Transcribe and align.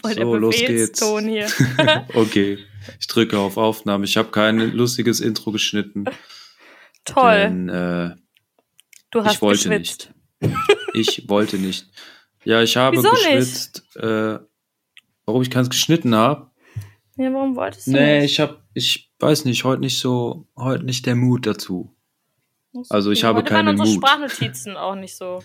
Voll 0.00 0.14
So, 0.14 0.36
los 0.36 0.56
geht's. 0.56 1.00
Hier. 1.20 1.46
okay, 2.14 2.58
ich 3.00 3.06
drücke 3.06 3.38
auf 3.38 3.56
Aufnahme. 3.56 4.04
Ich 4.04 4.16
habe 4.16 4.30
kein 4.30 4.58
lustiges 4.72 5.20
Intro 5.20 5.52
geschnitten. 5.52 6.04
Toll. 7.04 7.34
Denn, 7.38 7.68
äh, 7.68 8.14
du 9.10 9.24
hast 9.24 9.34
ich 9.36 9.42
wollte 9.42 9.68
geschwitzt. 9.68 10.12
ich 10.94 11.28
wollte 11.28 11.56
nicht. 11.58 11.86
Ja, 12.44 12.62
ich 12.62 12.76
habe 12.76 12.96
Wieso 12.96 13.10
nicht? 13.10 13.24
geschwitzt. 13.24 13.82
Äh, 13.96 14.38
warum 15.24 15.42
ich 15.42 15.50
keins 15.50 15.68
geschnitten 15.70 16.14
habe? 16.14 16.50
Ja, 17.16 17.32
warum 17.32 17.56
wolltest 17.56 17.88
du 17.88 17.92
Nee, 17.92 18.20
nicht? 18.20 18.32
ich 18.32 18.40
habe, 18.40 18.62
ich 18.74 19.10
weiß 19.18 19.44
nicht, 19.44 19.64
heute 19.64 19.80
nicht 19.80 19.98
so, 19.98 20.46
heute 20.56 20.84
nicht 20.84 21.04
der 21.06 21.16
Mut 21.16 21.46
dazu. 21.46 21.94
also 22.90 23.10
ich 23.10 23.24
habe 23.24 23.38
Heute 23.40 23.50
waren 23.52 23.66
keinen 23.66 23.80
unsere 23.80 23.88
Mut. 23.98 24.08
Sprachnotizen 24.08 24.76
auch 24.76 24.94
nicht 24.94 25.16
so. 25.16 25.42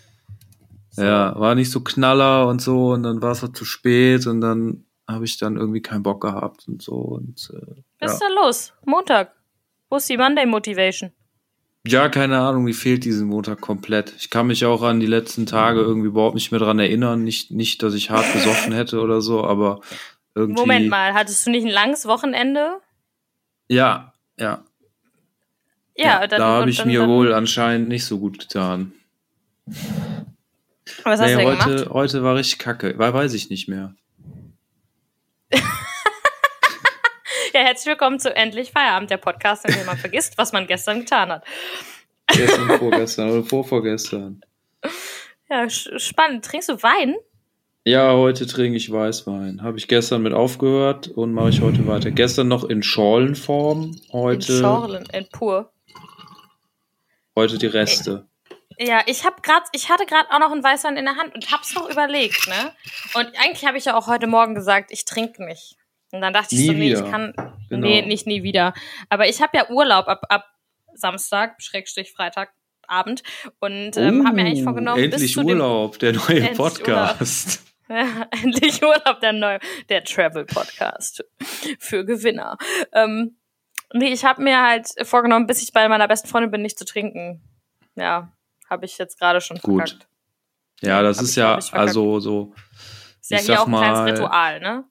So. 0.96 1.04
Ja, 1.04 1.38
war 1.40 1.56
nicht 1.56 1.72
so 1.72 1.82
knaller 1.82 2.48
und 2.48 2.62
so 2.62 2.94
und 2.94 3.04
dann 3.04 3.22
war 3.22 3.32
es 3.32 3.42
halt 3.42 3.56
zu 3.56 3.66
spät 3.66 4.28
und 4.28 4.42
dann 4.42 4.86
habe 5.08 5.26
ich 5.26 5.38
dann 5.38 5.58
irgendwie 5.58 5.82
keinen 5.82 6.04
Bock 6.04 6.22
gehabt 6.22 6.68
und 6.68 6.82
so 6.82 6.94
und 6.94 7.52
äh, 7.54 7.82
Was 8.00 8.12
ja. 8.12 8.14
ist 8.14 8.22
da 8.22 8.44
los? 8.44 8.74
Montag. 8.86 9.34
Wo 9.90 9.98
ist 9.98 10.10
die 10.10 10.18
Monday 10.18 10.46
Motivation? 10.46 11.12
ja, 11.86 12.08
keine 12.08 12.40
Ahnung, 12.40 12.64
mir 12.64 12.74
fehlt 12.74 13.04
diesen 13.04 13.28
Montag 13.28 13.60
komplett. 13.60 14.14
Ich 14.18 14.30
kann 14.30 14.48
mich 14.48 14.66
auch 14.66 14.84
an 14.84 15.00
die 15.00 15.06
letzten 15.06 15.46
Tage 15.46 15.82
irgendwie 15.82 16.08
überhaupt 16.08 16.36
nicht 16.36 16.52
mehr 16.52 16.60
dran 16.60 16.80
erinnern, 16.80 17.24
nicht 17.24 17.52
nicht, 17.52 17.84
dass 17.84 17.94
ich 17.94 18.10
hart 18.10 18.32
gesoffen 18.32 18.72
hätte 18.72 19.02
oder 19.02 19.22
so, 19.22 19.44
aber 19.44 19.82
irgendwie 20.34 20.62
Moment 20.62 20.90
mal, 20.90 21.14
hattest 21.14 21.46
du 21.46 21.52
nicht 21.52 21.66
ein 21.66 21.72
langes 21.72 22.08
Wochenende? 22.08 22.80
Ja, 23.68 24.14
ja. 24.40 24.64
Ja, 25.96 26.26
dann, 26.26 26.40
da 26.40 26.48
habe 26.48 26.70
ich 26.70 26.78
dann, 26.78 26.88
mir 26.88 27.02
dann, 27.02 27.10
wohl 27.10 27.34
anscheinend 27.34 27.90
nicht 27.90 28.06
so 28.06 28.18
gut 28.18 28.40
getan. 28.40 28.94
Was 31.04 31.20
hast 31.20 31.28
Nee, 31.28 31.34
du 31.34 31.38
denn 31.38 31.48
heute, 31.60 31.76
gemacht? 31.76 31.90
heute 31.94 32.24
war 32.24 32.36
richtig 32.36 32.60
kacke. 32.60 32.98
War, 32.98 33.14
weiß 33.14 33.34
ich 33.34 33.50
nicht 33.50 33.68
mehr. 33.68 33.96
Ja, 37.54 37.60
herzlich 37.60 37.86
willkommen 37.86 38.20
zu 38.20 38.36
Endlich 38.36 38.72
Feierabend, 38.72 39.12
der 39.12 39.18
Podcast, 39.18 39.64
in 39.66 39.76
dem 39.76 39.86
man 39.86 39.96
vergisst, 39.96 40.40
was 40.40 40.54
man 40.54 40.66
gestern 40.66 41.02
getan 41.02 41.30
hat. 41.30 41.44
Gestern, 42.26 42.68
vorgestern 42.80 43.30
oder 43.30 43.44
vorvorgestern. 43.44 44.42
Ja, 45.52 45.70
spannend. 45.70 46.44
Trinkst 46.46 46.70
du 46.70 46.82
Wein? 46.82 47.14
Ja, 47.86 48.14
heute 48.14 48.48
trinke 48.48 48.76
ich 48.78 48.92
Weißwein. 48.92 49.62
Habe 49.62 49.78
ich 49.78 49.88
gestern 49.88 50.24
mit 50.24 50.34
aufgehört 50.34 51.10
und 51.10 51.32
mache 51.34 51.50
ich 51.50 51.62
heute 51.62 51.86
weiter. 51.86 52.10
Gestern 52.10 52.48
noch 52.48 52.64
in 52.64 52.82
Schorlenform, 52.82 54.00
heute, 54.12 54.52
In 54.54 54.60
Schorlen, 54.60 55.06
in 55.14 55.28
pur. 55.30 55.72
heute 57.36 57.60
die 57.60 57.68
Reste. 57.68 58.26
Ja, 58.80 59.02
ich 59.06 59.26
habe 59.26 59.42
gerade, 59.42 59.66
ich 59.74 59.90
hatte 59.90 60.06
gerade 60.06 60.30
auch 60.32 60.40
noch 60.40 60.52
einen 60.52 60.64
Weißwein 60.64 60.98
in 60.98 61.06
der 61.06 61.16
Hand 61.16 61.34
und 61.36 61.52
hab's 61.52 61.74
noch 61.76 61.90
überlegt, 61.90 62.48
ne? 62.48 62.74
Und 63.14 63.28
eigentlich 63.40 63.66
habe 63.66 63.78
ich 63.78 63.86
ja 63.86 63.96
auch 63.96 64.08
heute 64.08 64.28
Morgen 64.28 64.56
gesagt, 64.56 64.92
ich 64.92 65.06
trinke 65.06 65.44
nicht. 65.46 65.76
Und 66.12 66.22
dann 66.22 66.34
dachte 66.34 66.56
ich 66.56 66.62
Nie 66.62 66.68
so, 66.68 66.74
nee, 66.74 66.90
wieder. 66.92 67.06
ich 67.06 67.12
kann, 67.12 67.34
Genau. 67.70 67.88
nee, 67.88 68.02
nicht 68.04 68.28
nie 68.28 68.44
wieder. 68.44 68.74
Aber 69.10 69.28
ich 69.28 69.42
habe 69.42 69.58
ja 69.58 69.70
Urlaub 69.70 70.08
ab, 70.08 70.26
ab 70.30 70.46
Samstag, 70.94 71.56
Schrägstrich 71.62 72.12
Freitagabend 72.14 73.24
und 73.60 73.98
ähm, 73.98 74.26
habe 74.26 74.36
mir 74.36 74.44
eigentlich 74.46 74.64
vorgenommen, 74.64 74.98
bis 75.10 75.12
Oh, 75.12 75.16
Endlich 75.16 75.34
dem 75.36 75.46
Urlaub, 75.46 76.00
der 76.00 76.14
neue 76.14 76.28
Endlich 76.40 76.58
Podcast. 76.58 77.64
Ja, 77.90 78.28
endlich 78.42 78.82
Urlaub, 78.82 79.20
der 79.20 79.34
neue, 79.34 79.60
der 79.90 80.06
Travel 80.06 80.46
Podcast 80.46 81.24
für 81.80 82.06
Gewinner. 82.06 82.58
Ähm, 82.94 83.36
nee, 83.94 84.08
ich 84.14 84.24
habe 84.24 84.42
mir 84.42 84.62
halt 84.62 84.88
vorgenommen, 85.04 85.48
bis 85.48 85.62
ich 85.62 85.74
bei 85.74 85.88
meiner 85.90 86.08
besten 86.08 86.30
Freundin 86.30 86.50
bin, 86.50 86.62
nicht 86.62 86.80
zu 86.80 86.86
trinken. 86.86 87.42
Ja, 87.96 88.32
habe 88.70 88.86
ich 88.86 88.98
jetzt 88.98 89.20
gerade 89.20 89.42
schon 89.42 89.58
Gut. 89.58 89.90
verkackt. 89.90 90.08
Ja, 90.82 91.02
das 91.02 91.18
Hab 91.18 91.24
ist 91.24 91.30
ich- 91.32 91.36
ja 91.38 91.58
ich 91.58 91.74
also 91.74 92.20
so. 92.20 92.54
Ist 93.22 93.32
ja 93.32 93.38
ich 93.40 93.46
hier 93.46 93.62
auch 93.62 93.68
ein 93.68 93.74
kleines 93.74 94.00
mal- 94.00 94.10
Ritual, 94.12 94.60
ne? 94.60 94.84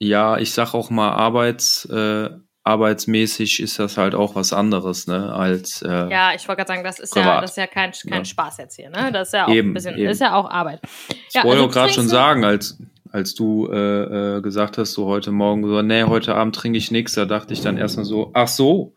Ja, 0.00 0.38
ich 0.38 0.52
sag 0.52 0.74
auch 0.74 0.90
mal, 0.90 1.10
arbeits, 1.10 1.84
äh, 1.86 2.30
arbeitsmäßig 2.64 3.60
ist 3.60 3.78
das 3.78 3.96
halt 3.96 4.14
auch 4.14 4.34
was 4.34 4.52
anderes, 4.52 5.06
ne, 5.06 5.32
als 5.32 5.80
äh, 5.82 5.88
Ja, 6.10 6.34
ich 6.34 6.46
wollte 6.46 6.58
gerade 6.58 6.68
sagen, 6.68 6.84
das 6.84 6.98
ist 6.98 7.16
ja, 7.16 7.22
Privat. 7.22 7.42
das 7.42 7.50
ist 7.52 7.56
ja 7.56 7.66
kein, 7.66 7.92
kein 7.92 8.12
Ja. 8.20 8.24
Spaß 8.24 8.58
jetzt 8.58 8.76
hier, 8.76 8.90
ne? 8.90 9.10
Das 9.12 9.28
ist 9.28 9.32
ja 9.34 9.46
auch 9.46 9.50
Eben, 9.52 9.70
ein 9.70 9.74
bisschen, 9.74 9.96
eben. 9.96 10.08
ist 10.10 10.20
ja 10.20 10.34
auch 10.34 10.48
Arbeit. 10.50 10.80
Ich 11.08 11.34
Ja, 11.34 11.44
wollte 11.44 11.58
also 11.62 11.64
auch 11.66 11.72
gerade 11.72 11.92
schon 11.92 12.08
sagen, 12.08 12.44
als, 12.44 12.78
als 13.10 13.34
du 13.34 13.68
äh, 13.72 14.36
äh, 14.36 14.40
gesagt 14.42 14.76
hast, 14.78 14.92
so 14.92 15.06
heute 15.06 15.30
Morgen, 15.32 15.66
so, 15.66 15.80
nee, 15.82 16.02
heute 16.04 16.34
Abend 16.34 16.54
trinke 16.54 16.78
ich 16.78 16.90
nichts, 16.90 17.14
da 17.14 17.24
dachte 17.24 17.54
ich 17.54 17.60
dann 17.62 17.78
erstmal 17.78 18.04
so, 18.04 18.30
ach 18.34 18.48
so, 18.48 18.94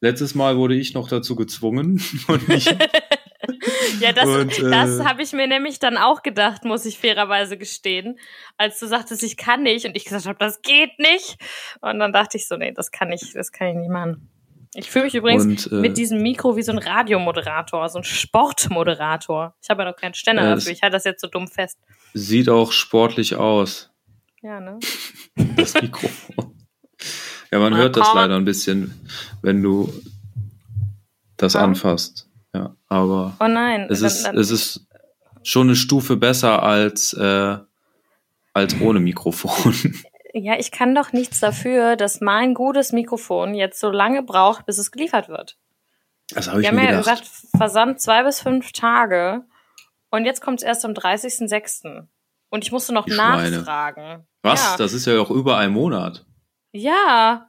letztes 0.00 0.34
Mal 0.34 0.56
wurde 0.58 0.74
ich 0.74 0.92
noch 0.94 1.08
dazu 1.08 1.34
gezwungen 1.34 2.02
und 2.28 2.48
nicht. 2.48 2.76
Ja, 4.04 4.12
das, 4.12 4.58
äh, 4.58 4.70
das 4.70 5.04
habe 5.04 5.22
ich 5.22 5.32
mir 5.32 5.46
nämlich 5.46 5.78
dann 5.78 5.96
auch 5.96 6.22
gedacht, 6.22 6.64
muss 6.64 6.84
ich 6.84 6.98
fairerweise 6.98 7.56
gestehen, 7.58 8.18
als 8.56 8.78
du 8.78 8.86
sagtest, 8.86 9.22
ich 9.22 9.36
kann 9.36 9.62
nicht 9.62 9.86
und 9.86 9.96
ich 9.96 10.04
gesagt 10.04 10.26
habe, 10.26 10.38
das 10.38 10.62
geht 10.62 10.98
nicht. 10.98 11.36
Und 11.80 11.98
dann 11.98 12.12
dachte 12.12 12.36
ich 12.36 12.46
so, 12.48 12.56
nee, 12.56 12.72
das 12.72 12.90
kann 12.90 13.10
ich, 13.12 13.32
das 13.32 13.50
kann 13.52 13.68
ich 13.68 13.74
nicht 13.76 13.90
machen. 13.90 14.28
Ich 14.76 14.90
fühle 14.90 15.04
mich 15.04 15.14
übrigens 15.14 15.44
Und, 15.66 15.72
äh, 15.72 15.80
mit 15.80 15.96
diesem 15.96 16.20
Mikro 16.22 16.56
wie 16.56 16.62
so 16.62 16.72
ein 16.72 16.78
Radiomoderator, 16.78 17.88
so 17.88 17.98
ein 17.98 18.04
Sportmoderator. 18.04 19.54
Ich 19.62 19.70
habe 19.70 19.82
ja 19.84 19.90
noch 19.90 19.96
keinen 19.96 20.14
Ständer 20.14 20.42
Ja, 20.42 20.48
dafür, 20.54 20.64
das- 20.70 20.76
ich 20.76 20.82
halte 20.82 20.96
das 20.96 21.04
jetzt 21.04 21.20
so 21.20 21.28
dumm 21.28 21.46
fest. 21.48 21.78
Sieht 22.12 22.48
auch 22.48 22.72
sportlich 22.72 23.36
aus, 23.36 23.90
Ja, 24.42 24.60
ne? 24.60 24.78
das 25.56 25.74
Mikrofon. 25.80 26.54
ja, 27.52 27.58
man 27.60 27.72
Ja, 27.72 27.78
hört 27.78 27.96
das 27.96 28.06
kaum- 28.08 28.16
leider 28.18 28.36
ein 28.36 28.44
bisschen, 28.44 29.08
wenn 29.42 29.62
du 29.62 29.92
das 31.36 31.54
anfasst. 31.56 32.28
Ja, 32.54 32.74
aber 32.88 33.36
Oh 33.40 33.48
nein. 33.48 33.88
es 33.90 33.98
dann- 34.00 34.06
ist, 34.06 34.22
dann- 34.26 34.38
es 34.38 34.50
ist 34.50 34.86
schon 35.42 35.66
eine 35.66 35.76
Stufe 35.76 36.16
besser 36.16 36.62
als, 36.62 37.12
äh, 37.12 37.58
als 38.52 38.80
ohne 38.80 39.00
Mikrofon. 39.00 39.74
ja, 40.32 40.56
ich 40.58 40.70
kann 40.70 40.94
doch 40.94 41.12
nichts 41.12 41.40
dafür, 41.40 41.96
dass 41.96 42.20
mein 42.20 42.54
gutes 42.54 42.92
Mikrofon 42.92 43.54
jetzt 43.54 43.80
so 43.80 43.90
lange 43.90 44.22
braucht, 44.22 44.66
bis 44.66 44.78
es 44.78 44.90
geliefert 44.92 45.28
wird. 45.28 45.56
Das 46.30 46.48
habe 46.48 46.62
ich 46.62 46.68
haben 46.68 46.76
mir 46.76 46.84
ja 46.84 47.00
gedacht. 47.00 47.22
gesagt, 47.22 47.30
Versand 47.56 48.00
zwei 48.00 48.22
bis 48.22 48.40
fünf 48.40 48.72
Tage. 48.72 49.42
Und 50.10 50.24
jetzt 50.24 50.40
kommt 50.40 50.60
es 50.60 50.64
erst 50.64 50.84
am 50.84 50.94
30.06. 50.94 52.06
Und 52.50 52.64
ich 52.64 52.70
musste 52.72 52.94
noch 52.94 53.04
Die 53.04 53.10
Schweine. 53.12 53.58
nachfragen. 53.58 54.26
Was? 54.42 54.62
Ja. 54.64 54.76
Das 54.78 54.92
ist 54.92 55.06
ja 55.06 55.18
auch 55.20 55.30
über 55.30 55.56
einen 55.58 55.72
Monat. 55.74 56.24
ja. 56.72 57.48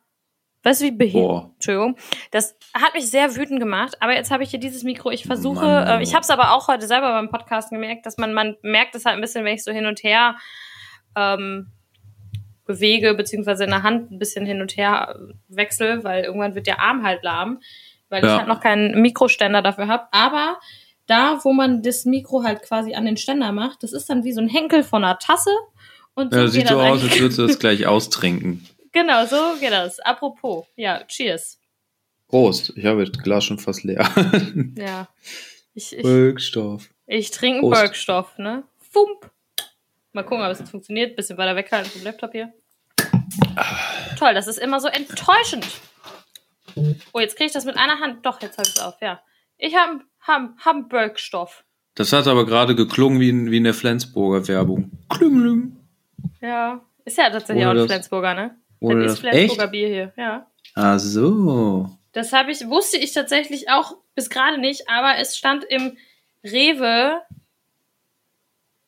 Weißt 0.66 0.81
du, 0.81 0.86
wie 0.86 0.92
behindert? 0.92 1.52
Entschuldigung. 1.53 1.96
Das 2.31 2.58
hat 2.74 2.96
mich 2.96 3.08
sehr 3.09 3.36
wütend 3.36 3.59
gemacht. 3.59 3.96
Aber 4.02 4.14
jetzt 4.16 4.31
habe 4.31 4.42
ich 4.44 4.50
hier 4.50 4.59
dieses 4.59 4.84
Mikro. 4.84 5.12
Ich 5.12 5.26
versuche, 5.26 5.64
Mann, 5.64 6.02
äh, 6.02 6.03
ich 6.03 6.14
habe 6.16 6.24
es 6.24 6.30
aber 6.31 6.53
auch 6.53 6.68
heute 6.68 6.88
selber 6.88 7.12
beim 7.12 7.30
Podcast 7.30 7.70
gemerkt, 7.70 8.08
dass 8.08 8.18
man, 8.18 8.34
man 8.34 8.56
merkt 8.64 8.96
es 8.96 9.06
halt 9.06 9.16
ein 9.16 9.22
bisschen, 9.22 9.46
wenn 9.46 9.53
ich 9.53 9.64
so 9.64 9.72
hin 9.72 9.86
und 9.86 10.02
her 10.02 10.36
ähm, 11.16 11.68
bewege, 12.66 13.14
beziehungsweise 13.14 13.66
in 13.66 13.70
der 13.70 13.84
Hand 13.84 14.12
ein 14.12 14.18
bisschen 14.18 14.46
hin 14.46 14.59
und 14.59 14.76
her 14.76 15.16
äh, 15.16 15.34
wechsle, 15.50 16.03
weil 16.03 16.24
irgendwann 16.24 16.56
wird 16.56 16.66
der 16.66 16.80
Arm 16.82 17.03
halt 17.06 17.24
lahm, 17.24 17.59
weil 18.09 18.24
ich 18.24 18.30
Ja. 18.30 18.40
halt 18.40 18.47
noch 18.47 18.59
keinen 18.59 19.00
Mikroständer 19.02 19.62
dafür 19.62 19.88
habe. 19.88 20.08
Aber 20.12 20.59
da, 21.06 21.40
wo 21.44 21.53
man 21.53 21.84
das 21.84 22.06
Mikro 22.06 22.44
halt 22.44 22.64
quasi 22.64 22.96
an 22.96 23.06
den 23.06 23.18
Ständer 23.18 23.52
macht, 23.52 23.84
das 23.84 23.94
ist 23.94 24.09
dann 24.09 24.24
wie 24.24 24.34
so 24.34 24.42
ein 24.42 24.50
Henkel 24.50 24.84
von 24.84 25.03
einer 25.03 25.20
Tasse. 25.20 25.52
Und 26.16 26.34
so 26.34 26.40
Ja, 26.40 26.47
sieht 26.47 26.68
so 26.68 26.80
aus, 26.80 27.03
als 27.03 27.20
würdest 27.20 27.38
du 27.38 27.46
das 27.47 27.59
gleich 27.59 27.86
austrinken. 27.86 28.66
Genau, 28.95 29.25
so 29.25 29.59
geht 29.59 29.73
das. 29.73 30.00
Apropos, 30.00 30.67
ja, 30.78 31.03
cheers. 31.03 31.59
Prost. 32.29 32.72
Ich 32.78 32.85
habe 32.85 33.03
das 33.03 33.22
Glas 33.22 33.44
schon 33.44 33.59
fast 33.59 33.83
leer. 33.83 34.09
Ja. 34.78 35.09
Ich, 35.73 35.97
ich, 35.97 36.06
Wirkstoff. 36.06 36.89
ich 37.05 37.29
trinke 37.31 37.59
Prost. 37.59 37.81
Bergstoff, 37.81 38.38
ne? 38.38 38.63
Fump. 38.79 39.29
Mal 40.13 40.23
gucken, 40.23 40.45
ob 40.45 40.50
es 40.50 40.59
jetzt 40.59 40.72
funktioniert. 40.72 41.17
Bisschen 41.17 41.38
weiter 41.38 41.57
weghalten 41.57 41.91
vom 41.91 42.03
Laptop 42.03 42.31
hier. 42.31 42.53
Toll, 44.17 44.34
das 44.34 44.47
ist 44.47 44.59
immer 44.59 44.79
so 44.79 44.88
enttäuschend. 44.88 45.67
Oh, 47.11 47.19
jetzt 47.19 47.35
kriege 47.35 47.47
ich 47.47 47.53
das 47.53 47.66
mit 47.66 47.75
einer 47.75 48.00
Hand. 48.00 48.25
Doch, 48.25 48.41
jetzt 48.41 48.57
habe 48.57 48.66
ich 48.66 48.75
es 48.75 48.81
auf, 48.81 49.01
ja. 49.01 49.22
Ich 49.57 49.75
habe 49.75 50.00
hab, 50.22 50.57
hab 50.59 50.73
einen 50.73 50.88
Bergstoff. 50.88 51.66
Das 51.95 52.13
hat 52.13 52.28
aber 52.28 52.45
gerade 52.45 52.75
geklungen 52.75 53.19
wie 53.19 53.28
in, 53.28 53.51
wie 53.51 53.57
in 53.57 53.66
der 53.66 53.73
Flensburger 53.73 54.47
Werbung. 54.47 54.91
Klüngelüm. 55.09 55.75
Ja. 56.39 56.81
Ist 57.03 57.17
ja 57.17 57.29
tatsächlich 57.29 57.66
Ohne 57.66 57.79
auch 57.79 57.84
ein 57.84 57.90
Flensburger, 57.90 58.34
ne? 58.34 58.58
Ohne 58.79 59.03
das 59.03 59.13
ist 59.13 59.19
Flensburger? 59.19 59.67
Bier 59.67 59.87
hier, 59.87 60.13
ja. 60.17 60.47
Ach 60.75 60.99
so. 60.99 61.89
Das 62.11 62.33
habe 62.33 62.51
ich, 62.51 62.67
wusste 62.67 62.97
ich 62.97 63.13
tatsächlich 63.13 63.69
auch 63.69 63.97
bis 64.16 64.29
gerade 64.29 64.57
nicht, 64.57 64.89
aber 64.89 65.17
es 65.17 65.37
stand 65.37 65.63
im 65.66 65.97
Rewe. 66.43 67.22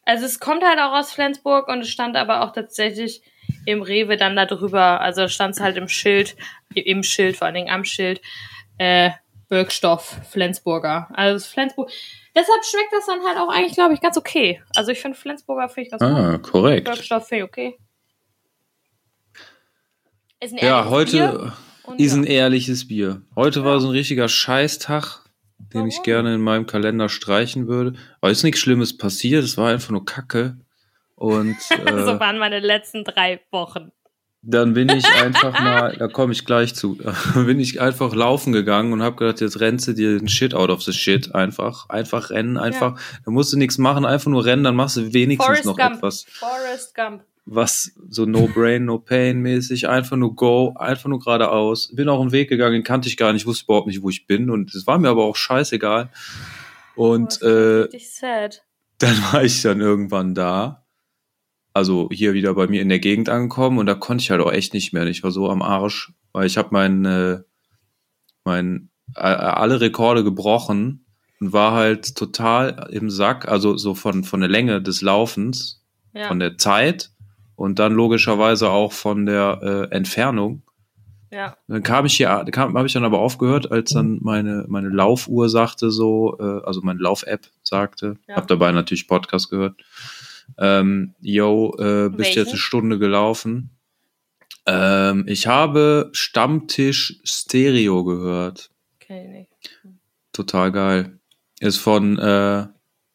Also 0.03 0.25
es 0.25 0.39
kommt 0.39 0.63
halt 0.63 0.79
auch 0.79 0.93
aus 0.93 1.11
Flensburg 1.11 1.67
und 1.67 1.81
es 1.81 1.89
stand 1.89 2.15
aber 2.15 2.41
auch 2.41 2.53
tatsächlich 2.53 3.21
im 3.65 3.81
Rewe 3.81 4.15
dann 4.15 4.35
da 4.35 4.45
drüber. 4.45 5.01
Also 5.01 5.27
stand 5.27 5.55
es 5.55 5.61
halt 5.61 5.75
im 5.77 5.89
Schild, 5.89 6.37
im 6.73 7.03
Schild, 7.03 7.35
vor 7.35 7.47
allen 7.47 7.55
Dingen 7.55 7.69
am 7.69 7.83
Schild, 7.83 8.21
äh, 8.77 9.11
Wirkstoff 9.49 10.17
Flensburger. 10.29 11.09
Also 11.13 11.45
Flensburg. 11.45 11.89
Deshalb 12.35 12.63
schmeckt 12.63 12.93
das 12.93 13.05
dann 13.07 13.23
halt 13.25 13.37
auch 13.37 13.49
eigentlich, 13.49 13.73
glaube 13.73 13.93
ich, 13.93 14.01
ganz 14.01 14.17
okay. 14.17 14.61
Also 14.75 14.91
ich 14.91 15.01
finde 15.01 15.17
Flensburger 15.17 15.69
finde 15.69 15.87
ich 15.87 15.91
ganz 15.91 16.01
gut. 16.01 16.11
Ah, 16.11 16.37
korrekt. 16.37 16.87
Wirkstoff 16.87 17.27
finde 17.27 17.43
ich 17.43 17.49
okay. 17.49 17.77
Ist 20.39 20.53
ein 20.53 20.59
Ja, 20.65 20.89
heute 20.89 21.11
Bier 21.11 21.53
ist 21.97 22.11
ja. 22.13 22.17
ein 22.17 22.23
ehrliches 22.25 22.87
Bier. 22.87 23.21
Heute 23.35 23.63
war 23.63 23.79
so 23.79 23.87
ein 23.87 23.91
richtiger 23.91 24.27
Scheißtag, 24.27 25.21
den 25.73 25.87
ich 25.87 25.95
Warum? 25.95 26.03
gerne 26.03 26.35
in 26.35 26.41
meinem 26.41 26.65
Kalender 26.67 27.09
streichen 27.09 27.67
würde. 27.67 27.93
Aber 28.21 28.31
ist 28.31 28.43
nichts 28.43 28.59
Schlimmes 28.59 28.97
passiert, 28.97 29.43
es 29.43 29.57
war 29.57 29.69
einfach 29.69 29.91
nur 29.91 30.05
Kacke. 30.05 30.57
Und 31.15 31.55
äh, 31.69 32.05
so 32.05 32.19
waren 32.19 32.37
meine 32.37 32.59
letzten 32.59 33.03
drei 33.03 33.39
Wochen. 33.51 33.91
dann 34.43 34.73
bin 34.73 34.89
ich 34.89 35.05
einfach 35.23 35.59
mal, 35.59 35.95
da 35.97 36.07
komme 36.07 36.33
ich 36.33 36.45
gleich 36.45 36.75
zu, 36.75 36.97
bin 37.33 37.59
ich 37.59 37.81
einfach 37.81 38.13
laufen 38.13 38.53
gegangen 38.53 38.93
und 38.93 39.01
habe 39.01 39.15
gedacht, 39.15 39.41
jetzt 39.41 39.59
rennst 39.59 39.87
du 39.87 39.93
dir 39.93 40.19
den 40.19 40.27
Shit 40.27 40.53
out 40.53 40.69
of 40.69 40.83
the 40.83 40.93
shit 40.93 41.33
einfach. 41.33 41.89
Einfach 41.89 42.29
rennen, 42.29 42.57
einfach. 42.57 42.99
Da 43.25 43.31
musst 43.31 43.51
du 43.53 43.57
nichts 43.57 43.77
machen, 43.79 44.05
einfach 44.05 44.29
nur 44.29 44.45
rennen, 44.45 44.63
dann 44.63 44.75
machst 44.75 44.97
du 44.97 45.13
wenigstens 45.13 45.45
Forrest 45.47 45.65
noch 45.65 45.77
Gump. 45.77 45.95
etwas. 45.95 46.25
Forrest 46.29 46.93
Gump. 46.93 47.23
Was 47.49 47.93
so 48.09 48.25
no 48.25 48.47
brain, 48.47 48.83
no 48.85 48.99
pain 48.99 49.39
mäßig, 49.41 49.87
einfach 49.87 50.17
nur 50.17 50.35
go, 50.35 50.73
einfach 50.77 51.07
nur 51.09 51.19
geradeaus. 51.19 51.95
Bin 51.95 52.09
auch 52.09 52.19
einen 52.21 52.33
Weg 52.33 52.49
gegangen, 52.49 52.73
den 52.73 52.83
kannte 52.83 53.07
ich 53.07 53.15
gar 53.15 53.31
nicht, 53.31 53.45
wusste 53.45 53.63
überhaupt 53.65 53.87
nicht, 53.87 54.01
wo 54.03 54.09
ich 54.09 54.27
bin 54.27 54.49
und 54.49 54.75
es 54.75 54.85
war 54.85 54.97
mir 54.99 55.09
aber 55.09 55.23
auch 55.25 55.35
scheißegal. 55.37 56.09
Und 56.95 57.39
Oh, 57.41 57.45
äh, 57.45 57.81
ist 57.85 57.93
richtig 57.93 58.13
sad. 58.15 58.63
dann 58.97 59.15
war 59.31 59.43
ich 59.43 59.61
dann 59.61 59.79
irgendwann 59.79 60.35
da, 60.35 60.85
also 61.73 62.09
hier 62.11 62.33
wieder 62.33 62.53
bei 62.55 62.67
mir 62.67 62.81
in 62.81 62.89
der 62.89 62.99
Gegend 62.99 63.29
angekommen 63.29 63.77
und 63.77 63.85
da 63.85 63.93
konnte 63.93 64.23
ich 64.23 64.31
halt 64.31 64.41
auch 64.41 64.51
echt 64.51 64.73
nicht 64.73 64.91
mehr. 64.93 65.05
Ich 65.05 65.23
war 65.23 65.31
so 65.31 65.49
am 65.49 65.61
Arsch, 65.61 66.11
weil 66.33 66.47
ich 66.47 66.57
habe 66.57 66.69
mein, 66.71 67.05
äh, 67.05 67.39
mein 68.43 68.89
äh, 69.15 69.19
alle 69.21 69.79
Rekorde 69.79 70.23
gebrochen 70.23 71.05
und 71.39 71.53
war 71.53 71.73
halt 71.73 72.15
total 72.15 72.89
im 72.91 73.09
Sack, 73.09 73.47
also 73.47 73.77
so 73.77 73.93
von 73.93 74.23
von 74.23 74.39
der 74.41 74.49
Länge 74.49 74.81
des 74.81 75.01
Laufens 75.01 75.83
Ja. 76.13 76.27
von 76.27 76.39
der 76.39 76.57
Zeit 76.57 77.11
und 77.57 77.79
dann 77.79 77.91
logischerweise 77.93 78.69
auch 78.69 78.93
von 78.93 79.25
der 79.25 79.59
äh, 79.91 79.93
Entfernung. 79.95 80.61
ja. 81.31 81.57
Dann 81.67 81.83
kam 81.83 82.05
ich 82.05 82.15
hier, 82.15 82.45
kam, 82.51 82.77
habe 82.77 82.87
ich 82.87 82.93
dann 82.93 83.03
aber 83.03 83.19
aufgehört, 83.19 83.69
als 83.71 83.91
dann 83.91 84.19
meine 84.21 84.63
meine 84.69 84.87
Laufuhr 84.87 85.49
sagte 85.49 85.91
so, 85.91 86.37
äh, 86.39 86.61
also 86.65 86.79
meine 86.81 87.01
Lauf-App 87.01 87.47
sagte, 87.63 88.15
Ja. 88.27 88.37
habe 88.37 88.47
dabei 88.47 88.71
natürlich 88.71 89.07
Podcast 89.09 89.49
gehört. 89.49 89.75
Ähm, 90.57 91.13
yo, 91.19 91.75
äh, 91.77 92.07
bist 92.09 92.19
Welchen? 92.19 92.39
jetzt 92.39 92.49
eine 92.49 92.57
Stunde 92.57 92.99
gelaufen. 92.99 93.71
Ähm, 94.65 95.25
ich 95.27 95.47
habe 95.47 96.09
Stammtisch 96.13 97.19
Stereo 97.25 98.03
gehört. 98.05 98.69
Okay, 99.01 99.27
nicht. 99.27 99.49
Total 100.31 100.71
geil. 100.71 101.19
Ist 101.59 101.77
von, 101.77 102.17
äh, 102.19 102.67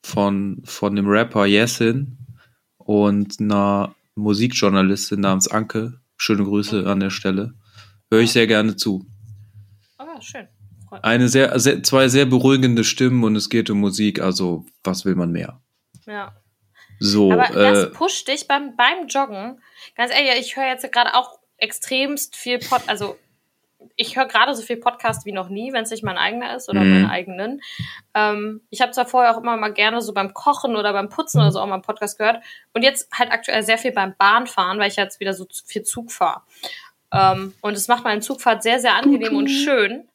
von, 0.02 0.60
von 0.64 0.96
dem 0.96 1.08
Rapper 1.08 1.46
Yesin 1.46 2.18
und 2.78 3.40
einer 3.40 3.94
Musikjournalistin 4.22 5.20
namens 5.20 5.48
Anke. 5.48 6.00
Schöne 6.16 6.44
Grüße 6.44 6.86
an 6.86 7.00
der 7.00 7.10
Stelle. 7.10 7.54
Höre 8.10 8.20
ich 8.20 8.32
sehr 8.32 8.46
gerne 8.46 8.76
zu. 8.76 9.06
Aber 9.98 10.20
schön. 10.20 10.48
Eine 11.02 11.28
sehr, 11.28 11.58
sehr, 11.58 11.82
zwei 11.82 12.08
sehr 12.08 12.26
beruhigende 12.26 12.84
Stimmen 12.84 13.24
und 13.24 13.34
es 13.34 13.48
geht 13.48 13.70
um 13.70 13.80
Musik, 13.80 14.20
also 14.20 14.66
was 14.84 15.04
will 15.06 15.14
man 15.14 15.32
mehr? 15.32 15.62
Ja. 16.06 16.36
So, 16.98 17.32
Aber 17.32 17.50
äh, 17.50 17.72
das 17.72 17.92
pusht 17.92 18.28
dich 18.28 18.46
beim, 18.46 18.76
beim 18.76 19.08
Joggen. 19.08 19.60
Ganz 19.96 20.12
ehrlich, 20.12 20.46
ich 20.46 20.56
höre 20.56 20.66
jetzt 20.66 20.90
gerade 20.92 21.14
auch 21.14 21.38
extremst 21.56 22.36
viel 22.36 22.58
Pod, 22.58 22.82
also 22.86 23.16
ich 23.96 24.16
höre 24.16 24.26
gerade 24.26 24.54
so 24.54 24.62
viel 24.62 24.76
Podcast 24.76 25.26
wie 25.26 25.32
noch 25.32 25.48
nie, 25.48 25.72
wenn 25.72 25.84
es 25.84 25.90
nicht 25.90 26.02
mein 26.04 26.18
eigener 26.18 26.54
ist 26.56 26.68
oder 26.68 26.80
Mhm. 26.80 26.90
meine 27.02 27.10
eigenen. 27.10 27.60
Ähm, 28.14 28.60
ich 28.70 28.80
habe 28.80 28.92
zwar 28.92 29.06
vorher 29.06 29.34
auch 29.34 29.40
immer 29.40 29.56
mal 29.56 29.72
gerne 29.72 30.00
so 30.02 30.12
beim 30.12 30.34
Kochen 30.34 30.76
oder 30.76 30.92
beim 30.92 31.08
Putzen 31.08 31.40
oder 31.40 31.50
so 31.52 31.60
auch 31.60 31.66
mal 31.66 31.74
einen 31.74 31.82
Podcast 31.82 32.18
gehört 32.18 32.42
und 32.72 32.82
jetzt 32.82 33.08
halt 33.16 33.30
aktuell 33.32 33.62
sehr 33.62 33.78
viel 33.78 33.92
beim 33.92 34.14
Bahnfahren, 34.18 34.78
weil 34.78 34.88
ich 34.88 34.96
jetzt 34.96 35.20
wieder 35.20 35.34
so 35.34 35.46
viel 35.66 35.82
Zug 35.82 36.12
fahre. 36.12 36.42
Ähm, 37.12 37.54
und 37.60 37.74
es 37.76 37.88
macht 37.88 38.04
meine 38.04 38.20
Zugfahrt 38.20 38.62
sehr, 38.62 38.78
sehr 38.80 38.94
angenehm 38.94 39.36
und 39.36 39.48
schön. 39.48 40.08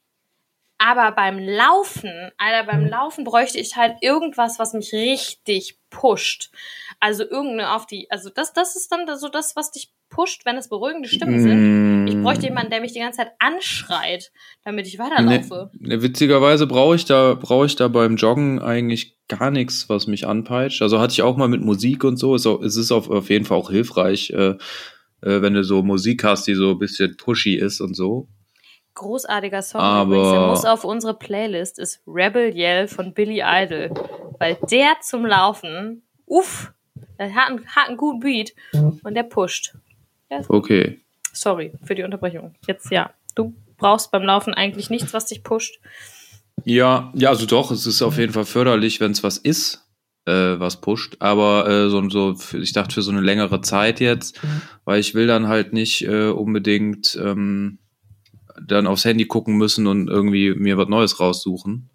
Aber 0.80 1.12
beim 1.12 1.40
Laufen, 1.40 2.12
Alter, 2.38 2.72
beim 2.72 2.86
Laufen 2.86 3.24
bräuchte 3.24 3.58
ich 3.60 3.76
halt 3.76 3.96
irgendwas, 4.02 4.60
was 4.60 4.74
mich 4.74 4.94
richtig 4.94 5.80
pusht. 5.90 6.52
Also 7.00 7.24
irgendeine 7.24 7.74
auf 7.74 7.86
die, 7.86 8.10
also 8.12 8.30
das, 8.30 8.54
das 8.54 8.76
ist 8.76 8.92
dann 8.92 9.08
so 9.18 9.30
das, 9.30 9.56
was 9.56 9.72
dich 9.72 9.92
pusht, 10.10 10.46
wenn 10.46 10.56
es 10.56 10.70
beruhigende 10.70 11.10
Stimmen 11.10 11.40
sind. 11.42 12.06
mm, 12.06 12.08
Ich 12.08 12.22
bräuchte 12.22 12.46
jemanden, 12.46 12.70
der 12.72 12.82
mich 12.82 12.94
die 12.94 13.00
ganze 13.00 13.18
Zeit 13.18 13.32
anschreit, 13.40 14.32
damit 14.64 14.88
ich 14.88 15.00
weiterlaufe. 15.00 15.72
Ne, 15.80 16.02
witzigerweise 16.02 16.68
brauche 16.68 16.96
ich 16.96 17.06
da 17.06 17.34
brauche 17.34 17.66
ich 17.66 17.76
da 17.76 17.88
beim 17.88 18.16
Joggen 18.16 18.60
eigentlich 18.62 19.18
gar 19.28 19.52
nichts, 19.52 19.90
was 19.90 20.08
mich 20.08 20.26
anpeitscht. 20.28 20.82
Also 20.82 21.00
hatte 21.00 21.12
ich 21.14 21.22
auch 21.24 21.38
mal 21.38 21.50
mit 21.50 21.62
Musik 21.62 22.04
und 22.04 22.18
so. 22.18 22.36
Ist 22.36 22.48
auch, 22.48 22.62
es 22.62 22.78
ist 22.78 22.92
auf, 22.92 23.10
auf 23.10 23.30
jeden 23.30 23.46
Fall 23.46 23.58
auch 23.58 23.70
hilfreich, 23.70 24.30
äh, 24.30 24.56
äh, 25.22 25.42
wenn 25.42 25.54
du 25.54 25.64
so 25.64 25.84
Musik 25.84 26.24
hast, 26.24 26.48
die 26.48 26.54
so 26.56 26.72
ein 26.72 26.80
bisschen 26.80 27.18
pushy 27.18 27.56
ist 27.56 27.82
und 27.82 27.96
so. 27.96 28.30
Großartiger 28.98 29.62
Song 29.62 29.82
Aber- 29.82 30.16
übrigens, 30.16 30.32
der 30.32 30.48
muss 30.48 30.66
auf 30.66 30.84
unsere 30.84 31.14
Playlist, 31.14 31.80
ist 31.80 32.02
Rebel 32.08 32.56
Yell 32.56 32.88
von 32.88 33.14
Billy 33.14 33.42
Idol. 33.46 33.92
Weil 34.40 34.58
der 34.70 34.96
zum 35.02 35.26
Laufen, 35.26 36.04
uff, 36.26 36.72
der 37.18 37.34
hat 37.34 37.50
einen, 37.50 37.66
hat 37.68 37.88
einen 37.88 37.98
guten 37.98 38.20
Beat 38.20 38.54
und 38.74 39.14
der 39.16 39.24
pusht. 39.24 39.74
Okay. 40.50 41.00
Sorry 41.32 41.72
für 41.84 41.96
die 41.96 42.04
Unterbrechung. 42.04 42.56
Jetzt 42.68 42.92
ja. 42.92 43.12
Du 43.36 43.54
brauchst 43.78 44.12
beim 44.12 44.24
Laufen 44.24 44.54
eigentlich 44.54 44.90
nichts, 44.90 45.14
was 45.14 45.28
dich 45.28 45.44
pusht. 45.44 45.80
Ja, 46.66 47.12
ja, 47.14 47.30
also 47.30 47.46
doch, 47.46 47.70
es 47.72 47.86
ist 47.86 48.02
auf 48.02 48.18
jeden 48.18 48.34
Fall 48.34 48.46
förderlich, 48.46 49.00
wenn 49.00 49.12
es 49.12 49.24
was 49.24 49.38
ist, 49.38 49.86
äh, 50.26 50.32
was 50.60 50.82
pusht. 50.82 51.18
Aber 51.20 51.68
äh, 51.70 51.90
so, 51.90 52.10
so 52.10 52.36
ich 52.58 52.74
dachte 52.74 52.96
für 52.96 53.02
so 53.04 53.12
eine 53.12 53.22
längere 53.22 53.62
Zeit 53.62 54.00
jetzt, 54.00 54.42
weil 54.84 55.00
ich 55.00 55.14
will 55.14 55.28
dann 55.28 55.48
halt 55.48 55.72
nicht 55.72 56.02
äh, 56.02 56.30
unbedingt 56.30 57.18
ähm, 57.24 57.78
dann 58.62 58.88
aufs 58.88 59.06
Handy 59.06 59.26
gucken 59.26 59.58
müssen 59.58 59.88
und 59.88 60.08
irgendwie 60.08 60.54
mir 60.54 60.78
was 60.78 60.88
Neues 60.88 61.20
raussuchen. 61.20 61.90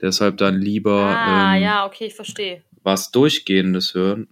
Deshalb 0.00 0.36
dann 0.38 0.60
lieber 0.60 0.92
ah, 1.16 1.56
ähm, 1.56 1.62
ja, 1.62 1.86
okay, 1.86 2.06
ich 2.06 2.14
verstehe. 2.14 2.62
was 2.82 3.10
Durchgehendes 3.10 3.94
hören. 3.94 4.28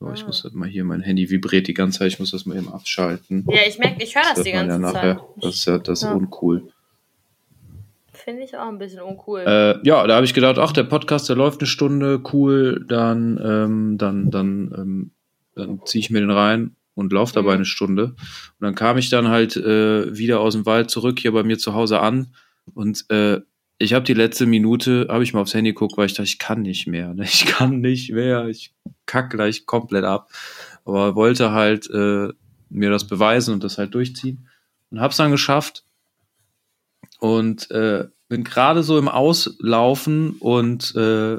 So, 0.00 0.12
ich 0.12 0.22
Ah. 0.22 0.26
muss 0.26 0.42
das 0.42 0.52
mal 0.52 0.68
hier, 0.68 0.84
mein 0.84 1.00
Handy 1.00 1.30
vibriert 1.30 1.66
die 1.68 1.74
ganze 1.74 2.00
Zeit, 2.00 2.08
ich 2.08 2.18
muss 2.20 2.30
das 2.32 2.46
mal 2.46 2.56
eben 2.56 2.68
abschalten. 2.72 3.44
Ja, 3.48 3.60
ich 3.66 3.78
merke, 3.78 4.02
ich 4.02 4.14
höre 4.14 4.22
das, 4.22 4.36
hört 4.36 4.46
die 4.46 4.52
ganze 4.52 4.72
ja 4.72 4.78
nachher. 4.78 5.16
Zeit. 5.18 5.24
Das 5.42 5.54
ist 5.54 5.64
ja 5.66 5.78
das 5.78 6.02
Ja. 6.02 6.12
uncool. 6.12 6.68
Finde 8.12 8.42
ich 8.44 8.56
auch 8.56 8.68
ein 8.68 8.78
bisschen 8.78 9.00
uncool. 9.02 9.40
Äh, 9.40 9.86
ja, 9.86 10.06
da 10.06 10.14
habe 10.16 10.24
ich 10.24 10.34
gedacht, 10.34 10.58
ach, 10.58 10.72
der 10.72 10.84
Podcast, 10.84 11.28
der 11.28 11.36
läuft 11.36 11.60
eine 11.60 11.66
Stunde, 11.66 12.22
cool, 12.32 12.84
dann, 12.88 13.38
ähm, 13.44 13.98
dann, 13.98 14.30
dann, 14.30 14.72
ähm, 14.76 15.10
dann 15.54 15.80
ziehe 15.84 16.00
ich 16.00 16.10
mir 16.10 16.20
den 16.20 16.30
rein 16.30 16.74
und 16.94 17.12
laufe 17.12 17.34
dabei 17.34 17.50
Mhm. 17.52 17.56
eine 17.56 17.64
Stunde. 17.64 18.04
Und 18.04 18.60
dann 18.60 18.74
kam 18.74 18.98
ich 18.98 19.10
dann 19.10 19.28
halt 19.28 19.56
äh, 19.56 20.16
wieder 20.16 20.40
aus 20.40 20.54
dem 20.54 20.66
Wald 20.66 20.90
zurück 20.90 21.18
hier 21.18 21.32
bei 21.32 21.42
mir 21.42 21.58
zu 21.58 21.74
Hause 21.74 22.00
an 22.00 22.34
und 22.72 23.04
äh, 23.10 23.40
ich 23.78 23.92
habe 23.92 24.04
die 24.04 24.14
letzte 24.14 24.46
Minute, 24.46 25.08
habe 25.10 25.24
ich 25.24 25.34
mal 25.34 25.40
aufs 25.40 25.54
Handy 25.54 25.72
geguckt, 25.72 25.96
weil 25.96 26.06
ich 26.06 26.14
dachte, 26.14 26.24
ich 26.28 26.38
kann 26.38 26.62
nicht 26.62 26.86
mehr. 26.86 27.12
Ne? 27.14 27.24
Ich 27.24 27.46
kann 27.46 27.80
nicht 27.80 28.12
mehr, 28.12 28.46
ich 28.46 28.72
kack 29.06 29.30
gleich 29.30 29.66
komplett 29.66 30.04
ab. 30.04 30.30
Aber 30.84 31.16
wollte 31.16 31.52
halt 31.52 31.90
äh, 31.90 32.28
mir 32.70 32.90
das 32.90 33.06
beweisen 33.06 33.54
und 33.54 33.64
das 33.64 33.78
halt 33.78 33.94
durchziehen. 33.94 34.48
Und 34.90 35.00
hab's 35.00 35.16
dann 35.16 35.30
geschafft. 35.30 35.84
Und 37.18 37.70
äh, 37.70 38.06
bin 38.28 38.44
gerade 38.44 38.82
so 38.82 38.98
im 38.98 39.08
Auslaufen 39.08 40.36
und 40.38 40.94
äh, 40.94 41.38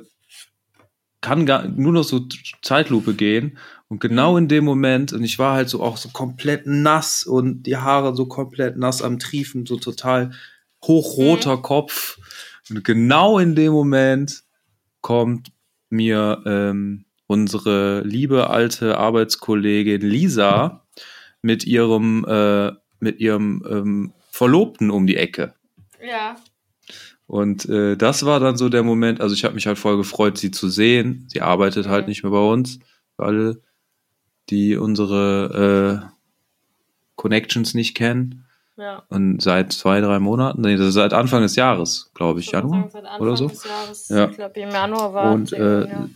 kann 1.21 1.45
gar, 1.45 1.67
nur 1.67 1.93
noch 1.93 2.03
so 2.03 2.27
Zeitlupe 2.61 3.13
gehen. 3.13 3.57
Und 3.95 4.01
genau 4.01 4.35
in 4.35 4.49
dem 4.49 4.65
Moment, 4.65 5.13
und 5.13 5.23
ich 5.23 5.39
war 5.39 5.55
halt 5.55 5.69
so 5.69 5.81
auch 5.81 5.95
so 5.95 6.09
komplett 6.09 6.67
nass 6.67 7.23
und 7.23 7.63
die 7.63 7.77
Haare 7.77 8.13
so 8.13 8.25
komplett 8.25 8.75
nass 8.75 9.01
am 9.01 9.19
Triefen, 9.19 9.65
so 9.65 9.77
total 9.77 10.31
hochroter 10.83 11.55
Kopf. 11.55 12.17
Und 12.69 12.83
genau 12.83 13.39
in 13.39 13.55
dem 13.55 13.71
Moment 13.71 14.43
kommt 14.99 15.53
mir 15.89 16.41
ähm, 16.45 17.05
unsere 17.27 18.01
liebe 18.01 18.49
alte 18.49 18.97
Arbeitskollegin 18.97 20.01
Lisa 20.01 20.85
mit 21.41 21.63
ihrem, 21.65 22.25
äh, 22.27 22.73
mit 22.99 23.21
ihrem 23.21 23.63
ähm, 23.69 24.13
Verlobten 24.29 24.91
um 24.91 25.07
die 25.07 25.15
Ecke. 25.15 25.53
ja. 26.05 26.35
Und 27.27 27.67
äh, 27.69 27.95
das 27.95 28.25
war 28.25 28.41
dann 28.41 28.57
so 28.57 28.67
der 28.67 28.83
Moment, 28.83 29.21
also 29.21 29.33
ich 29.33 29.45
habe 29.45 29.55
mich 29.55 29.65
halt 29.67 29.79
voll 29.79 29.95
gefreut, 29.97 30.37
sie 30.37 30.51
zu 30.51 30.67
sehen. 30.67 31.25
Sie 31.29 31.41
arbeitet 31.41 31.87
halt 31.87 32.05
Mhm. 32.05 32.09
nicht 32.09 32.23
mehr 32.23 32.31
bei 32.31 32.51
uns, 32.51 32.77
für 33.15 33.25
alle, 33.25 33.61
die 34.49 34.77
unsere 34.77 36.03
äh, 36.03 36.15
Connections 37.15 37.73
nicht 37.73 37.95
kennen. 37.95 38.45
Ja. 38.77 39.03
Und 39.07 39.41
seit 39.41 39.71
zwei, 39.71 40.01
drei 40.01 40.19
Monaten, 40.19 40.61
nee, 40.61 40.75
das 40.75 40.87
ist 40.87 40.93
seit 40.95 41.13
Anfang 41.13 41.41
des 41.41 41.55
Jahres, 41.55 42.11
glaube 42.13 42.41
ich, 42.41 42.51
Januar 42.51 42.89
sagen, 42.89 43.07
oder 43.19 43.37
so. 43.37 43.45
Anfang 43.45 43.57
des 43.57 43.69
Jahres, 43.69 44.09
Ja. 44.09 44.29
Ich 44.29 44.35
glaube, 44.35 44.59
im 44.59 44.69
Januar 44.69 45.13
war 45.13 45.33
Und 45.33 45.53
äh, 45.53 45.87
ja. 45.87 46.09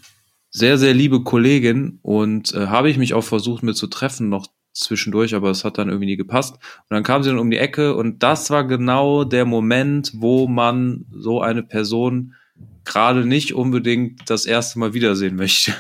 sehr, 0.50 0.78
sehr 0.78 0.94
liebe 0.94 1.24
Kollegin 1.24 2.00
und 2.02 2.54
äh, 2.54 2.68
habe 2.68 2.90
ich 2.90 2.98
mich 2.98 3.14
auch 3.14 3.24
versucht 3.24 3.64
mit 3.64 3.78
zu 3.78 3.88
treffen 3.88 4.28
noch 4.28 4.48
zwischendurch, 4.74 5.36
aber 5.36 5.50
es 5.50 5.64
hat 5.64 5.78
dann 5.78 5.88
irgendwie 5.88 6.08
nie 6.08 6.18
gepasst. 6.18 6.56
Und 6.56 6.96
dann 6.96 7.04
kam 7.04 7.24
sie 7.24 7.30
dann 7.30 7.40
um 7.40 7.50
die 7.50 7.58
Ecke 7.58 7.96
und 7.96 8.24
das 8.24 8.50
war 8.50 8.66
genau 8.66 9.24
der 9.24 9.46
Moment, 9.46 10.12
wo 10.16 10.48
man 10.48 11.06
so 11.12 11.42
eine 11.42 11.64
Person 11.64 12.36
gerade 12.84 13.26
nicht 13.26 13.54
unbedingt 13.54 14.30
das 14.30 14.46
erste 14.46 14.80
Mal 14.80 14.94
wiedersehen 14.94 15.36
möchte. 15.36 15.74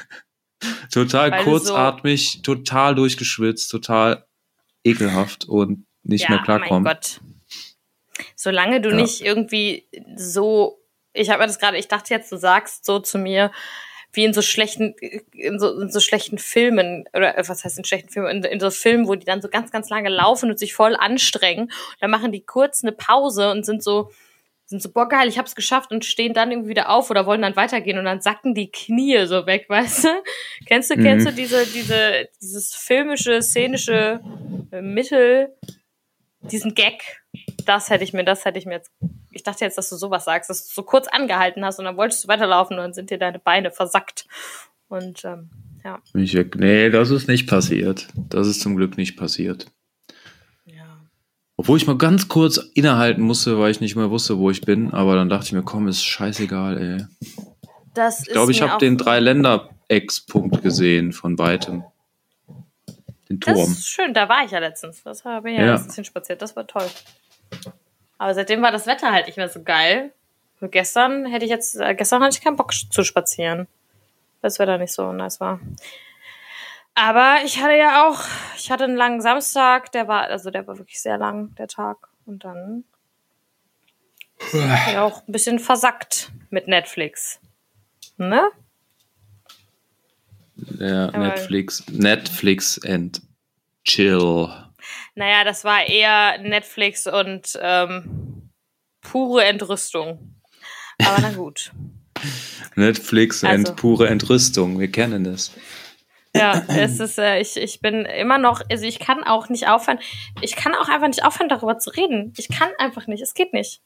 Total 0.91 1.31
Weil 1.31 1.43
kurzatmig, 1.43 2.41
total 2.41 2.95
durchgeschwitzt, 2.95 3.69
total 3.69 4.25
ekelhaft 4.83 5.45
und 5.45 5.85
nicht 6.03 6.23
ja, 6.23 6.31
mehr 6.31 6.39
klarkommen. 6.39 6.83
mein 6.83 6.95
Gott. 6.95 7.21
Solange 8.35 8.81
du 8.81 8.89
Ja. 8.89 8.95
nicht 8.95 9.21
irgendwie 9.21 9.87
so, 10.15 10.81
ich 11.13 11.29
habe 11.29 11.39
mir 11.39 11.47
das 11.47 11.59
gerade, 11.59 11.77
ich 11.77 11.87
dachte 11.87 12.13
jetzt, 12.13 12.31
du 12.31 12.37
sagst 12.37 12.85
so 12.85 12.99
zu 12.99 13.17
mir, 13.17 13.51
wie 14.11 14.25
in 14.25 14.33
so 14.33 14.41
schlechten, 14.41 14.95
in 15.33 15.59
so, 15.59 15.79
in 15.81 15.91
so 15.91 15.99
schlechten 15.99 16.39
Filmen, 16.39 17.05
oder 17.13 17.37
äh, 17.37 17.47
was 17.47 17.63
heißt 17.63 17.77
in 17.77 17.85
schlechten 17.85 18.09
Filmen, 18.09 18.29
in, 18.29 18.43
in 18.43 18.59
so 18.59 18.71
Filmen, 18.71 19.07
wo 19.07 19.15
die 19.15 19.25
dann 19.25 19.41
so 19.41 19.49
ganz, 19.49 19.71
ganz 19.71 19.89
lange 19.89 20.09
laufen 20.09 20.49
und 20.49 20.57
sich 20.57 20.73
voll 20.73 20.95
anstrengen. 20.95 21.71
Dann 21.99 22.09
machen 22.09 22.31
die 22.31 22.41
kurz 22.41 22.83
eine 22.83 22.91
Pause 22.91 23.51
und 23.51 23.65
sind 23.65 23.83
so, 23.83 24.11
sind 24.69 24.83
so, 24.83 24.91
boah 24.91 25.07
geil, 25.07 25.27
ich 25.27 25.39
hab's 25.39 25.55
geschafft 25.55 25.91
und 25.91 26.05
stehen 26.05 26.35
dann 26.35 26.51
irgendwie 26.51 26.69
wieder 26.69 26.89
auf 26.89 27.09
oder 27.09 27.25
wollen 27.25 27.41
dann 27.41 27.55
weitergehen 27.55 27.97
und 27.97 28.05
dann 28.05 28.21
sacken 28.21 28.53
die 28.53 28.69
Knie 28.69 29.25
so 29.25 29.47
weg, 29.47 29.65
weißt 29.69 30.05
du? 30.05 30.09
Kennst 30.67 30.91
du, 30.91 30.95
mhm. 30.95 31.03
kennst 31.03 31.27
du 31.27 31.33
diese, 31.33 31.65
diese, 31.65 32.29
dieses 32.39 32.75
filmische, 32.75 33.41
szenische 33.41 34.21
äh, 34.71 34.81
Mittel, 34.81 35.55
diesen 36.41 36.75
Gag? 36.75 37.01
Das 37.65 37.89
hätte 37.89 38.03
ich 38.03 38.13
mir, 38.13 38.23
das 38.23 38.45
hätte 38.45 38.59
ich 38.59 38.67
mir 38.67 38.75
jetzt, 38.75 38.91
ich 39.31 39.41
dachte 39.41 39.65
jetzt, 39.65 39.79
dass 39.79 39.89
du 39.89 39.95
sowas 39.95 40.25
sagst, 40.25 40.51
dass 40.51 40.67
du 40.67 40.73
so 40.73 40.83
kurz 40.83 41.07
angehalten 41.07 41.65
hast 41.65 41.79
und 41.79 41.85
dann 41.85 41.97
wolltest 41.97 42.23
du 42.23 42.27
weiterlaufen 42.27 42.77
und 42.77 42.83
dann 42.83 42.93
sind 42.93 43.09
dir 43.09 43.17
deine 43.17 43.39
Beine 43.39 43.71
versackt. 43.71 44.27
Und, 44.87 45.25
ähm, 45.25 45.49
ja. 45.83 45.99
Ich, 46.13 46.37
nee, 46.55 46.89
das 46.91 47.09
ist 47.09 47.27
nicht 47.27 47.47
passiert. 47.47 48.07
Das 48.15 48.47
ist 48.47 48.61
zum 48.61 48.75
Glück 48.75 48.97
nicht 48.97 49.17
passiert. 49.17 49.65
Obwohl 51.59 51.75
ich 51.75 51.85
mal 51.85 51.97
ganz 51.97 52.29
kurz 52.29 52.55
innehalten 52.73 53.21
musste, 53.21 53.59
weil 53.59 53.69
ich 53.69 53.81
nicht 53.81 53.97
mehr 53.97 54.09
wusste, 54.09 54.37
wo 54.37 54.49
ich 54.49 54.61
bin. 54.61 54.93
Aber 54.93 55.17
dann 55.17 55.27
dachte 55.27 55.47
ich 55.47 55.51
mir, 55.51 55.61
komm, 55.61 55.89
ist 55.89 56.05
scheißegal, 56.05 56.77
ey. 56.77 57.05
Das 57.93 58.21
ich 58.21 58.29
glaube, 58.29 58.53
ich 58.53 58.61
habe 58.61 58.77
den 58.77 58.97
Drei-Länder-Ex-Punkt 58.97 60.61
gesehen 60.63 61.11
von 61.11 61.37
weitem. 61.37 61.83
Den 63.27 63.41
Turm. 63.41 63.57
Das 63.57 63.67
ist 63.71 63.89
schön, 63.89 64.13
da 64.13 64.29
war 64.29 64.45
ich 64.45 64.51
ja 64.51 64.59
letztens. 64.59 65.03
Das 65.03 65.25
habe 65.25 65.51
ich 65.51 65.57
ja, 65.57 65.65
ja. 65.65 65.73
letztens 65.73 65.95
hinspaziert. 65.95 66.41
Das 66.41 66.55
war 66.55 66.65
toll. 66.65 66.87
Aber 68.17 68.33
seitdem 68.33 68.61
war 68.61 68.71
das 68.71 68.87
Wetter 68.87 69.11
halt 69.11 69.25
nicht 69.25 69.35
mehr 69.35 69.49
so 69.49 69.61
geil. 69.61 70.13
Und 70.61 70.71
gestern 70.71 71.25
hätte 71.25 71.43
ich 71.43 71.51
jetzt, 71.51 71.75
äh, 71.75 71.93
gestern 71.93 72.23
hatte 72.23 72.37
ich 72.37 72.41
keinen 72.41 72.55
Bock 72.55 72.71
zu 72.73 73.03
spazieren. 73.03 73.67
Das 74.41 74.59
Wetter 74.59 74.77
nicht 74.77 74.93
so 74.93 75.11
nice 75.11 75.41
war. 75.41 75.59
Aber 77.01 77.37
ich 77.45 77.61
hatte 77.63 77.77
ja 77.77 78.05
auch, 78.05 78.25
ich 78.57 78.69
hatte 78.69 78.83
einen 78.83 78.97
langen 78.97 79.21
Samstag, 79.21 79.89
der 79.93 80.09
war, 80.09 80.23
also 80.23 80.51
der 80.51 80.67
war 80.67 80.77
wirklich 80.77 81.01
sehr 81.01 81.17
lang, 81.17 81.55
der 81.55 81.69
Tag. 81.69 82.09
Und 82.25 82.43
dann 82.43 82.83
ja 84.91 85.03
auch 85.03 85.25
ein 85.25 85.31
bisschen 85.31 85.59
versackt 85.59 86.29
mit 86.49 86.67
Netflix. 86.67 87.39
Ne? 88.17 88.49
Ja, 90.77 91.07
Aber 91.07 91.19
Netflix, 91.19 91.85
Netflix 91.87 92.83
and 92.83 93.21
chill. 93.85 94.49
Naja, 95.15 95.45
das 95.45 95.63
war 95.63 95.85
eher 95.85 96.37
Netflix 96.39 97.07
und 97.07 97.57
ähm, 97.61 98.51
pure 98.99 99.45
Entrüstung. 99.45 100.35
Aber 101.01 101.21
na 101.21 101.31
gut. 101.31 101.71
Netflix 102.75 103.41
also. 103.45 103.55
and 103.55 103.79
pure 103.79 104.09
Entrüstung, 104.09 104.81
wir 104.81 104.91
kennen 104.91 105.23
das. 105.23 105.53
Ja, 106.35 106.63
es 106.67 106.99
ist, 106.99 107.17
äh, 107.17 107.39
ich, 107.39 107.57
ich 107.57 107.81
bin 107.81 108.05
immer 108.05 108.37
noch, 108.37 108.61
also 108.69 108.85
ich 108.85 108.99
kann 108.99 109.23
auch 109.23 109.49
nicht 109.49 109.67
aufhören, 109.67 109.99
ich 110.41 110.55
kann 110.55 110.75
auch 110.75 110.87
einfach 110.87 111.07
nicht 111.07 111.25
aufhören, 111.25 111.49
darüber 111.49 111.79
zu 111.79 111.89
reden. 111.89 112.33
Ich 112.37 112.49
kann 112.49 112.69
einfach 112.77 113.07
nicht, 113.07 113.21
es 113.21 113.33
geht 113.33 113.53
nicht. 113.53 113.81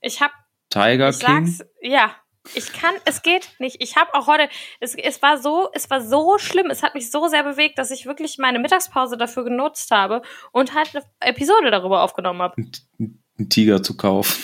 Ich 0.00 0.20
hab. 0.20 0.32
Tiger 0.70 1.10
ich 1.10 1.18
King? 1.18 1.46
Sag's, 1.46 1.68
ja, 1.80 2.14
ich 2.54 2.72
kann, 2.72 2.94
es 3.04 3.22
geht 3.22 3.50
nicht. 3.58 3.76
Ich 3.80 3.96
habe 3.96 4.14
auch 4.14 4.26
heute, 4.26 4.48
es, 4.80 4.94
es 4.94 5.22
war 5.22 5.38
so, 5.38 5.68
es 5.72 5.90
war 5.90 6.00
so 6.00 6.38
schlimm, 6.38 6.70
es 6.70 6.82
hat 6.82 6.94
mich 6.94 7.10
so 7.10 7.28
sehr 7.28 7.44
bewegt, 7.44 7.78
dass 7.78 7.90
ich 7.90 8.06
wirklich 8.06 8.38
meine 8.38 8.58
Mittagspause 8.58 9.16
dafür 9.16 9.44
genutzt 9.44 9.90
habe 9.90 10.22
und 10.52 10.74
halt 10.74 10.94
eine 10.94 11.04
Episode 11.20 11.70
darüber 11.70 12.02
aufgenommen 12.02 12.42
habe. 12.42 12.56
Einen 12.98 13.48
Tiger 13.48 13.82
zu 13.82 13.96
kaufen. 13.96 14.42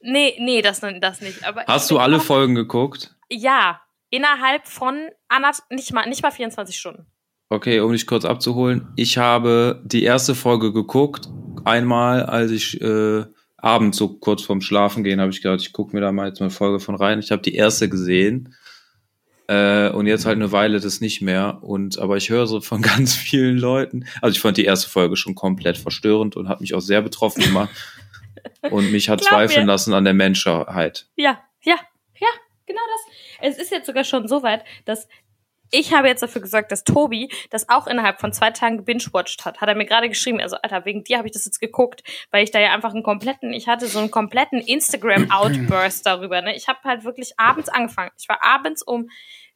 Nee, 0.00 0.36
nee, 0.38 0.62
das, 0.62 0.80
das 0.80 1.20
nicht. 1.20 1.44
Aber 1.44 1.64
Hast 1.66 1.90
du 1.90 1.98
alle 1.98 2.20
Folgen 2.20 2.54
geguckt? 2.54 3.16
Ja, 3.28 3.80
innerhalb 4.10 4.66
von 4.66 5.08
nicht 5.70 5.92
mal, 5.92 6.08
nicht 6.08 6.22
mal 6.22 6.30
24 6.30 6.78
Stunden. 6.78 7.06
Okay, 7.50 7.80
um 7.80 7.92
dich 7.92 8.06
kurz 8.06 8.24
abzuholen. 8.24 8.88
Ich 8.96 9.16
habe 9.16 9.82
die 9.84 10.02
erste 10.02 10.34
Folge 10.34 10.72
geguckt. 10.72 11.28
Einmal, 11.64 12.24
als 12.24 12.50
ich 12.50 12.80
äh, 12.80 13.24
abends 13.56 13.96
so 13.96 14.18
kurz 14.18 14.42
vorm 14.42 14.60
Schlafen 14.60 15.02
gehen, 15.02 15.20
habe 15.20 15.30
ich 15.30 15.40
gedacht, 15.40 15.60
ich 15.62 15.72
gucke 15.72 15.94
mir 15.96 16.02
da 16.02 16.12
mal 16.12 16.28
jetzt 16.28 16.40
mal 16.40 16.46
eine 16.46 16.54
Folge 16.54 16.78
von 16.78 16.94
rein. 16.94 17.20
Ich 17.20 17.30
habe 17.30 17.42
die 17.42 17.54
erste 17.54 17.88
gesehen. 17.88 18.54
Äh, 19.46 19.88
und 19.88 20.06
jetzt 20.06 20.26
halt 20.26 20.36
eine 20.36 20.52
Weile 20.52 20.78
das 20.78 21.00
nicht 21.00 21.22
mehr. 21.22 21.60
Und 21.62 21.98
aber 21.98 22.18
ich 22.18 22.28
höre 22.28 22.46
so 22.46 22.60
von 22.60 22.82
ganz 22.82 23.14
vielen 23.14 23.56
Leuten. 23.56 24.04
Also 24.20 24.34
ich 24.34 24.40
fand 24.40 24.58
die 24.58 24.66
erste 24.66 24.90
Folge 24.90 25.16
schon 25.16 25.34
komplett 25.34 25.78
verstörend 25.78 26.36
und 26.36 26.48
hat 26.48 26.60
mich 26.60 26.74
auch 26.74 26.80
sehr 26.80 27.00
betroffen 27.00 27.42
gemacht. 27.42 27.70
und 28.70 28.92
mich 28.92 29.08
hat 29.08 29.24
zweifeln 29.24 29.64
mir. 29.64 29.72
lassen 29.72 29.94
an 29.94 30.04
der 30.04 30.14
Menschheit. 30.14 31.06
Ja, 31.16 31.40
ja, 31.62 31.76
ja, 32.20 32.28
genau 32.66 32.80
das. 32.86 33.14
Es 33.40 33.58
ist 33.58 33.70
jetzt 33.70 33.86
sogar 33.86 34.04
schon 34.04 34.28
so 34.28 34.42
weit, 34.42 34.64
dass 34.84 35.08
ich 35.70 35.92
habe 35.92 36.08
jetzt 36.08 36.22
dafür 36.22 36.40
gesorgt, 36.40 36.72
dass 36.72 36.84
Tobi 36.84 37.30
das 37.50 37.68
auch 37.68 37.86
innerhalb 37.86 38.20
von 38.20 38.32
zwei 38.32 38.50
Tagen 38.50 38.78
gebingewatcht 38.78 39.44
hat. 39.44 39.60
Hat 39.60 39.68
er 39.68 39.74
mir 39.74 39.84
gerade 39.84 40.08
geschrieben, 40.08 40.40
also 40.40 40.56
Alter, 40.56 40.84
wegen 40.84 41.04
dir 41.04 41.18
habe 41.18 41.28
ich 41.28 41.32
das 41.32 41.44
jetzt 41.44 41.60
geguckt, 41.60 42.02
weil 42.30 42.42
ich 42.42 42.50
da 42.50 42.58
ja 42.58 42.72
einfach 42.72 42.94
einen 42.94 43.02
kompletten, 43.02 43.52
ich 43.52 43.68
hatte 43.68 43.86
so 43.86 43.98
einen 43.98 44.10
kompletten 44.10 44.60
Instagram-Outburst 44.60 46.06
darüber. 46.06 46.40
Ne? 46.40 46.56
Ich 46.56 46.68
habe 46.68 46.78
halt 46.84 47.04
wirklich 47.04 47.38
abends 47.38 47.68
angefangen. 47.68 48.10
Ich 48.18 48.28
war 48.28 48.42
abends 48.42 48.82
um 48.82 49.10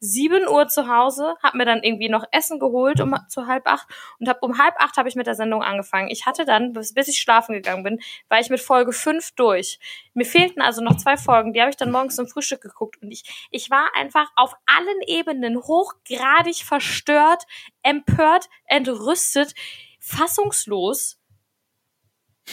7 0.05 0.49
Uhr 0.49 0.67
zu 0.67 0.89
Hause, 0.89 1.37
habe 1.45 1.59
mir 1.59 1.65
dann 1.65 1.85
irgendwie 1.85 2.09
noch 2.09 2.25
Essen 2.33 2.59
geholt 2.59 3.01
um 3.01 3.15
zu 3.29 3.47
halb 3.47 3.69
acht 3.69 3.87
und 4.19 4.29
hab, 4.29 4.43
um 4.43 4.59
halb 4.59 4.75
acht 4.79 4.97
habe 4.97 5.09
ich 5.09 5.15
mit 5.15 5.29
der 5.29 5.37
Sendung 5.37 5.63
angefangen. 5.63 6.11
Ich 6.11 6.27
hatte 6.27 6.45
dann, 6.45 6.73
bis, 6.73 6.93
bis 6.93 7.07
ich 7.07 7.21
schlafen 7.21 7.55
gegangen 7.55 7.85
bin, 7.85 8.01
war 8.29 8.41
ich 8.41 8.51
mit 8.51 8.61
Folge 8.61 8.93
fünf 8.93 9.31
durch. 9.37 9.79
Mir 10.13 10.25
fehlten 10.25 10.61
also 10.61 10.83
noch 10.83 10.97
zwei 10.97 11.17
Folgen, 11.17 11.53
die 11.53 11.61
habe 11.61 11.71
ich 11.71 11.77
dann 11.77 11.93
morgens 11.93 12.17
zum 12.17 12.27
Frühstück 12.27 12.61
geguckt 12.61 13.01
und 13.01 13.13
ich, 13.13 13.49
ich 13.53 13.71
war 13.71 13.91
einfach 13.95 14.29
auf 14.35 14.55
allen 14.67 15.03
Ebenen 15.07 15.57
hochgradig 15.57 16.65
verstört, 16.65 17.45
empört, 17.85 18.49
entrüstet, 18.67 19.55
fassungslos 20.01 21.22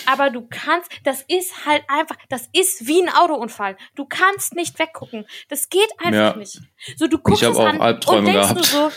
aber 0.06 0.30
du 0.30 0.48
kannst, 0.50 0.92
das 1.04 1.24
ist 1.28 1.66
halt 1.66 1.84
einfach, 1.88 2.16
das 2.30 2.48
ist 2.54 2.88
wie 2.88 3.02
ein 3.02 3.10
Autounfall. 3.10 3.78
Du 3.96 4.06
kannst 4.06 4.56
nicht 4.56 4.78
weggucken. 4.80 5.26
Das 5.50 5.70
geht 5.70 5.92
einfach 6.00 6.34
ja. 6.34 6.36
nicht. 6.36 6.60
So, 6.96 7.08
du 7.08 7.18
guckst 7.18 7.44
es 7.44 7.58
an 7.58 7.80
und 7.80 8.26
denkst 8.26 8.34
gehabt. 8.34 8.60
du 8.60 8.64
so, 8.64 8.92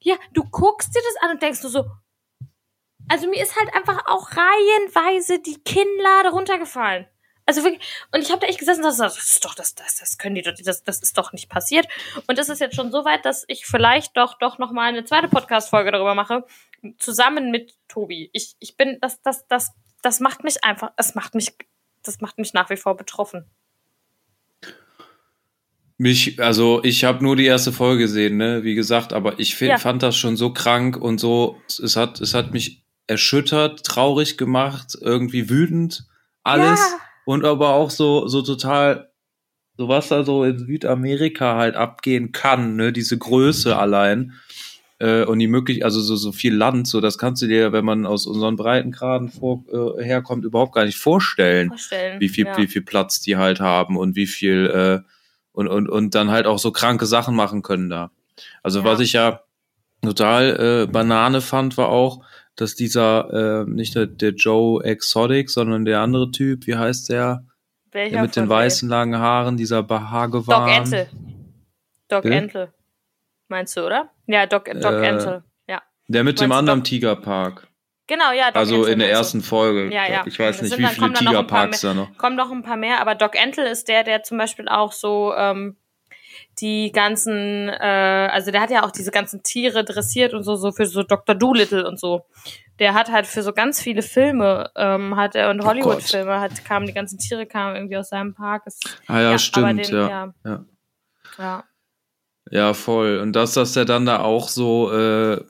ja, 0.00 0.16
du 0.32 0.44
guckst 0.44 0.94
dir 0.94 1.02
das 1.02 1.22
an 1.22 1.30
und 1.34 1.42
denkst 1.42 1.62
du 1.62 1.68
so, 1.68 1.84
also 3.08 3.28
mir 3.28 3.42
ist 3.42 3.56
halt 3.56 3.72
einfach 3.74 4.06
auch 4.06 4.30
reihenweise 4.32 5.38
die 5.38 5.62
Kinnlade 5.62 6.30
runtergefallen. 6.30 7.06
Also 7.48 7.62
wirklich, 7.62 7.80
und 8.12 8.22
ich 8.22 8.32
habe 8.32 8.40
da 8.40 8.48
echt 8.48 8.58
gesessen 8.58 8.84
und 8.84 8.90
dachte, 8.90 9.02
das 9.02 9.18
ist 9.18 9.44
doch, 9.44 9.54
das, 9.54 9.76
das, 9.76 9.98
das 9.98 10.18
können 10.18 10.34
die 10.34 10.42
doch, 10.42 10.52
das, 10.64 10.82
das 10.82 11.00
ist 11.00 11.16
doch 11.16 11.32
nicht 11.32 11.48
passiert. 11.48 11.86
Und 12.26 12.40
es 12.40 12.48
ist 12.48 12.60
jetzt 12.60 12.74
schon 12.74 12.90
so 12.90 13.04
weit, 13.04 13.24
dass 13.24 13.44
ich 13.46 13.66
vielleicht 13.66 14.16
doch, 14.16 14.36
doch 14.38 14.58
noch 14.58 14.72
mal 14.72 14.88
eine 14.88 15.04
zweite 15.04 15.28
Podcast-Folge 15.28 15.92
darüber 15.92 16.16
mache, 16.16 16.44
zusammen 16.98 17.52
mit 17.52 17.74
Tobi. 17.86 18.30
Ich, 18.32 18.56
ich 18.58 18.76
bin, 18.76 18.98
das, 19.00 19.22
das, 19.22 19.46
das 19.46 19.70
das 20.06 20.20
macht 20.20 20.44
mich 20.44 20.62
einfach, 20.62 20.92
es 20.96 21.16
macht 21.16 21.34
mich, 21.34 21.52
das 22.04 22.20
macht 22.20 22.38
mich 22.38 22.54
nach 22.54 22.70
wie 22.70 22.76
vor 22.76 22.96
betroffen. 22.96 23.44
Mich, 25.98 26.40
also 26.40 26.80
ich 26.84 27.02
habe 27.02 27.24
nur 27.24 27.34
die 27.34 27.46
erste 27.46 27.72
Folge 27.72 28.04
gesehen, 28.04 28.36
ne, 28.36 28.62
wie 28.62 28.76
gesagt, 28.76 29.12
aber 29.12 29.40
ich 29.40 29.56
find, 29.56 29.70
ja. 29.70 29.78
fand 29.78 30.04
das 30.04 30.16
schon 30.16 30.36
so 30.36 30.52
krank 30.52 30.96
und 30.96 31.18
so, 31.18 31.60
es 31.66 31.96
hat, 31.96 32.20
es 32.20 32.34
hat 32.34 32.52
mich 32.52 32.84
erschüttert, 33.08 33.84
traurig 33.84 34.38
gemacht, 34.38 34.96
irgendwie 35.00 35.50
wütend, 35.50 36.06
alles 36.44 36.78
ja. 36.78 37.00
und 37.24 37.44
aber 37.44 37.70
auch 37.70 37.90
so, 37.90 38.28
so 38.28 38.42
total, 38.42 39.10
so 39.76 39.88
was 39.88 40.06
da 40.06 40.22
so 40.22 40.44
in 40.44 40.58
Südamerika 40.60 41.56
halt 41.56 41.74
abgehen 41.74 42.30
kann, 42.30 42.76
ne, 42.76 42.92
diese 42.92 43.18
Größe 43.18 43.76
allein 43.76 44.34
äh, 44.98 45.24
und 45.24 45.38
die 45.38 45.46
möglich, 45.46 45.84
also 45.84 46.00
so, 46.00 46.16
so 46.16 46.32
viel 46.32 46.54
Land, 46.54 46.88
so 46.88 47.00
das 47.00 47.18
kannst 47.18 47.42
du 47.42 47.46
dir, 47.46 47.72
wenn 47.72 47.84
man 47.84 48.06
aus 48.06 48.26
unseren 48.26 48.56
Breitengraden 48.56 49.28
vor, 49.28 49.64
äh, 49.70 50.02
herkommt, 50.02 50.44
überhaupt 50.44 50.74
gar 50.74 50.84
nicht 50.84 50.98
vorstellen, 50.98 51.68
vorstellen 51.68 52.20
wie 52.20 52.28
viel, 52.28 52.46
ja. 52.46 52.56
wie 52.56 52.66
viel 52.66 52.82
Platz 52.82 53.20
die 53.20 53.36
halt 53.36 53.60
haben 53.60 53.96
und 53.96 54.16
wie 54.16 54.26
viel 54.26 54.66
äh, 54.66 55.10
und, 55.52 55.68
und, 55.68 55.88
und 55.88 56.14
dann 56.14 56.30
halt 56.30 56.46
auch 56.46 56.58
so 56.58 56.70
kranke 56.70 57.06
Sachen 57.06 57.34
machen 57.34 57.62
können 57.62 57.88
da. 57.88 58.10
Also 58.62 58.80
ja. 58.80 58.84
was 58.84 59.00
ich 59.00 59.14
ja 59.14 59.40
total 60.02 60.84
äh, 60.84 60.90
Banane 60.90 61.40
fand, 61.40 61.76
war 61.78 61.88
auch, 61.88 62.24
dass 62.56 62.74
dieser, 62.74 63.64
äh, 63.64 63.70
nicht 63.70 63.94
der, 63.94 64.06
der 64.06 64.30
Joe 64.30 64.82
Exotic, 64.84 65.50
sondern 65.50 65.84
der 65.84 66.00
andere 66.00 66.30
Typ, 66.30 66.66
wie 66.66 66.76
heißt 66.76 67.10
der? 67.10 67.44
Welcher 67.92 68.12
der 68.12 68.22
mit 68.22 68.36
den 68.36 68.48
weißen 68.48 68.88
langen 68.88 69.18
Haaren, 69.18 69.56
dieser 69.56 69.82
Bahagewan. 69.82 70.66
Doc 70.66 70.76
Entel. 70.76 71.08
Doc 72.08 72.24
Entel. 72.24 72.72
Meinst 73.48 73.76
du, 73.76 73.86
oder? 73.86 74.10
Ja, 74.26 74.46
Doc, 74.46 74.64
Doc 74.64 74.92
äh, 74.92 75.06
Entel. 75.06 75.44
Ja. 75.68 75.82
Der 76.08 76.24
mit 76.24 76.40
dem 76.40 76.52
anderen 76.52 76.80
Doc? 76.80 76.86
Tigerpark. 76.86 77.68
Genau, 78.06 78.32
ja. 78.32 78.46
Doc 78.46 78.56
also 78.56 78.76
Entel 78.76 78.92
in 78.92 78.98
der 79.00 79.10
ersten. 79.10 79.40
Folge. 79.40 79.92
Ja, 79.92 80.08
ja. 80.08 80.24
Ich 80.26 80.38
weiß 80.38 80.62
nicht, 80.62 80.78
wie 80.78 80.86
viele 80.86 81.12
Tigerparks 81.12 81.80
da 81.80 81.94
noch. 81.94 82.16
Kommen 82.16 82.36
noch 82.36 82.50
ein 82.50 82.62
paar 82.62 82.76
mehr, 82.76 83.00
aber 83.00 83.14
Doc 83.14 83.34
Entel 83.34 83.66
ist 83.66 83.88
der, 83.88 84.04
der 84.04 84.22
zum 84.22 84.38
Beispiel 84.38 84.68
auch 84.68 84.92
so 84.92 85.34
ähm, 85.36 85.76
die 86.60 86.90
ganzen, 86.92 87.68
äh, 87.68 88.28
also 88.32 88.50
der 88.50 88.60
hat 88.60 88.70
ja 88.70 88.84
auch 88.84 88.90
diese 88.90 89.10
ganzen 89.10 89.42
Tiere 89.42 89.84
dressiert 89.84 90.32
und 90.32 90.42
so, 90.42 90.56
so 90.56 90.72
für 90.72 90.86
so 90.86 91.02
Dr. 91.02 91.34
Doolittle 91.34 91.86
und 91.86 92.00
so. 92.00 92.26
Der 92.78 92.94
hat 92.94 93.10
halt 93.10 93.26
für 93.26 93.42
so 93.42 93.52
ganz 93.52 93.80
viele 93.80 94.02
Filme, 94.02 94.70
ähm, 94.76 95.16
hat 95.16 95.34
er 95.34 95.50
und 95.50 95.60
oh 95.60 95.66
Hollywood-Filme, 95.66 96.40
hat 96.40 96.64
kamen 96.64 96.86
die 96.86 96.92
ganzen 96.92 97.18
Tiere 97.18 97.46
kamen 97.46 97.76
irgendwie 97.76 97.96
aus 97.96 98.10
seinem 98.10 98.34
Park. 98.34 98.64
Das, 98.64 98.80
ah 99.06 99.20
ja, 99.20 99.30
ja 99.32 99.38
stimmt, 99.38 99.86
den, 99.88 99.94
ja. 99.94 100.34
ja. 100.44 100.64
ja. 101.38 101.64
Ja, 102.50 102.74
voll. 102.74 103.18
Und 103.18 103.32
dass 103.34 103.54
das 103.54 103.74
ja 103.74 103.84
dann 103.84 104.06
da 104.06 104.20
auch 104.20 104.48
so, 104.48 104.92
äh, 104.92 105.40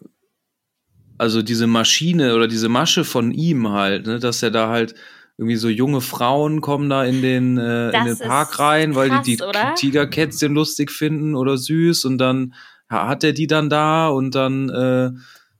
also 1.18 1.42
diese 1.42 1.66
Maschine 1.66 2.34
oder 2.34 2.46
diese 2.48 2.68
Masche 2.68 3.04
von 3.04 3.32
ihm 3.32 3.68
halt, 3.70 4.06
ne, 4.06 4.18
dass 4.18 4.42
er 4.42 4.50
da 4.50 4.68
halt 4.68 4.94
irgendwie 5.38 5.56
so 5.56 5.68
junge 5.68 6.00
Frauen 6.00 6.60
kommen 6.60 6.88
da 6.88 7.04
in 7.04 7.20
den, 7.20 7.58
äh, 7.58 7.86
in 7.88 7.92
Das 7.92 8.18
den 8.18 8.28
Park 8.28 8.58
rein, 8.58 8.94
weil 8.94 9.10
krass, 9.10 9.24
die 9.24 9.36
die 9.36 9.42
oder? 9.42 9.74
Tigerkätzchen 9.74 10.54
lustig 10.54 10.90
finden 10.90 11.34
oder 11.34 11.58
süß 11.58 12.04
und 12.06 12.18
dann 12.18 12.54
ha- 12.90 13.06
hat 13.08 13.24
er 13.24 13.32
die 13.32 13.46
dann 13.46 13.68
da 13.68 14.08
und 14.08 14.34
dann 14.34 14.70
äh, 14.70 15.10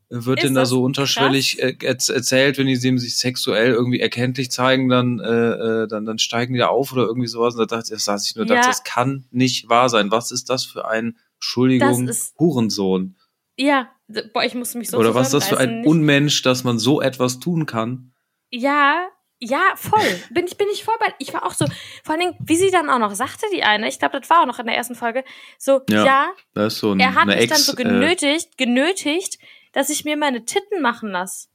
wird 0.08 0.38
Ist 0.38 0.44
denen 0.44 0.54
da 0.54 0.62
das 0.62 0.70
so 0.70 0.82
unterschwellig 0.82 1.62
erz- 1.62 2.12
erzählt, 2.12 2.58
wenn 2.58 2.66
die 2.66 2.76
sich 2.76 3.18
sexuell 3.18 3.72
irgendwie 3.72 4.00
erkenntlich 4.00 4.50
zeigen, 4.50 4.88
dann, 4.88 5.18
äh, 5.18 5.82
äh, 5.82 5.88
dann, 5.88 6.06
dann 6.06 6.18
steigen 6.18 6.54
die 6.54 6.60
da 6.60 6.68
auf 6.68 6.92
oder 6.92 7.04
irgendwie 7.04 7.26
sowas. 7.26 7.54
Und 7.54 7.60
da 7.70 7.76
dachte 7.76 7.94
ich, 7.94 8.00
saß 8.00 8.26
ich 8.26 8.36
nur, 8.36 8.46
Ja. 8.46 8.54
dachte, 8.54 8.68
das 8.68 8.84
kann 8.84 9.24
nicht 9.30 9.68
wahr 9.68 9.88
sein. 9.88 10.10
Was 10.10 10.30
ist 10.30 10.48
das 10.48 10.64
für 10.64 10.88
ein, 10.88 11.16
Entschuldigung, 11.36 12.06
Das 12.06 12.16
ist- 12.18 12.38
Hurensohn? 12.38 13.16
Ja, 13.56 13.90
boah, 14.32 14.44
ich 14.44 14.54
musste 14.54 14.78
mich 14.78 14.90
so 14.90 14.98
oder 14.98 15.14
was 15.14 15.28
ist 15.28 15.32
das 15.34 15.48
für 15.48 15.58
ein 15.58 15.80
nicht- 15.80 15.88
Unmensch, 15.88 16.42
dass 16.42 16.64
man 16.64 16.78
so 16.78 17.00
etwas 17.00 17.38
tun 17.40 17.64
kann? 17.66 18.12
Ja, 18.50 19.08
ja, 19.38 19.60
voll. 19.76 20.00
Bin 20.30 20.46
ich, 20.46 20.56
bin 20.56 20.68
ich 20.72 20.84
voll 20.84 20.94
bei. 21.00 21.14
Ich 21.18 21.32
war 21.34 21.44
auch 21.44 21.52
so, 21.52 21.66
vor 22.04 22.12
allen 22.14 22.20
Dingen, 22.20 22.36
wie 22.40 22.56
sie 22.56 22.70
dann 22.70 22.88
auch 22.90 22.98
noch 22.98 23.14
sagte, 23.14 23.46
die 23.52 23.62
eine, 23.64 23.88
ich 23.88 23.98
glaube, 23.98 24.18
das 24.20 24.28
war 24.30 24.42
auch 24.42 24.46
noch 24.46 24.58
in 24.58 24.66
der 24.66 24.76
ersten 24.76 24.94
Folge, 24.94 25.24
so, 25.58 25.80
Ja, 25.90 26.04
ja, 26.04 26.28
Das 26.54 26.74
ist 26.74 26.80
so 26.80 26.92
ein, 26.92 27.00
er 27.00 27.14
hat 27.14 27.26
mich 27.26 27.36
Ex, 27.36 27.48
dann 27.52 27.60
so 27.60 27.72
äh, 27.72 27.76
genötigt, 27.76 28.56
genötigt, 28.58 29.38
dass 29.72 29.90
ich 29.90 30.04
mir 30.04 30.16
meine 30.16 30.44
Titten 30.46 30.80
machen 30.80 31.10
lasse. 31.10 31.48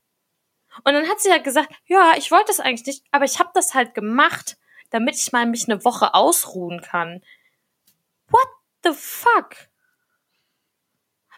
Und 0.83 0.93
dann 0.93 1.07
hat 1.09 1.19
sie 1.19 1.31
halt 1.31 1.43
gesagt, 1.43 1.69
ja, 1.85 2.13
ich 2.17 2.29
wollte 2.31 2.45
das 2.47 2.59
eigentlich 2.59 2.85
nicht, 2.85 3.03
aber 3.11 3.25
ich 3.25 3.39
habe 3.39 3.49
das 3.53 3.73
halt 3.73 3.93
gemacht, 3.95 4.57
damit 4.91 5.15
ich 5.15 5.31
mal 5.31 5.45
mich 5.47 5.67
eine 5.67 5.83
Woche 5.83 6.13
ausruhen 6.13 6.81
kann. 6.81 7.21
What 8.29 8.47
the 8.83 8.91
fuck? 8.93 9.55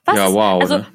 Was 0.06 0.18
ja, 0.18 0.28
ist- 0.28 0.34
wow. 0.34 0.62
Also, 0.62 0.78
ne? 0.80 0.88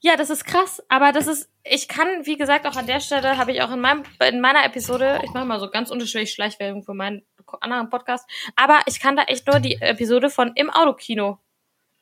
ja, 0.00 0.16
das 0.16 0.30
ist 0.30 0.44
krass, 0.44 0.82
aber 0.88 1.12
das 1.12 1.26
ist, 1.26 1.50
ich 1.64 1.88
kann, 1.88 2.06
wie 2.24 2.36
gesagt, 2.36 2.66
auch 2.66 2.76
an 2.76 2.86
der 2.86 3.00
Stelle 3.00 3.36
habe 3.36 3.52
ich 3.52 3.62
auch 3.62 3.70
in 3.72 3.80
meinem, 3.80 4.04
in 4.26 4.40
meiner 4.40 4.64
Episode, 4.64 5.20
ich 5.24 5.30
mache 5.32 5.44
mal 5.44 5.60
so 5.60 5.70
ganz 5.70 5.90
unterschiedlich 5.90 6.32
Schleichwerbung 6.32 6.82
für 6.82 6.94
meinen 6.94 7.22
anderen 7.60 7.90
Podcast, 7.90 8.28
aber 8.56 8.80
ich 8.86 9.00
kann 9.00 9.16
da 9.16 9.24
echt 9.24 9.46
nur 9.46 9.58
die 9.60 9.80
Episode 9.80 10.30
von 10.30 10.52
im 10.54 10.70
Autokino. 10.70 11.38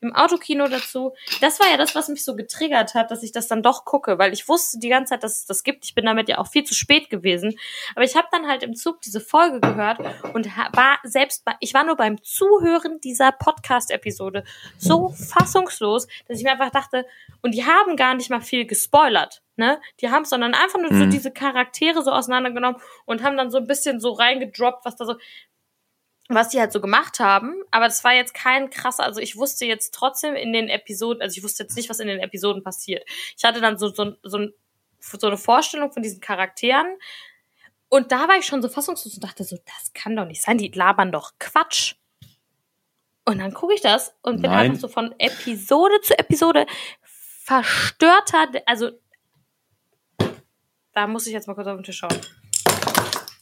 Im 0.02 0.14
Autokino 0.14 0.68
dazu. 0.68 1.14
Das 1.40 1.58
war 1.58 1.68
ja 1.70 1.78
das, 1.78 1.94
was 1.94 2.08
mich 2.08 2.22
so 2.22 2.36
getriggert 2.36 2.94
hat, 2.94 3.10
dass 3.10 3.22
ich 3.22 3.32
das 3.32 3.48
dann 3.48 3.62
doch 3.62 3.84
gucke, 3.86 4.18
weil 4.18 4.32
ich 4.34 4.46
wusste 4.46 4.78
die 4.78 4.90
ganze 4.90 5.10
Zeit, 5.10 5.22
dass 5.24 5.38
es 5.38 5.46
das 5.46 5.62
gibt. 5.62 5.86
Ich 5.86 5.94
bin 5.94 6.04
damit 6.04 6.28
ja 6.28 6.36
auch 6.38 6.48
viel 6.48 6.64
zu 6.64 6.74
spät 6.74 7.08
gewesen. 7.08 7.58
Aber 7.94 8.04
ich 8.04 8.14
habe 8.14 8.28
dann 8.30 8.46
halt 8.46 8.62
im 8.62 8.74
Zug 8.74 9.00
diese 9.00 9.20
Folge 9.20 9.60
gehört 9.60 9.98
und 10.34 10.46
war 10.74 10.98
selbst 11.02 11.44
bei, 11.46 11.54
ich 11.60 11.72
war 11.72 11.84
nur 11.84 11.96
beim 11.96 12.22
Zuhören 12.22 13.00
dieser 13.00 13.32
Podcast-Episode 13.32 14.44
so 14.76 15.08
fassungslos, 15.10 16.06
dass 16.28 16.38
ich 16.38 16.44
mir 16.44 16.52
einfach 16.52 16.70
dachte, 16.70 17.06
und 17.42 17.54
die 17.54 17.64
haben 17.64 17.96
gar 17.96 18.14
nicht 18.14 18.28
mal 18.28 18.40
viel 18.40 18.66
gespoilert, 18.66 19.42
ne? 19.56 19.80
Die 20.00 20.10
haben 20.10 20.24
sondern 20.24 20.54
einfach 20.54 20.78
nur 20.78 20.90
so 20.90 21.04
Mhm. 21.06 21.10
diese 21.10 21.30
Charaktere 21.30 22.02
so 22.02 22.10
auseinandergenommen 22.10 22.80
und 23.06 23.22
haben 23.22 23.36
dann 23.36 23.50
so 23.50 23.58
ein 23.58 23.66
bisschen 23.66 24.00
so 24.00 24.12
reingedroppt, 24.12 24.84
was 24.84 24.96
da 24.96 25.04
so, 25.06 25.14
was 26.28 26.48
die 26.48 26.60
halt 26.60 26.72
so 26.72 26.80
gemacht 26.80 27.20
haben. 27.20 27.54
Aber 27.70 27.86
das 27.86 28.02
war 28.04 28.14
jetzt 28.14 28.34
kein 28.34 28.70
krasser, 28.70 29.04
also 29.04 29.20
ich 29.20 29.36
wusste 29.36 29.64
jetzt 29.64 29.94
trotzdem 29.94 30.34
in 30.34 30.52
den 30.52 30.68
Episoden, 30.68 31.22
also 31.22 31.36
ich 31.36 31.44
wusste 31.44 31.62
jetzt 31.62 31.76
nicht, 31.76 31.88
was 31.88 32.00
in 32.00 32.08
den 32.08 32.20
Episoden 32.20 32.62
passiert. 32.62 33.04
Ich 33.36 33.44
hatte 33.44 33.60
dann 33.60 33.78
so, 33.78 33.88
so, 33.88 34.16
so, 34.22 34.38
ein, 34.38 34.52
so 35.00 35.26
eine 35.26 35.36
Vorstellung 35.36 35.92
von 35.92 36.02
diesen 36.02 36.20
Charakteren. 36.20 36.98
Und 37.88 38.10
da 38.10 38.28
war 38.28 38.36
ich 38.36 38.46
schon 38.46 38.62
so 38.62 38.68
fassungslos 38.68 39.14
und 39.14 39.24
dachte 39.24 39.44
so, 39.44 39.56
das 39.56 39.92
kann 39.94 40.16
doch 40.16 40.26
nicht 40.26 40.42
sein, 40.42 40.58
die 40.58 40.68
labern 40.68 41.12
doch 41.12 41.32
Quatsch. 41.38 41.94
Und 43.24 43.38
dann 43.38 43.54
gucke 43.54 43.74
ich 43.74 43.80
das 43.80 44.14
und 44.22 44.42
bin 44.42 44.50
Nein. 44.50 44.70
einfach 44.70 44.80
so 44.80 44.88
von 44.88 45.14
Episode 45.18 46.00
zu 46.00 46.18
Episode 46.18 46.66
verstörter, 47.02 48.48
also 48.66 48.90
da 50.92 51.06
muss 51.06 51.26
ich 51.26 51.32
jetzt 51.32 51.46
mal 51.46 51.54
kurz 51.54 51.66
auf 51.66 51.76
den 51.76 51.84
Tisch 51.84 51.98
schauen. 51.98 52.18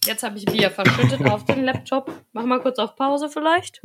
Jetzt 0.07 0.23
habe 0.23 0.37
ich 0.37 0.45
Bier 0.45 0.71
verschüttet 0.71 1.27
auf 1.27 1.45
den 1.45 1.65
Laptop. 1.65 2.11
Mach 2.33 2.45
mal 2.45 2.61
kurz 2.61 2.79
auf 2.79 2.95
Pause 2.95 3.31
vielleicht. 3.31 3.81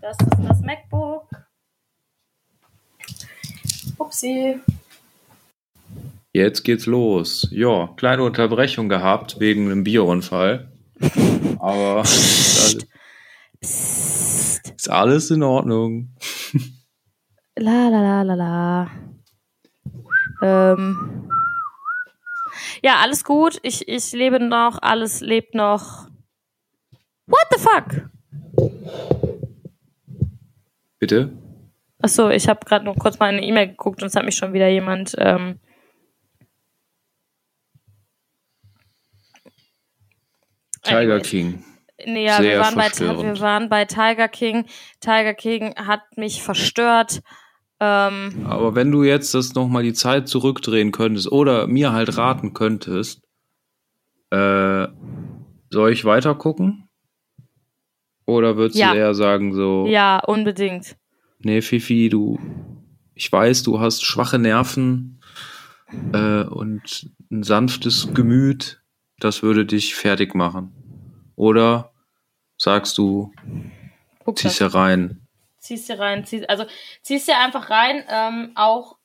Das 0.00 0.16
ist 0.18 0.48
das 0.48 0.60
MacBook. 0.62 1.28
Upsi. 3.98 4.58
Jetzt 6.32 6.62
geht's 6.62 6.86
los. 6.86 7.48
Ja, 7.50 7.90
kleine 7.96 8.22
Unterbrechung 8.22 8.88
gehabt 8.88 9.38
wegen 9.40 9.66
einem 9.66 9.84
Bierunfall. 9.84 10.72
Aber 11.58 12.02
ist 13.60 14.88
alles 14.88 15.30
in 15.30 15.42
Ordnung. 15.42 16.14
La 17.56 17.88
la 17.88 18.00
la 18.00 18.22
la 18.22 18.34
la. 18.34 18.90
Ähm. 20.42 21.28
Ja, 22.82 22.96
alles 23.00 23.24
gut. 23.24 23.58
Ich, 23.62 23.88
ich 23.88 24.12
lebe 24.12 24.40
noch, 24.40 24.78
alles 24.80 25.20
lebt 25.20 25.54
noch. 25.54 26.08
What 27.26 27.46
the 27.50 27.60
fuck? 27.60 28.10
Bitte? 30.98 31.32
Achso, 32.02 32.30
ich 32.30 32.48
habe 32.48 32.64
gerade 32.64 32.84
noch 32.84 32.96
kurz 32.96 33.18
mal 33.18 33.26
eine 33.26 33.42
E-Mail 33.42 33.68
geguckt 33.68 34.02
und 34.02 34.08
es 34.08 34.16
hat 34.16 34.24
mich 34.24 34.36
schon 34.36 34.52
wieder 34.52 34.68
jemand. 34.68 35.14
Ähm, 35.18 35.60
Tiger. 40.82 41.20
King. 41.20 41.64
Nee, 42.06 42.24
ja, 42.24 42.42
wir 42.42 42.58
waren, 42.60 42.74
bei, 42.74 42.90
wir 42.90 43.40
waren 43.40 43.68
bei 43.68 43.84
Tiger 43.84 44.28
King. 44.28 44.64
Tiger 45.00 45.34
King 45.34 45.74
hat 45.76 46.16
mich 46.16 46.42
verstört. 46.42 47.20
Ähm, 47.80 48.44
Aber 48.44 48.74
wenn 48.74 48.92
du 48.92 49.02
jetzt 49.04 49.32
das 49.34 49.54
nochmal 49.54 49.82
die 49.82 49.94
Zeit 49.94 50.28
zurückdrehen 50.28 50.92
könntest 50.92 51.32
oder 51.32 51.66
mir 51.66 51.92
halt 51.92 52.16
raten 52.18 52.52
könntest, 52.52 53.22
äh, 54.30 54.86
soll 55.70 55.92
ich 55.92 56.04
weiter 56.04 56.34
gucken? 56.34 56.88
Oder 58.26 58.56
würdest 58.56 58.78
Ja. 58.78 58.92
du 58.92 58.98
eher 58.98 59.14
sagen 59.14 59.54
so, 59.54 59.86
ja, 59.88 60.20
unbedingt. 60.26 60.96
nee, 61.40 61.62
Fifi, 61.62 62.08
du, 62.10 62.38
ich 63.14 63.32
weiß, 63.32 63.62
du 63.62 63.80
hast 63.80 64.04
schwache 64.04 64.38
Nerven 64.38 65.20
äh, 66.12 66.44
und 66.44 67.10
ein 67.30 67.42
sanftes 67.42 68.12
Gemüt, 68.14 68.82
das 69.18 69.42
würde 69.42 69.64
dich 69.66 69.94
fertig 69.94 70.34
machen. 70.34 70.72
Oder 71.34 71.92
sagst 72.58 72.98
du, 72.98 73.32
Guck 74.24 74.36
das. 74.36 74.42
ziehst 74.42 74.58
hier 74.58 74.68
rein? 74.74 75.26
Ziehst 75.60 75.88
dir 75.88 75.98
rein, 75.98 76.24
ziehst, 76.24 76.48
also 76.50 76.66
ziehst 77.02 77.28
dir 77.28 77.38
einfach 77.38 77.70
rein, 77.70 78.04
ähm, 78.08 78.52
auch, 78.54 78.96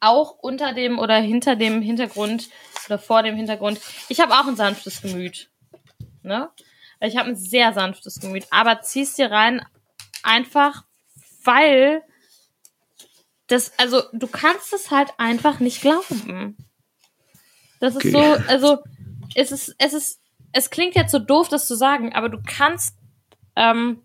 auch 0.00 0.32
unter 0.38 0.72
dem 0.74 0.98
oder 0.98 1.16
hinter 1.16 1.56
dem 1.56 1.80
Hintergrund 1.80 2.50
oder 2.86 2.98
vor 2.98 3.22
dem 3.22 3.36
Hintergrund. 3.36 3.80
Ich 4.08 4.20
habe 4.20 4.34
auch 4.34 4.46
ein 4.46 4.56
sanftes 4.56 5.00
Gemüt. 5.00 5.50
Ne? 6.22 6.50
Ich 7.00 7.16
habe 7.16 7.30
ein 7.30 7.36
sehr 7.36 7.72
sanftes 7.72 8.20
Gemüt, 8.20 8.44
aber 8.50 8.82
ziehst 8.82 9.18
dir 9.18 9.30
rein 9.30 9.64
einfach, 10.22 10.84
weil 11.44 12.02
das, 13.48 13.72
also 13.78 14.02
du 14.12 14.26
kannst 14.26 14.72
es 14.72 14.90
halt 14.90 15.10
einfach 15.18 15.60
nicht 15.60 15.80
glauben. 15.80 16.56
Das 17.80 17.96
ist 17.96 18.06
Okay. 18.06 18.12
so, 18.12 18.32
also 18.48 18.78
es 19.34 19.52
ist, 19.52 19.74
es 19.78 19.92
ist, 19.92 20.20
es 20.52 20.70
klingt 20.70 20.94
jetzt 20.94 21.10
so 21.10 21.18
doof, 21.18 21.48
das 21.48 21.66
zu 21.66 21.74
sagen, 21.74 22.14
aber 22.14 22.28
du 22.28 22.38
kannst, 22.46 22.96
ähm, 23.56 24.02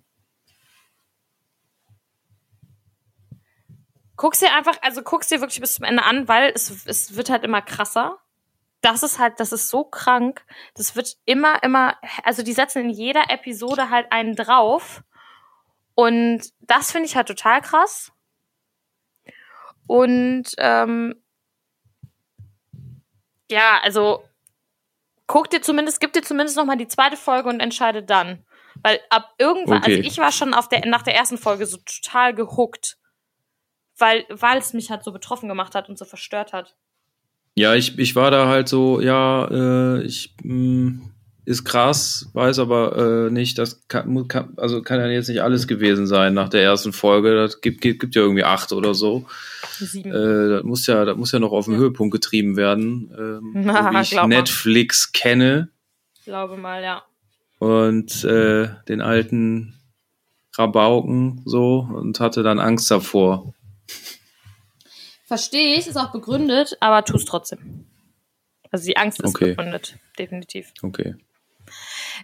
guck's 4.17 4.39
dir 4.39 4.53
einfach, 4.53 4.77
also 4.81 5.01
guck's 5.01 5.27
dir 5.27 5.39
wirklich 5.39 5.61
bis 5.61 5.75
zum 5.75 5.85
Ende 5.85 6.03
an, 6.03 6.27
weil 6.27 6.51
es, 6.53 6.85
es 6.85 7.15
wird 7.15 7.29
halt 7.29 7.43
immer 7.43 7.61
krasser. 7.61 8.17
Das 8.81 9.01
ist 9.01 9.17
halt, 9.17 9.39
das 9.39 9.51
ist 9.51 9.69
so 9.69 9.83
krank. 9.85 10.43
Das 10.75 10.95
wird 10.95 11.17
immer, 11.25 11.63
immer, 11.63 11.97
also 12.23 12.43
die 12.43 12.53
setzen 12.53 12.83
in 12.83 12.89
jeder 12.89 13.29
Episode 13.29 13.89
halt 13.89 14.11
einen 14.11 14.35
drauf. 14.35 15.03
Und 15.95 16.41
das 16.59 16.91
finde 16.91 17.07
ich 17.07 17.15
halt 17.15 17.27
total 17.27 17.61
krass. 17.61 18.11
Und 19.87 20.45
ähm, 20.57 21.15
ja, 23.49 23.79
also 23.81 24.23
guck 25.25 25.49
dir 25.49 25.61
zumindest, 25.61 25.99
gib 25.99 26.13
dir 26.13 26.21
zumindest 26.21 26.57
noch 26.57 26.65
mal 26.65 26.77
die 26.77 26.87
zweite 26.87 27.17
Folge 27.17 27.49
und 27.49 27.59
entscheide 27.59 28.03
dann. 28.03 28.45
Weil 28.83 28.99
ab 29.09 29.33
irgendwann, 29.37 29.79
Okay. 29.79 29.95
also 29.95 30.07
ich 30.07 30.17
war 30.19 30.31
schon 30.31 30.53
auf 30.53 30.69
der, 30.69 30.85
nach 30.85 31.01
der 31.01 31.15
ersten 31.15 31.37
Folge 31.37 31.65
so 31.65 31.77
total 31.77 32.35
gehuckt. 32.35 32.97
Weil, 33.97 34.25
weil 34.29 34.57
es 34.59 34.73
mich 34.73 34.89
halt 34.89 35.03
so 35.03 35.11
betroffen 35.11 35.49
gemacht 35.49 35.75
hat 35.75 35.89
und 35.89 35.97
so 35.97 36.05
verstört 36.05 36.53
hat. 36.53 36.75
Ja, 37.55 37.73
ich, 37.73 37.97
ich 37.97 38.15
war 38.15 38.29
da 38.29 38.47
halt 38.47 38.67
so, 38.69 39.01
ja, 39.01 39.47
äh, 39.49 40.03
ich 40.03 40.35
mh, 40.43 41.01
ist 41.45 41.63
krass, 41.63 42.29
weiß 42.33 42.59
aber 42.59 43.27
äh, 43.27 43.31
nicht, 43.31 43.57
das 43.57 43.87
kann, 43.87 44.27
kann, 44.27 44.53
also 44.57 44.81
kann 44.81 44.99
ja 44.99 45.07
jetzt 45.07 45.29
nicht 45.29 45.41
alles 45.41 45.67
gewesen 45.67 46.05
sein 46.05 46.33
nach 46.33 46.49
der 46.49 46.61
ersten 46.61 46.93
Folge. 46.93 47.35
Das 47.35 47.61
gibt, 47.61 47.81
gibt, 47.81 48.01
gibt 48.01 48.15
ja 48.15 48.21
irgendwie 48.21 48.43
acht 48.43 48.73
oder 48.73 48.93
so. 48.93 49.25
Sieben. 49.79 50.11
Äh, 50.11 50.49
das 50.49 50.63
muss 50.63 50.85
ja, 50.87 51.05
das 51.05 51.17
muss 51.17 51.31
ja 51.31 51.39
noch 51.39 51.51
auf 51.51 51.65
den 51.65 51.75
Ja. 51.75 51.79
Höhepunkt 51.79 52.13
getrieben 52.13 52.57
werden, 52.57 53.11
ähm, 53.17 53.51
Na, 53.65 53.91
wie 53.91 54.01
ich 54.01 54.11
glaub 54.11 54.27
mal. 54.27 54.35
Netflix 54.35 55.11
kenne 55.11 55.69
glaube 56.27 56.57
mal, 56.57 56.83
ja. 56.83 57.03
und 57.59 58.23
äh, 58.25 58.67
den 58.89 59.01
alten 59.01 59.73
Rabauken 60.57 61.41
so 61.45 61.87
und 61.91 62.19
hatte 62.19 62.43
dann 62.43 62.59
Angst 62.59 62.91
davor. 62.91 63.53
Verstehe 65.25 65.75
ich, 65.77 65.87
ist 65.87 65.97
auch 65.97 66.11
begründet, 66.11 66.77
aber 66.79 67.03
tu 67.03 67.17
es 67.17 67.25
trotzdem. 67.25 67.85
Also 68.71 68.85
die 68.85 68.97
Angst 68.97 69.21
ist 69.21 69.35
Okay. 69.35 69.49
begründet, 69.49 69.97
definitiv. 70.17 70.71
Okay. 70.81 71.15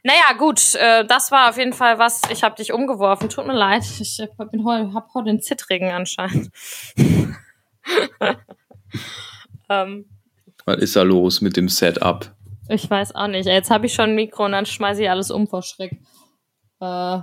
Naja, 0.03 0.33
gut, 0.37 0.75
äh, 0.75 1.05
das 1.05 1.31
war 1.31 1.49
auf 1.49 1.57
jeden 1.57 1.73
Fall 1.73 1.99
was. 1.99 2.21
Ich 2.31 2.43
habe 2.43 2.55
dich 2.55 2.71
umgeworfen. 2.71 3.29
Tut 3.29 3.45
mir 3.45 3.53
leid. 3.53 3.83
Ich 3.99 4.19
äh, 4.19 4.27
bin 4.51 4.63
heu, 4.63 4.91
hab 4.93 5.13
heute 5.13 5.25
den 5.25 5.41
Zittrigen 5.41 5.91
anscheinend. 5.91 6.49
ähm, 9.69 10.05
Was 10.65 10.77
ist 10.77 10.95
da 10.95 11.01
los 11.03 11.41
mit 11.41 11.57
dem 11.57 11.69
Setup? 11.69 12.33
ich 12.69 12.89
weiß 12.89 13.15
auch 13.15 13.27
nicht. 13.27 13.45
Jetzt 13.45 13.69
habe 13.69 13.85
ich 13.85 13.93
schon 13.93 14.11
ein 14.11 14.15
Mikro 14.15 14.45
und 14.45 14.53
dann 14.53 14.65
schmeiße 14.65 15.03
ich 15.03 15.09
alles 15.09 15.29
um 15.29 15.47
vor 15.47 15.61
Schreck. 15.61 15.99
Äh, 16.79 17.19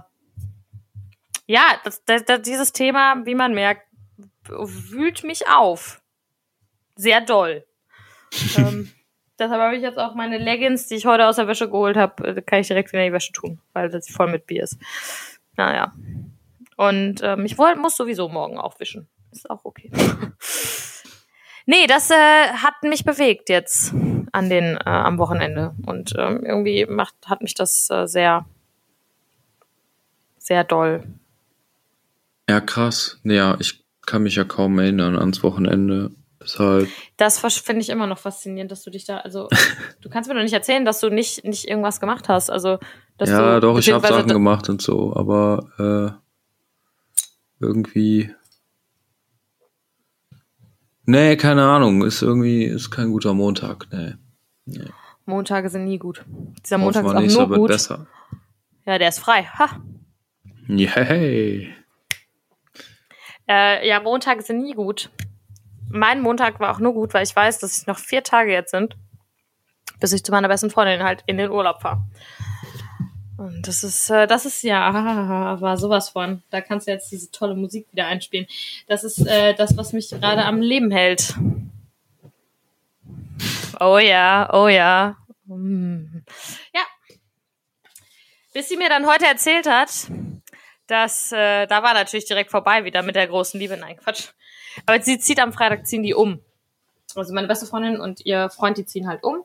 ja, 1.47 1.65
das, 1.85 2.05
das, 2.05 2.25
das, 2.25 2.43
dieses 2.43 2.73
Thema, 2.73 3.25
wie 3.25 3.35
man 3.35 3.55
merkt, 3.55 3.83
wühlt 4.51 5.25
mich 5.25 5.49
auf. 5.49 6.01
Sehr 6.97 7.21
doll. 7.21 7.65
ähm, 8.57 8.91
deshalb 9.39 9.61
habe 9.61 9.77
ich 9.77 9.83
jetzt 9.83 9.99
auch 9.99 10.15
meine 10.15 10.39
Leggings, 10.39 10.87
die 10.87 10.97
ich 10.97 11.07
heute 11.07 11.27
aus 11.27 11.37
der 11.37 11.49
Wäsche 11.49 11.69
geholt 11.69 11.97
habe, 11.97 12.29
äh, 12.29 12.43
kann 12.43 12.61
ich 12.61 12.69
direkt 12.69 12.93
wieder 12.93 13.03
in 13.03 13.11
die 13.11 13.15
Wäsche 13.15 13.33
tun, 13.33 13.61
weil 13.73 13.89
das 13.89 14.09
voll 14.09 14.31
mit 14.31 14.47
Bier 14.47 14.65
ist. 14.65 14.79
Naja. 15.57 15.93
Und 16.77 17.23
ähm, 17.23 17.45
ich 17.45 17.59
wollt, 17.59 17.79
muss 17.79 17.97
sowieso 17.97 18.29
morgen 18.29 18.59
aufwischen. 18.59 19.09
Ist 19.33 19.51
auch 19.51 19.65
okay. 19.65 19.91
nee, 21.67 21.87
das 21.87 22.11
äh, 22.11 22.15
hat 22.15 22.83
mich 22.83 23.05
bewegt 23.05 23.49
jetzt 23.49 23.93
an 24.33 24.49
den 24.49 24.77
äh, 24.77 24.81
am 24.85 25.19
Wochenende. 25.19 25.75
Und 25.87 26.15
ähm, 26.17 26.45
irgendwie 26.45 26.87
macht, 26.87 27.15
hat 27.27 27.43
mich 27.43 27.55
das 27.55 27.89
äh, 27.91 28.07
sehr, 28.07 28.47
sehr 30.39 30.65
doll. 30.65 31.05
Ja, 32.49 32.61
krass. 32.61 33.21
Ja, 33.25 33.57
ich 33.61 33.85
kann 34.07 34.23
mich 34.23 34.37
ja 34.37 34.45
kaum 34.45 34.79
erinnern 34.79 35.17
ans 35.17 35.43
Wochenende. 35.43 36.11
Deshalb. 36.43 36.89
Das 37.19 37.39
finde 37.39 37.83
ich 37.83 37.91
immer 37.91 38.07
noch 38.07 38.19
faszinierend, 38.19 38.73
dass 38.73 38.83
du 38.83 38.91
dich 38.91 39.05
da, 39.05 39.19
also 39.19 39.49
du 40.01 40.09
kannst 40.09 40.29
mir 40.29 40.35
doch 40.35 40.43
nicht 40.43 40.55
erzählen, 40.55 40.85
dass 40.85 41.01
du 41.01 41.11
nicht, 41.11 41.45
nicht 41.45 41.69
irgendwas 41.69 42.01
gemacht 42.01 42.29
hast. 42.29 42.51
Also, 42.51 42.79
Ja, 43.21 43.57
du, 43.57 43.61
doch, 43.61 43.79
ich 43.79 43.93
habe 43.93 44.07
Sachen 44.07 44.29
gemacht 44.29 44.69
und 44.71 44.81
so, 44.81 45.15
aber 45.15 46.19
äh, 47.61 47.63
irgendwie. 47.63 48.31
Nee, 51.05 51.37
keine 51.37 51.65
Ahnung. 51.65 52.05
Ist 52.05 52.23
irgendwie, 52.23 52.65
ist 52.65 52.91
kein 52.91 53.11
guter 53.11 53.35
Montag. 53.35 53.89
Nee. 53.91 54.15
Montage 55.27 55.69
sind 55.69 55.85
nie 55.85 55.99
gut. 55.99 56.25
Dieser 56.65 56.79
Montag 56.79 57.05
ist 57.23 57.37
auch 57.37 57.49
nur 57.49 57.59
gut. 57.59 57.69
besser. 57.69 58.07
Ja, 58.87 58.99
der 58.99 59.09
ist 59.09 59.19
frei. 59.19 59.45
Ha. 59.45 59.81
Yay. 60.69 61.75
Äh, 63.51 63.89
ja, 63.89 63.99
Montage 63.99 64.43
sind 64.43 64.63
nie 64.63 64.75
gut. 64.75 65.11
Mein 65.89 66.21
Montag 66.21 66.61
war 66.61 66.71
auch 66.71 66.79
nur 66.79 66.95
gut, 66.95 67.13
weil 67.15 67.25
ich 67.25 67.35
weiß, 67.35 67.59
dass 67.59 67.79
es 67.79 67.87
noch 67.89 67.99
vier 67.99 68.23
Tage 68.23 68.53
jetzt 68.53 68.71
sind, 68.71 68.95
bis 69.99 70.13
ich 70.13 70.23
zu 70.23 70.31
meiner 70.31 70.47
besten 70.47 70.71
Freundin 70.71 71.03
halt 71.03 71.25
in 71.27 71.37
den 71.37 71.51
Urlaub 71.51 71.83
fahre. 71.83 72.01
Und 73.39 73.67
das 73.67 73.83
ist, 73.83 74.09
äh, 74.09 74.29
das 74.29 74.47
ist 74.47 74.63
ja, 74.63 74.95
war 75.61 75.77
sowas 75.79 76.11
von. 76.11 76.45
Da 76.51 76.61
kannst 76.61 76.87
du 76.87 76.93
jetzt 76.93 77.11
diese 77.11 77.33
tolle 77.33 77.57
Musik 77.57 77.89
wieder 77.91 78.07
einspielen. 78.07 78.47
Das 78.87 79.03
ist 79.03 79.27
äh, 79.27 79.53
das, 79.55 79.77
was 79.77 79.93
mich 79.93 80.11
gerade 80.11 80.45
am 80.45 80.61
Leben 80.61 80.93
hält. 80.93 81.35
Oh 83.81 83.99
ja, 83.99 84.49
oh 84.53 84.69
ja. 84.69 85.17
Mm. 85.47 86.23
Ja. 86.73 86.83
Bis 88.53 88.69
sie 88.69 88.77
mir 88.77 88.89
dann 88.89 89.07
heute 89.07 89.27
erzählt 89.27 89.69
hat, 89.69 90.09
dass, 90.91 91.33
äh, 91.33 91.67
da 91.67 91.83
war 91.83 91.95
natürlich 91.95 92.27
direkt 92.27 92.51
vorbei 92.51 92.85
wieder 92.85 93.03
mit 93.03 93.15
der 93.15 93.27
großen 93.27 93.59
Liebe. 93.59 93.77
Nein, 93.77 93.97
Quatsch. 93.97 94.29
Aber 94.87 95.01
sie 95.01 95.19
zieht 95.19 95.41
am 95.41 95.53
Freitag, 95.53 95.87
ziehen 95.87 96.03
die 96.03 96.15
um. 96.15 96.41
Also 97.15 97.35
meine 97.35 97.49
beste 97.49 97.67
Freundin 97.67 98.01
und 98.01 98.25
ihr 98.25 98.51
Freund, 98.51 98.79
die 98.79 98.87
ziehen 98.87 99.09
halt 99.09 99.23
um. 99.23 99.45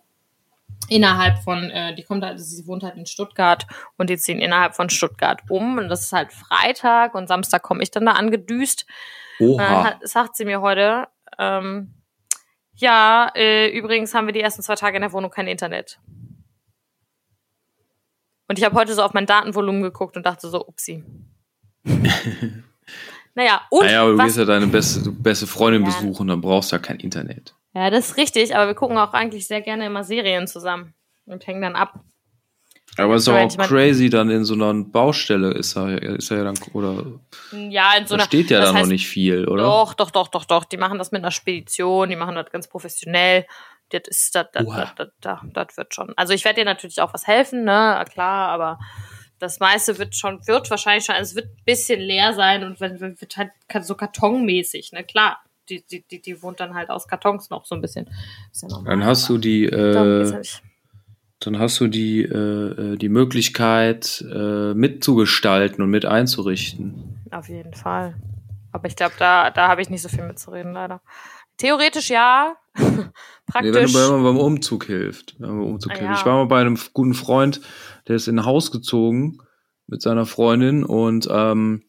Innerhalb 0.90 1.40
von, 1.40 1.70
äh, 1.72 1.96
die 1.96 2.04
kommt 2.04 2.24
halt, 2.24 2.34
also 2.34 2.44
sie 2.46 2.68
wohnt 2.68 2.84
halt 2.84 2.96
in 2.96 3.06
Stuttgart 3.06 3.66
und 3.98 4.10
die 4.10 4.18
ziehen 4.18 4.40
innerhalb 4.40 4.76
von 4.76 4.90
Stuttgart 4.90 5.42
um. 5.50 5.78
Und 5.78 5.90
das 5.90 6.02
ist 6.02 6.14
halt 6.14 6.32
Freitag 6.32 7.16
und 7.16 7.28
Samstag 7.28 7.64
komme 7.64 7.82
ich 7.82 7.92
dann 7.92 8.06
da 8.06 8.14
angedüst. 8.14 8.86
Und 9.40 9.58
dann 9.58 9.74
Oha. 9.74 9.84
hat, 9.84 10.08
sagt 10.08 10.36
sie 10.36 10.46
mir 10.46 10.62
heute, 10.62 11.08
ähm, 11.40 11.94
ja, 12.76 13.32
äh, 13.36 13.70
übrigens 13.70 14.14
haben 14.14 14.28
wir 14.28 14.34
die 14.34 14.42
ersten 14.42 14.62
zwei 14.62 14.76
Tage 14.76 14.98
in 14.98 15.02
der 15.02 15.14
Wohnung 15.14 15.32
kein 15.32 15.48
Internet. 15.48 16.00
Und 18.48 18.60
ich 18.60 18.66
habe 18.66 18.76
heute 18.76 18.94
so 18.94 19.02
auf 19.02 19.14
mein 19.14 19.26
Datenvolumen 19.26 19.82
geguckt 19.82 20.18
und 20.18 20.26
dachte 20.26 20.50
so, 20.50 20.66
upsi. 20.68 21.04
naja, 23.36 23.62
und 23.70 23.86
naja, 23.86 24.02
aber 24.04 24.12
du 24.12 24.18
gehst 24.24 24.38
ja 24.38 24.46
deine 24.46 24.68
beste, 24.68 25.12
beste 25.12 25.48
Freundin 25.48 25.84
Ja. 25.84 25.88
besuchen, 25.88 26.28
dann 26.28 26.42
brauchst 26.42 26.72
du 26.72 26.76
ja 26.78 26.82
kein 26.82 27.00
Internet. 27.00 27.54
ja, 27.74 27.90
das 27.90 28.10
ist 28.12 28.18
richtig, 28.18 28.56
aber 28.56 28.68
wir 28.68 28.76
gucken 28.76 28.98
auch 28.98 29.14
eigentlich 29.14 29.48
sehr 29.48 29.62
gerne 29.62 29.86
immer 29.86 30.04
Serien 30.04 30.48
zusammen 30.48 30.94
und 31.26 31.46
hängen 31.48 31.62
dann 31.62 31.76
ab. 31.76 32.00
Aber 32.98 33.16
es 33.16 33.24
ist 33.24 33.30
auch 33.30 33.58
crazy, 33.68 34.10
dann 34.10 34.30
in 34.30 34.46
so 34.46 34.54
einer 34.54 34.74
Baustelle 34.74 35.52
ist 35.52 35.76
er, 35.76 36.02
ist 36.02 36.32
er 36.32 36.38
ja 36.38 36.44
dann, 36.46 36.58
oder 36.72 37.04
Ja, 37.52 37.94
in 37.98 38.08
so 38.08 38.16
da 38.16 38.22
einer, 38.22 38.26
steht 38.26 38.50
ja 38.52 38.62
da 38.62 38.72
noch 38.72 38.86
nicht 38.86 39.08
viel, 39.08 39.50
oder? 39.50 39.64
Doch, 39.64 39.94
doch, 39.96 40.12
doch, 40.12 40.30
doch, 40.30 40.46
doch. 40.46 40.64
Die 40.64 40.78
machen 40.78 40.98
das 40.98 41.12
mit 41.12 41.22
einer 41.22 41.32
Spedition, 41.32 42.08
die 42.10 42.16
machen 42.16 42.36
das 42.36 42.50
ganz 42.52 42.70
professionell. 42.70 43.46
Das 43.90 44.04
ist, 44.08 44.34
das, 44.34 44.48
das, 44.54 44.66
das, 44.66 44.90
das, 44.96 45.08
das, 45.20 45.40
das 45.54 45.78
wird 45.78 45.94
schon. 45.94 46.14
Also 46.16 46.32
ich 46.34 46.46
werde 46.46 46.62
dir 46.62 46.66
natürlich 46.66 47.02
auch 47.02 47.14
was 47.14 47.28
helfen, 47.28 47.66
ne, 47.66 48.04
klar, 48.10 48.48
aber 48.50 48.80
das 49.40 49.60
meiste 49.60 49.98
wird 49.98 50.16
schon, 50.16 50.46
wird 50.48 50.70
wahrscheinlich 50.70 51.06
schon, 51.06 51.16
also 51.16 51.32
es 51.32 51.36
wird 51.36 51.48
ein 51.48 51.64
bisschen 51.66 52.00
leer 52.00 52.34
sein 52.34 52.64
und 52.64 52.80
wird 52.80 53.38
halt 53.38 53.52
so 53.82 53.96
kartonmäßig, 53.96 54.92
ne, 54.92 55.04
klar. 55.04 55.40
Die, 55.68 55.84
die, 55.84 56.04
die, 56.04 56.22
die 56.22 56.44
wohnt 56.44 56.60
dann 56.60 56.76
halt 56.76 56.92
aus 56.92 57.08
Kartons 57.08 57.50
noch 57.50 57.66
so 57.66 57.74
ein 57.74 57.82
bisschen. 57.82 58.08
Ja 58.54 58.68
normal. 58.68 58.86
Dann 58.92 59.04
hast 59.04 59.28
du 59.28 59.40
die, 59.40 59.66
äh, 59.66 60.44
dann 61.40 61.58
hast 61.58 61.80
du 61.80 61.88
die, 61.88 62.22
äh, 62.22 62.94
äh, 62.94 62.98
die 62.98 63.10
Möglichkeit, 63.10 64.24
äh, 64.32 64.76
mitzugestalten 64.76 65.84
und 65.84 65.90
mit 65.90 66.06
einzurichten. 66.06 67.20
Auf 67.32 67.50
jeden 67.50 67.74
Fall. 67.74 68.16
Aber 68.72 68.88
ich 68.88 68.96
glaube, 68.96 69.16
da, 69.18 69.50
da 69.50 69.68
habe 69.68 69.82
ich 69.82 69.90
nicht 69.90 70.04
so 70.04 70.10
viel 70.10 70.24
mitzureden, 70.24 70.74
leider. 70.74 71.02
Theoretisch 71.58 72.10
ja. 72.10 72.56
Nee, 73.62 73.72
wenn 73.74 73.74
Praktisch. 73.74 73.94
du 73.94 74.00
bei- 74.00 74.24
beim 74.24 74.38
Umzug 74.38 74.86
hilft. 74.86 75.36
Wenn 75.40 75.50
man 75.50 75.60
beim 75.60 75.68
Umzug 75.74 75.92
Ah, 75.92 75.96
hilft. 75.96 76.10
ja. 76.10 76.20
Ich 76.20 76.26
war 76.26 76.34
mal 76.36 76.46
bei 76.48 76.60
einem 76.62 76.78
guten 76.94 77.14
Freund, 77.14 77.62
der 78.08 78.16
ist 78.16 78.28
in 78.28 78.40
ein 78.40 78.46
Haus 78.46 78.72
gezogen 78.72 79.38
mit 79.88 80.02
seiner 80.02 80.26
Freundin 80.26 80.84
und 80.84 81.28
ähm, 81.30 81.84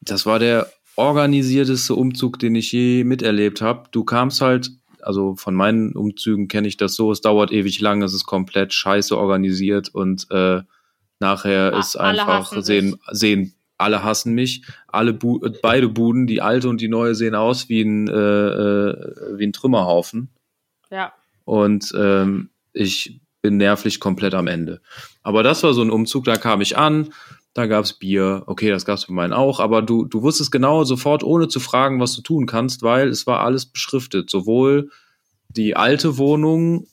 das 0.00 0.24
war 0.24 0.38
der 0.38 0.68
organisierteste 0.96 1.94
Umzug, 1.94 2.38
den 2.38 2.54
ich 2.54 2.70
je 2.72 3.04
miterlebt 3.04 3.60
habe. 3.60 3.88
Du 3.90 4.04
kamst 4.04 4.40
halt, 4.40 4.70
also 5.02 5.34
von 5.34 5.54
meinen 5.54 5.96
Umzügen 5.96 6.46
kenne 6.46 6.68
ich 6.68 6.76
das 6.76 6.94
so, 6.94 7.10
es 7.10 7.20
dauert 7.20 7.50
ewig 7.52 7.80
lang, 7.80 8.02
es 8.02 8.14
ist 8.14 8.24
komplett 8.26 8.72
scheiße 8.72 9.16
organisiert 9.18 9.88
und 9.88 10.26
äh, 10.30 10.60
nachher 11.18 11.72
Ah, 11.74 11.78
ist 11.80 11.96
einfach 11.96 12.52
sehen, 12.62 12.96
sehen 13.10 13.54
alle 13.80 14.04
hassen 14.04 14.34
mich. 14.34 14.64
Alle 14.88 15.12
Bu 15.12 15.40
äh, 15.44 15.52
beide 15.62 15.88
Buden, 15.88 16.26
die 16.26 16.40
alte 16.42 16.68
und 16.68 16.80
die 16.80 16.88
neue, 16.88 17.14
sehen 17.14 17.34
aus 17.34 17.68
wie 17.68 17.82
ein, 17.82 18.08
äh, 18.08 18.12
äh, 18.12 19.38
wie 19.38 19.46
ein 19.46 19.52
Trümmerhaufen 19.52 20.28
ja. 20.90 21.12
und 21.44 21.92
ähm, 21.96 22.50
ich 22.72 23.20
bin 23.42 23.56
nervlich 23.56 24.00
komplett 24.00 24.34
am 24.34 24.46
Ende. 24.46 24.80
Aber 25.22 25.42
das 25.42 25.62
war 25.62 25.72
so 25.72 25.82
ein 25.82 25.90
Umzug, 25.90 26.24
da 26.24 26.36
kam 26.36 26.60
ich 26.60 26.76
an, 26.76 27.12
da 27.54 27.66
gab's 27.66 27.94
Bier, 27.94 28.42
okay, 28.46 28.70
das 28.70 28.84
gab's 28.84 29.06
bei 29.06 29.14
meinen 29.14 29.32
auch, 29.32 29.60
aber 29.60 29.82
du, 29.82 30.04
du 30.04 30.22
wusstest 30.22 30.52
genau 30.52 30.84
sofort, 30.84 31.24
ohne 31.24 31.48
zu 31.48 31.58
fragen, 31.58 32.00
was 32.00 32.14
du 32.14 32.22
tun 32.22 32.46
kannst, 32.46 32.82
weil 32.82 33.08
es 33.08 33.26
war 33.26 33.40
alles 33.40 33.66
beschriftet. 33.66 34.30
Sowohl 34.30 34.90
die 35.48 35.74
alte 35.74 36.18
Wohnung, 36.18 36.86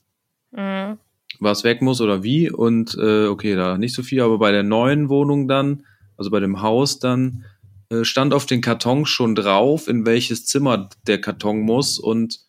Mhm. 0.52 0.98
was 1.40 1.64
weg 1.64 1.82
muss 1.82 2.02
oder 2.02 2.24
wie, 2.24 2.50
und 2.50 2.98
äh, 2.98 3.28
okay, 3.28 3.56
da 3.56 3.78
nicht 3.78 3.94
so 3.94 4.02
viel, 4.02 4.22
aber 4.22 4.40
bei 4.40 4.52
der 4.52 4.64
neuen 4.64 5.10
Wohnung 5.10 5.48
dann, 5.48 5.84
also 6.18 6.30
bei 6.30 6.40
dem 6.40 6.62
Haus 6.62 7.00
dann, 7.00 7.46
äh, 7.90 8.04
stand 8.04 8.34
auf 8.34 8.46
den 8.46 8.62
Kartons 8.62 9.10
schon 9.10 9.36
drauf, 9.36 9.88
in 9.88 10.06
welches 10.06 10.46
Zimmer 10.46 10.90
der 11.08 11.22
Karton 11.22 11.62
muss 11.62 12.00
und 12.00 12.40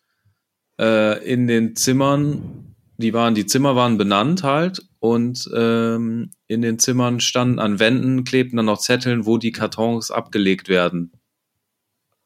äh, 0.79 1.23
in 1.23 1.47
den 1.47 1.75
Zimmern, 1.75 2.75
die 2.97 3.13
waren, 3.13 3.35
die 3.35 3.45
Zimmer 3.45 3.75
waren 3.75 3.97
benannt 3.97 4.43
halt 4.43 4.81
und 4.99 5.49
ähm, 5.55 6.31
in 6.47 6.61
den 6.61 6.79
Zimmern 6.79 7.19
standen 7.19 7.59
an 7.59 7.79
Wänden, 7.79 8.23
klebten 8.25 8.57
dann 8.57 8.65
noch 8.65 8.79
Zetteln, 8.79 9.25
wo 9.25 9.37
die 9.37 9.51
Kartons 9.51 10.11
abgelegt 10.11 10.67
werden. 10.67 11.13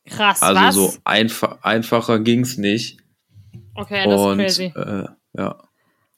Krass, 0.05 0.41
Also 0.41 0.61
was? 0.61 0.75
so 0.75 0.93
einfach, 1.03 1.61
einfacher 1.61 2.19
ging's 2.19 2.57
nicht. 2.57 2.99
okay, 3.75 4.05
das 4.05 4.21
und 4.21 4.39
ist 4.39 4.57
crazy. 4.57 4.73
äh, 4.75 5.07
ja. 5.37 5.63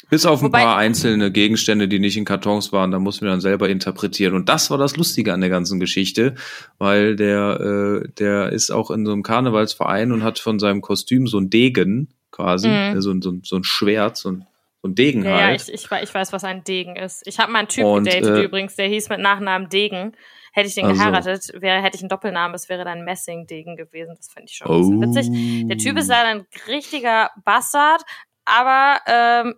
Bis 0.09 0.25
auf 0.25 0.41
ein 0.41 0.45
Wobei- 0.45 0.63
paar 0.63 0.77
einzelne 0.77 1.31
Gegenstände, 1.31 1.87
die 1.87 1.99
nicht 1.99 2.15
in 2.17 2.25
Kartons 2.25 2.71
waren, 2.71 2.91
da 2.91 2.99
mussten 2.99 3.25
wir 3.25 3.31
dann 3.31 3.41
selber 3.41 3.69
interpretieren. 3.69 4.35
Und 4.35 4.49
das 4.49 4.69
war 4.69 4.77
das 4.77 4.97
Lustige 4.97 5.33
an 5.33 5.41
der 5.41 5.49
ganzen 5.49 5.79
Geschichte, 5.79 6.35
weil 6.77 7.15
der, 7.15 8.01
äh, 8.05 8.07
der 8.19 8.51
ist 8.51 8.71
auch 8.71 8.91
in 8.91 9.05
so 9.05 9.11
einem 9.11 9.23
Karnevalsverein 9.23 10.11
und 10.11 10.23
hat 10.23 10.39
von 10.39 10.59
seinem 10.59 10.81
Kostüm 10.81 11.27
so 11.27 11.39
ein 11.39 11.49
Degen 11.49 12.09
quasi, 12.31 12.67
Mhm. 12.67 12.97
äh, 12.97 13.01
so, 13.01 13.11
ein- 13.11 13.21
so, 13.21 13.31
ein- 13.31 13.41
so 13.43 13.55
ein 13.55 13.63
Schwert, 13.63 14.17
so 14.17 14.29
ein, 14.31 14.45
und 14.81 14.99
Degen 14.99 15.23
Ja, 15.23 15.39
ja 15.39 15.45
halt. 15.47 15.61
ich, 15.67 15.73
ich, 15.73 15.89
wei- 15.91 16.03
ich 16.03 16.13
weiß, 16.13 16.31
was 16.33 16.43
ein 16.43 16.63
Degen 16.63 16.95
ist. 16.95 17.23
Ich 17.25 17.39
habe 17.39 17.51
mal 17.51 17.59
einen 17.59 17.67
Typ 17.69 17.85
Und, 17.85 18.03
gedatet 18.03 18.37
äh, 18.37 18.43
übrigens, 18.43 18.75
der 18.75 18.87
hieß 18.87 19.09
mit 19.09 19.19
Nachnamen 19.19 19.69
Degen. 19.69 20.13
Hätte 20.53 20.67
ich 20.69 20.75
den 20.75 20.85
Also. 20.85 20.99
geheiratet, 21.03 21.51
wäre, 21.61 21.81
hätte 21.81 21.97
ich 21.97 22.01
einen 22.01 22.09
Doppelnamen, 22.09 22.55
es 22.55 22.69
wäre 22.69 22.85
dann 22.85 23.03
Messing-Degen 23.03 23.75
gewesen. 23.75 24.13
Das 24.15 24.29
fand 24.31 24.49
ich 24.49 24.55
schon 24.55 24.67
ein 24.69 24.99
bisschen 25.11 25.33
witzig. 25.33 25.67
Der 25.67 25.77
Typ 25.77 25.97
ist 25.97 26.07
leider 26.07 26.29
ein 26.29 26.45
richtiger 26.67 27.29
Bastard, 27.43 28.03
aber 28.45 28.99
ähm, 29.07 29.55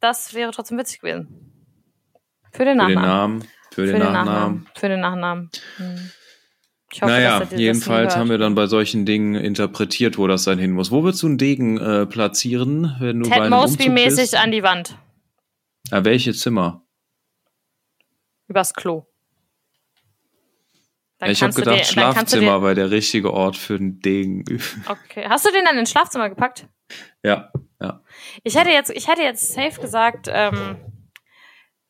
das 0.00 0.34
wäre 0.34 0.50
trotzdem 0.52 0.78
witzig 0.78 1.00
gewesen. 1.00 1.28
Für 2.52 2.64
den 2.64 2.78
für 2.80 2.86
den 2.86 2.94
Nachnamen. 2.94 3.38
Namen, 3.38 3.44
für 3.72 3.86
den 3.86 3.98
Nachnamen. 3.98 4.66
Für 4.74 4.88
den 4.88 5.00
Nachnamen. 5.00 5.50
Hm. 5.76 6.10
Hoffe, 6.94 7.06
Naja, 7.06 7.44
jedenfalls 7.56 8.16
haben 8.16 8.30
wir 8.30 8.38
dann 8.38 8.56
bei 8.56 8.66
solchen 8.66 9.06
Dingen 9.06 9.36
interpretiert, 9.36 10.18
wo 10.18 10.26
das 10.26 10.42
dann 10.42 10.58
hin 10.58 10.72
muss. 10.72 10.90
Wo 10.90 11.04
würdest 11.04 11.22
du 11.22 11.28
einen 11.28 11.38
Degen 11.38 11.78
äh, 11.78 12.04
platzieren, 12.06 12.96
wenn 12.98 13.20
du 13.20 13.28
bei 13.30 13.36
Ted 13.36 13.44
einem 13.44 13.52
Umzug 13.52 13.78
Mosby-mäßig 13.78 14.16
bist? 14.16 14.34
an 14.34 14.50
die 14.50 14.64
Wand. 14.64 14.98
Ja, 15.92 16.04
welche 16.04 16.32
Zimmer? 16.34 16.82
Übers 18.48 18.74
Klo. 18.74 19.06
Ja, 21.20 21.28
ich 21.28 21.42
habe 21.42 21.52
gedacht, 21.52 21.78
dir- 21.80 21.84
Schlafzimmer 21.84 22.62
war 22.62 22.74
der 22.74 22.90
richtige 22.90 23.32
Ort 23.32 23.56
für 23.56 23.74
einen 23.76 24.00
Degen. 24.00 24.44
Okay. 24.88 25.26
Hast 25.28 25.46
du 25.46 25.52
den 25.52 25.64
dann 25.64 25.78
ins 25.78 25.90
Schlafzimmer 25.92 26.28
gepackt? 26.28 26.66
ja, 27.22 27.52
ja. 27.80 28.00
Ich 28.44 28.56
hätte 28.56 28.70
jetzt, 28.70 28.90
ich 28.90 29.08
hätte 29.08 29.22
jetzt 29.22 29.52
safe 29.52 29.80
gesagt, 29.80 30.28
ähm, 30.30 30.76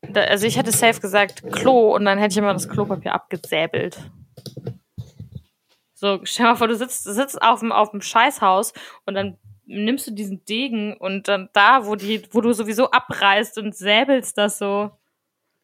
da, 0.02 0.22
also 0.22 0.46
ich 0.46 0.56
hätte 0.56 0.72
safe 0.72 1.00
gesagt 1.00 1.42
Klo 1.52 1.94
und 1.94 2.04
dann 2.04 2.18
hätte 2.18 2.32
ich 2.32 2.38
immer 2.38 2.52
das 2.52 2.68
Klopapier 2.68 3.14
abgesäbelt. 3.14 3.98
So, 5.94 6.20
stell 6.22 6.46
dir 6.46 6.52
mal 6.52 6.56
vor, 6.56 6.68
du 6.68 6.76
sitzt, 6.76 7.04
sitzt 7.04 7.42
auf 7.42 7.60
dem, 7.60 7.72
auf 7.72 7.90
dem 7.90 8.00
Scheißhaus 8.00 8.72
und 9.04 9.14
dann 9.14 9.36
nimmst 9.66 10.06
du 10.06 10.12
diesen 10.12 10.44
Degen 10.46 10.96
und 10.96 11.28
dann 11.28 11.50
da, 11.52 11.86
wo 11.86 11.94
die, 11.94 12.22
wo 12.32 12.40
du 12.40 12.52
sowieso 12.52 12.90
abreißt 12.90 13.58
und 13.58 13.76
säbelst 13.76 14.38
das 14.38 14.58
so 14.58 14.90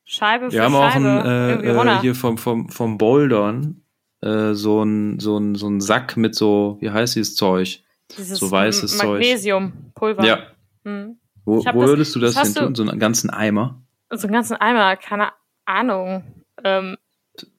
Scheibe 0.04 0.50
für 0.50 0.52
Wir 0.52 0.62
haben 0.64 0.74
Scheibe 0.74 0.86
auch 0.86 0.94
einen, 0.94 1.64
äh, 1.64 1.96
äh, 1.96 2.00
hier 2.00 2.14
vom, 2.14 2.38
vom, 2.38 2.68
vom 2.68 2.98
Bouldern 2.98 3.82
äh, 4.20 4.52
so 4.52 4.82
ein 4.82 5.18
so 5.18 5.38
ein 5.38 5.56
so 5.56 5.68
ein 5.68 5.80
Sack 5.80 6.16
mit 6.16 6.34
so, 6.34 6.76
wie 6.80 6.90
heißt 6.90 7.16
dieses 7.16 7.34
Zeug? 7.34 7.82
Dieses 8.16 8.38
so 8.38 8.50
weißes. 8.50 9.02
Magnesiumpulver. 9.02 10.24
Ja. 10.24 10.46
Hm. 10.84 11.18
Wo, 11.44 11.64
wo 11.64 11.74
würdest 11.86 12.14
du 12.14 12.20
das, 12.20 12.40
hin 12.40 12.54
tun? 12.54 12.74
So 12.74 12.82
einen 12.82 12.98
ganzen 12.98 13.30
Eimer? 13.30 13.82
So 14.10 14.26
einen 14.26 14.34
ganzen 14.34 14.56
Eimer, 14.56 14.96
keine 14.96 15.32
Ahnung. 15.64 16.44
Ähm, 16.64 16.96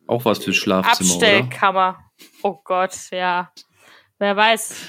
Auch 0.08 0.26
was 0.26 0.40
fürs 0.44 0.56
Schlafzimmer, 0.56 1.16
oder? 1.16 1.28
Abstellkammer. 1.28 2.00
Oh 2.44 2.60
Gott, 2.64 2.96
ja. 3.12 3.52
Wer 4.20 4.36
weiß. 4.36 4.86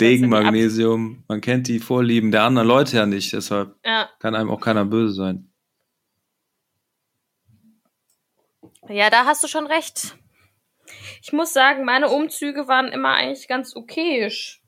Degen, 0.00 0.24
Ab- 0.32 0.42
Magnesium, 0.42 1.24
man 1.28 1.40
kennt 1.40 1.68
die 1.68 1.78
Vorlieben 1.78 2.30
der 2.30 2.42
anderen 2.44 2.66
Leute 2.68 2.96
ja 2.96 3.06
nicht, 3.06 3.32
deshalb 3.32 3.76
Ja. 3.84 4.08
kann 4.18 4.34
einem 4.34 4.50
auch 4.50 4.60
keiner 4.60 4.84
böse 4.84 5.14
sein. 5.14 5.50
ja, 8.88 9.10
da 9.10 9.24
hast 9.24 9.42
du 9.42 9.48
schon 9.48 9.66
recht. 9.66 10.16
Ich 11.22 11.32
muss 11.32 11.52
sagen, 11.52 11.84
meine 11.84 12.08
Umzüge 12.08 12.68
waren 12.68 12.88
immer 12.88 13.14
eigentlich 13.14 13.48
ganz 13.48 13.74
okayisch. 13.74 14.62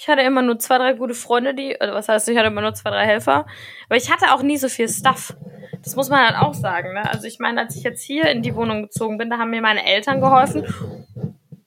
Ich 0.00 0.08
hatte 0.08 0.22
immer 0.22 0.40
nur 0.40 0.58
zwei, 0.58 0.78
drei 0.78 0.94
gute 0.94 1.12
Freunde, 1.12 1.54
die, 1.54 1.76
oder 1.76 1.92
was 1.92 2.08
heißt, 2.08 2.26
ich 2.30 2.38
hatte 2.38 2.46
immer 2.46 2.62
nur 2.62 2.72
zwei, 2.72 2.88
drei 2.88 3.04
Helfer. 3.04 3.44
Aber 3.86 3.96
ich 3.98 4.10
hatte 4.10 4.32
auch 4.32 4.40
nie 4.40 4.56
so 4.56 4.70
viel 4.70 4.88
Stuff. 4.88 5.36
Das 5.82 5.94
muss 5.94 6.08
man 6.08 6.26
halt 6.26 6.36
auch 6.36 6.54
sagen, 6.54 6.94
ne? 6.94 7.06
Also 7.06 7.26
ich 7.26 7.38
meine, 7.38 7.60
als 7.60 7.76
ich 7.76 7.82
jetzt 7.82 8.02
hier 8.02 8.24
in 8.30 8.40
die 8.40 8.54
Wohnung 8.54 8.84
gezogen 8.84 9.18
bin, 9.18 9.28
da 9.28 9.36
haben 9.36 9.50
mir 9.50 9.60
meine 9.60 9.84
Eltern 9.84 10.22
geholfen. 10.22 10.64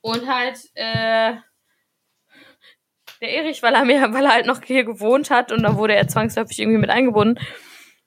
Und 0.00 0.26
halt, 0.26 0.58
äh, 0.74 1.34
der 3.20 3.30
Erich, 3.30 3.62
weil 3.62 3.74
er 3.74 3.84
mir, 3.84 4.12
weil 4.12 4.24
er 4.24 4.32
halt 4.32 4.46
noch 4.46 4.60
hier 4.64 4.82
gewohnt 4.82 5.30
hat 5.30 5.52
und 5.52 5.62
da 5.62 5.76
wurde 5.76 5.94
er 5.94 6.08
zwangsläufig 6.08 6.58
irgendwie 6.58 6.80
mit 6.80 6.90
eingebunden. 6.90 7.38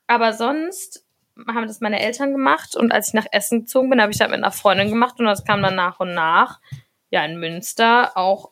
Aber 0.08 0.34
sonst 0.34 1.06
haben 1.48 1.68
das 1.68 1.80
meine 1.80 2.02
Eltern 2.02 2.34
gemacht 2.34 2.76
und 2.76 2.92
als 2.92 3.08
ich 3.08 3.14
nach 3.14 3.28
Essen 3.32 3.62
gezogen 3.62 3.90
bin, 3.90 4.02
habe 4.02 4.12
ich 4.12 4.18
das 4.18 4.28
mit 4.28 4.40
einer 4.40 4.52
Freundin 4.52 4.90
gemacht 4.90 5.20
und 5.20 5.26
das 5.26 5.46
kam 5.46 5.62
dann 5.62 5.76
nach 5.76 6.02
und 6.02 6.14
nach. 6.14 6.60
Ja, 7.12 7.24
in 7.24 7.40
Münster 7.40 8.18
auch. 8.18 8.52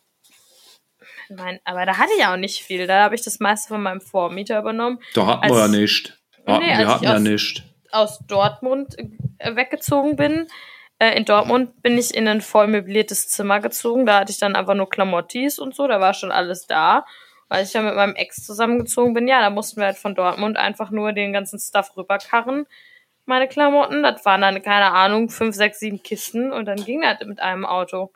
Mein, 1.30 1.60
aber 1.64 1.86
da 1.86 1.98
hatte 1.98 2.12
ich 2.18 2.26
auch 2.26 2.38
nicht 2.38 2.62
viel. 2.64 2.88
Da 2.88 3.04
habe 3.04 3.16
ich 3.16 3.24
das 3.24 3.40
meiste 3.40 3.70
von 3.70 3.82
meinem 3.82 4.02
Vormieter 4.02 4.60
übernommen. 4.60 5.00
Da 5.14 5.26
hatten 5.28 5.44
Als- 5.44 5.54
wir 5.54 5.60
ja 5.60 5.68
nicht. 5.68 6.18
Hatten, 6.46 6.64
Nee, 6.66 6.72
als 6.72 6.80
wir 6.80 6.88
hatten 6.90 7.04
ja 7.06 7.14
aus- 7.16 7.20
nicht. 7.22 7.64
aus 7.92 8.20
Dortmund 8.28 8.96
äh, 9.40 9.56
weggezogen 9.56 10.16
bin. 10.16 10.48
Äh, 11.00 11.18
in 11.18 11.26
Dortmund 11.26 11.82
bin 11.82 11.98
ich 11.98 12.14
in 12.16 12.28
ein 12.28 12.42
voll 12.42 12.68
möbliertes 12.68 13.28
Zimmer 13.30 13.60
gezogen. 13.60 14.06
Da 14.06 14.20
hatte 14.20 14.32
ich 14.32 14.38
dann 14.38 14.56
einfach 14.56 14.76
nur 14.76 14.90
Klamottis 14.90 15.60
und 15.60 15.76
so. 15.76 15.88
Da 15.88 16.00
war 16.00 16.14
schon 16.14 16.32
alles 16.32 16.68
da. 16.68 17.06
Als 17.50 17.68
ich 17.70 17.74
dann 17.74 17.86
mit 17.86 17.96
meinem 17.96 18.16
Ex 18.16 18.46
zusammengezogen 18.46 19.14
bin, 19.14 19.28
ja, 19.28 19.40
da 19.42 19.50
mussten 19.50 19.80
wir 19.80 19.86
halt 19.86 19.98
von 19.98 20.16
Dortmund 20.16 20.58
einfach 20.58 20.90
nur 20.92 21.14
den 21.14 21.32
ganzen 21.34 21.60
Stuff 21.60 21.96
rüberkarren. 21.98 22.66
Meine 23.26 23.48
Klamotten, 23.48 24.04
das 24.04 24.24
waren 24.26 24.42
dann, 24.42 24.62
keine 24.62 24.92
Ahnung, 24.92 25.30
fünf, 25.30 25.56
sechs, 25.56 25.80
sieben 25.80 26.02
Kisten 26.04 26.52
und 26.52 26.66
dann 26.66 26.84
ging 26.86 27.02
das 27.02 27.20
mit 27.28 27.40
einem 27.40 27.66
Auto. 27.66 28.12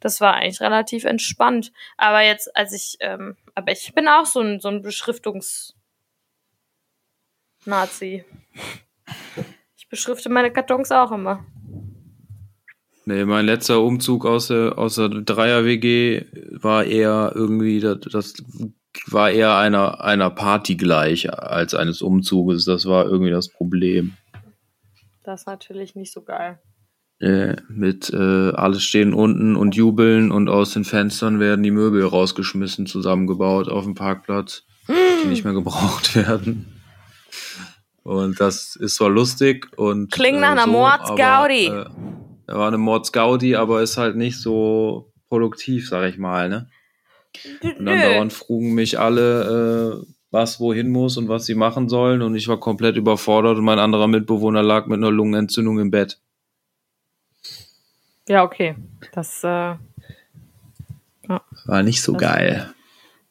Das 0.00 0.20
war 0.20 0.34
eigentlich 0.34 0.60
relativ 0.60 1.04
entspannt. 1.04 1.72
Aber 1.96 2.22
jetzt, 2.22 2.56
als 2.56 2.72
ich, 2.72 2.96
ähm, 3.00 3.36
aber 3.54 3.72
ich 3.72 3.92
bin 3.94 4.08
auch 4.08 4.26
so 4.26 4.40
ein, 4.40 4.60
so 4.60 4.68
ein 4.68 4.82
Beschriftungs- 4.82 5.74
Nazi. 7.66 8.24
Ich 9.76 9.88
beschrifte 9.88 10.30
meine 10.30 10.50
Kartons 10.50 10.90
auch 10.90 11.12
immer. 11.12 11.44
Nee, 13.04 13.24
mein 13.24 13.46
letzter 13.46 13.80
Umzug 13.80 14.24
aus 14.24 14.48
der, 14.48 14.78
aus 14.78 14.94
der 14.94 15.08
Dreier-WG 15.08 16.24
war 16.62 16.84
eher 16.84 17.32
irgendwie, 17.34 17.80
das, 17.80 18.00
das 18.00 18.34
war 19.06 19.30
eher 19.30 19.56
einer, 19.56 20.00
einer 20.00 20.30
Party 20.30 20.76
gleich 20.76 21.32
als 21.32 21.74
eines 21.74 22.02
Umzuges. 22.02 22.64
Das 22.64 22.86
war 22.86 23.06
irgendwie 23.06 23.30
das 23.30 23.48
Problem. 23.48 24.16
Das 25.24 25.42
ist 25.42 25.46
natürlich 25.46 25.94
nicht 25.94 26.12
so 26.12 26.22
geil. 26.22 26.60
Äh, 27.20 27.56
mit 27.68 28.10
äh, 28.14 28.50
alles 28.52 28.82
stehen 28.82 29.12
unten 29.12 29.54
und 29.54 29.76
jubeln 29.76 30.32
und 30.32 30.48
aus 30.48 30.72
den 30.72 30.84
Fenstern 30.84 31.38
werden 31.38 31.62
die 31.62 31.70
Möbel 31.70 32.02
rausgeschmissen, 32.02 32.86
zusammengebaut 32.86 33.68
auf 33.68 33.84
dem 33.84 33.94
Parkplatz, 33.94 34.64
die 34.88 35.28
nicht 35.28 35.44
mehr 35.44 35.52
gebraucht 35.52 36.16
werden. 36.16 36.80
Und 38.02 38.40
das 38.40 38.74
ist 38.74 38.94
zwar 38.94 39.10
lustig 39.10 39.68
und 39.76 40.10
Klingt 40.10 40.40
nach 40.40 40.52
einer 40.52 40.64
so, 40.64 40.70
Mordsgaudi. 40.70 41.66
Äh, 41.66 41.84
war 42.46 42.68
eine 42.68 42.78
Mordsgaudi, 42.78 43.54
aber 43.54 43.82
ist 43.82 43.98
halt 43.98 44.16
nicht 44.16 44.38
so 44.38 45.12
produktiv, 45.28 45.90
sag 45.90 46.08
ich 46.08 46.16
mal, 46.16 46.48
ne? 46.48 46.70
Und 47.62 47.84
dann 47.84 48.00
dauernd 48.00 48.32
frugen 48.32 48.74
mich 48.74 48.98
alle, 48.98 50.02
äh, 50.02 50.06
was 50.30 50.58
wohin 50.58 50.90
muss 50.90 51.18
und 51.18 51.28
was 51.28 51.44
sie 51.44 51.54
machen 51.54 51.90
sollen. 51.90 52.22
Und 52.22 52.34
ich 52.34 52.48
war 52.48 52.58
komplett 52.58 52.96
überfordert 52.96 53.58
und 53.58 53.64
mein 53.64 53.78
anderer 53.78 54.08
Mitbewohner 54.08 54.62
lag 54.62 54.86
mit 54.86 54.96
einer 54.96 55.10
Lungenentzündung 55.10 55.78
im 55.78 55.90
Bett. 55.90 56.18
Ja, 58.30 58.44
okay. 58.44 58.76
Das, 59.12 59.42
äh, 59.42 59.74
War 61.66 61.82
nicht 61.82 62.00
so 62.00 62.12
Das- 62.12 62.20
geil. 62.20 62.72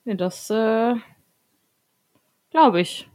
nee, 0.03 0.15
das, 0.15 0.49
äh, 0.49 0.95
glaube 2.51 2.81
ich. 2.81 3.09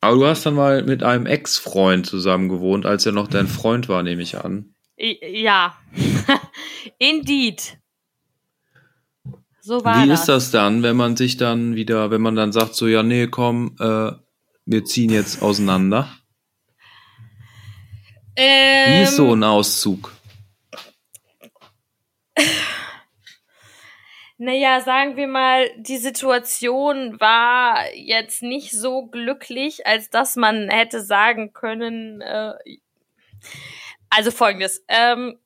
Aber 0.00 0.16
du 0.16 0.26
hast 0.26 0.44
dann 0.44 0.54
mal 0.54 0.82
mit 0.82 1.04
einem 1.04 1.26
Ex-Freund 1.26 2.04
zusammen 2.06 2.48
gewohnt, 2.48 2.84
als 2.84 3.06
er 3.06 3.12
noch 3.12 3.28
dein 3.28 3.46
Freund 3.46 3.88
war, 3.88 4.02
nehme 4.02 4.22
ich 4.22 4.36
an. 4.38 4.74
Ja. 4.96 5.76
Indeed. 6.98 7.78
So 9.60 9.84
war 9.84 10.02
Wie 10.02 10.08
das. 10.08 10.20
ist 10.22 10.28
das 10.28 10.50
dann, 10.50 10.82
wenn 10.82 10.96
man 10.96 11.16
sich 11.16 11.36
dann 11.36 11.76
wieder, 11.76 12.10
wenn 12.10 12.20
man 12.22 12.34
dann 12.34 12.50
sagt, 12.50 12.74
so, 12.74 12.88
ja, 12.88 13.04
nee, 13.04 13.28
komm, 13.28 13.76
äh, 13.78 14.10
wir 14.64 14.84
ziehen 14.84 15.10
jetzt 15.10 15.42
auseinander? 15.42 16.08
Wie 18.34 18.42
Ähm, 18.42 19.02
ist 19.04 19.14
so 19.16 19.32
ein 19.32 19.44
Auszug? 19.44 20.12
Naja, 24.38 24.82
sagen 24.82 25.16
wir 25.16 25.28
mal, 25.28 25.70
die 25.78 25.96
Situation 25.96 27.18
war 27.20 27.94
jetzt 27.94 28.42
nicht 28.42 28.72
so 28.72 29.06
glücklich, 29.06 29.86
als 29.86 30.10
dass 30.10 30.36
man 30.36 30.68
hätte 30.68 31.00
sagen 31.00 31.54
können, 31.54 32.20
äh, 32.20 32.52
also 34.10 34.30
folgendes, 34.30 34.84
ähm, 34.88 35.38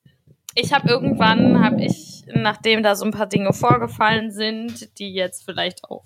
ich 0.57 0.73
habe 0.73 0.89
irgendwann, 0.89 1.65
habe 1.65 1.83
ich, 1.85 2.25
nachdem 2.27 2.83
da 2.83 2.97
so 2.97 3.05
ein 3.05 3.13
paar 3.13 3.29
Dinge 3.29 3.53
vorgefallen 3.53 4.33
sind, 4.33 4.99
die 4.99 5.15
jetzt 5.15 5.45
vielleicht 5.45 5.85
auch 5.85 6.03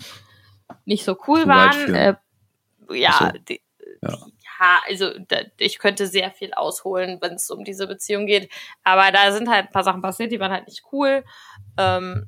nicht 0.84 1.04
so 1.04 1.16
cool 1.26 1.42
Zu 1.42 1.48
waren, 1.48 1.94
äh, 1.94 2.14
ja, 2.90 3.32
so. 3.32 3.38
die, 3.48 3.62
Ja. 4.02 4.10
ja, 4.10 4.80
also 4.86 5.10
da, 5.28 5.38
ich 5.56 5.78
könnte 5.78 6.06
sehr 6.06 6.30
viel 6.30 6.52
ausholen, 6.52 7.18
wenn 7.22 7.34
es 7.34 7.50
um 7.50 7.64
diese 7.64 7.86
Beziehung 7.86 8.26
geht, 8.26 8.50
aber 8.82 9.10
da 9.10 9.32
sind 9.32 9.48
halt 9.48 9.66
ein 9.66 9.72
paar 9.72 9.84
Sachen 9.84 10.02
passiert, 10.02 10.32
die 10.32 10.40
waren 10.40 10.52
halt 10.52 10.66
nicht 10.68 10.82
cool. 10.92 11.24
Ähm, 11.78 12.26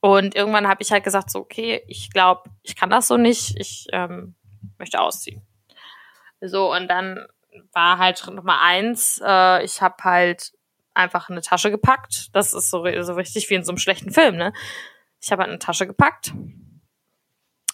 und 0.00 0.34
irgendwann 0.34 0.68
habe 0.68 0.82
ich 0.82 0.92
halt 0.92 1.04
gesagt, 1.04 1.30
so, 1.30 1.40
okay, 1.40 1.82
ich 1.88 2.10
glaube, 2.10 2.50
ich 2.62 2.76
kann 2.76 2.90
das 2.90 3.08
so 3.08 3.16
nicht, 3.16 3.58
ich 3.58 3.86
ähm, 3.92 4.34
möchte 4.78 5.00
ausziehen. 5.00 5.46
So, 6.40 6.72
und 6.72 6.88
dann 6.88 7.26
war 7.72 7.98
halt 7.98 8.18
Schritt 8.18 8.34
Nummer 8.34 8.60
eins, 8.60 9.20
äh, 9.24 9.64
ich 9.64 9.82
habe 9.82 9.96
halt 10.04 10.52
einfach 10.94 11.30
eine 11.30 11.40
Tasche 11.40 11.70
gepackt. 11.70 12.28
Das 12.34 12.52
ist 12.52 12.70
so, 12.70 12.84
so 13.02 13.14
richtig 13.14 13.48
wie 13.50 13.54
in 13.54 13.64
so 13.64 13.72
einem 13.72 13.78
schlechten 13.78 14.12
Film, 14.12 14.36
ne? 14.36 14.52
Ich 15.20 15.32
habe 15.32 15.42
halt 15.42 15.50
eine 15.50 15.58
Tasche 15.58 15.86
gepackt 15.86 16.32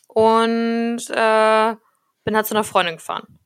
und 0.08 1.00
äh, 1.10 1.76
bin 2.24 2.37
halt 2.37 2.46
zu 2.46 2.54
einer 2.54 2.64
Freundin 2.64 2.96
gefahren. 2.96 3.38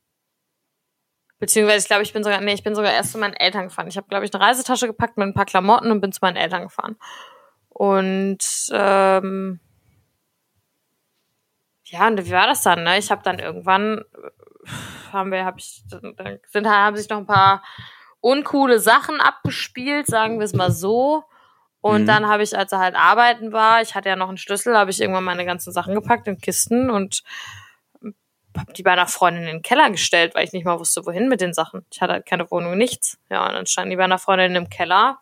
Beziehungsweise, 1.39 1.83
ich 1.83 1.87
glaube, 1.87 2.03
ich 2.03 2.13
bin 2.13 2.23
sogar, 2.23 2.41
nee, 2.41 2.53
ich 2.53 2.63
bin 2.63 2.75
sogar 2.75 2.91
erst 2.91 3.13
zu 3.13 3.17
meinen 3.17 3.33
Eltern 3.33 3.65
gefahren. 3.65 3.87
Ich 3.87 3.97
habe, 3.97 4.07
glaube 4.07 4.25
ich, 4.25 4.33
eine 4.33 4.43
Reisetasche 4.43 4.87
gepackt 4.87 5.17
mit 5.17 5.27
ein 5.27 5.33
paar 5.33 5.45
Klamotten 5.45 5.89
und 5.89 6.01
bin 6.01 6.11
zu 6.11 6.19
meinen 6.21 6.35
Eltern 6.35 6.63
gefahren. 6.63 6.97
Und 7.79 8.39
ähm, 8.73 9.61
ja, 11.85 12.07
und 12.07 12.25
wie 12.25 12.31
war 12.31 12.45
das 12.45 12.61
dann? 12.61 12.83
Ne? 12.83 12.97
Ich 12.97 13.09
habe 13.09 13.23
dann 13.23 13.39
irgendwann 13.39 14.03
haben 15.13 15.31
wir, 15.31 15.45
habe 15.45 15.59
ich, 15.59 15.83
dann 15.89 16.13
sind 16.49 16.67
haben 16.67 16.97
sich 16.97 17.07
noch 17.07 17.19
ein 17.19 17.25
paar 17.25 17.63
uncoole 18.19 18.81
Sachen 18.81 19.21
abgespielt, 19.21 20.07
sagen 20.07 20.39
wir 20.39 20.45
es 20.45 20.53
mal 20.53 20.71
so. 20.71 21.23
Und 21.79 22.01
mhm. 22.01 22.07
dann 22.07 22.27
habe 22.27 22.43
ich, 22.43 22.57
als 22.57 22.73
er 22.73 22.79
halt 22.79 22.95
arbeiten 22.95 23.53
war, 23.53 23.81
ich 23.81 23.95
hatte 23.95 24.09
ja 24.09 24.17
noch 24.17 24.27
einen 24.27 24.37
Schlüssel, 24.37 24.77
habe 24.77 24.91
ich 24.91 24.99
irgendwann 24.99 25.23
meine 25.23 25.45
ganzen 25.45 25.71
Sachen 25.71 25.95
gepackt 25.95 26.27
in 26.27 26.37
Kisten 26.37 26.89
und 26.89 27.23
habe 28.57 28.73
die 28.73 28.83
bei 28.83 28.91
einer 28.91 29.07
Freundin 29.07 29.43
in 29.43 29.49
den 29.49 29.61
Keller 29.61 29.89
gestellt, 29.89 30.35
weil 30.35 30.43
ich 30.43 30.51
nicht 30.51 30.65
mal 30.65 30.81
wusste, 30.81 31.05
wohin 31.05 31.29
mit 31.29 31.39
den 31.39 31.53
Sachen. 31.53 31.85
Ich 31.93 32.01
hatte 32.01 32.11
halt 32.11 32.25
keine 32.25 32.51
Wohnung, 32.51 32.77
nichts. 32.77 33.17
Ja, 33.29 33.47
und 33.47 33.53
dann 33.53 33.67
standen 33.67 33.91
die 33.91 33.95
bei 33.95 34.03
einer 34.03 34.19
Freundin 34.19 34.57
im 34.57 34.69
Keller. 34.69 35.19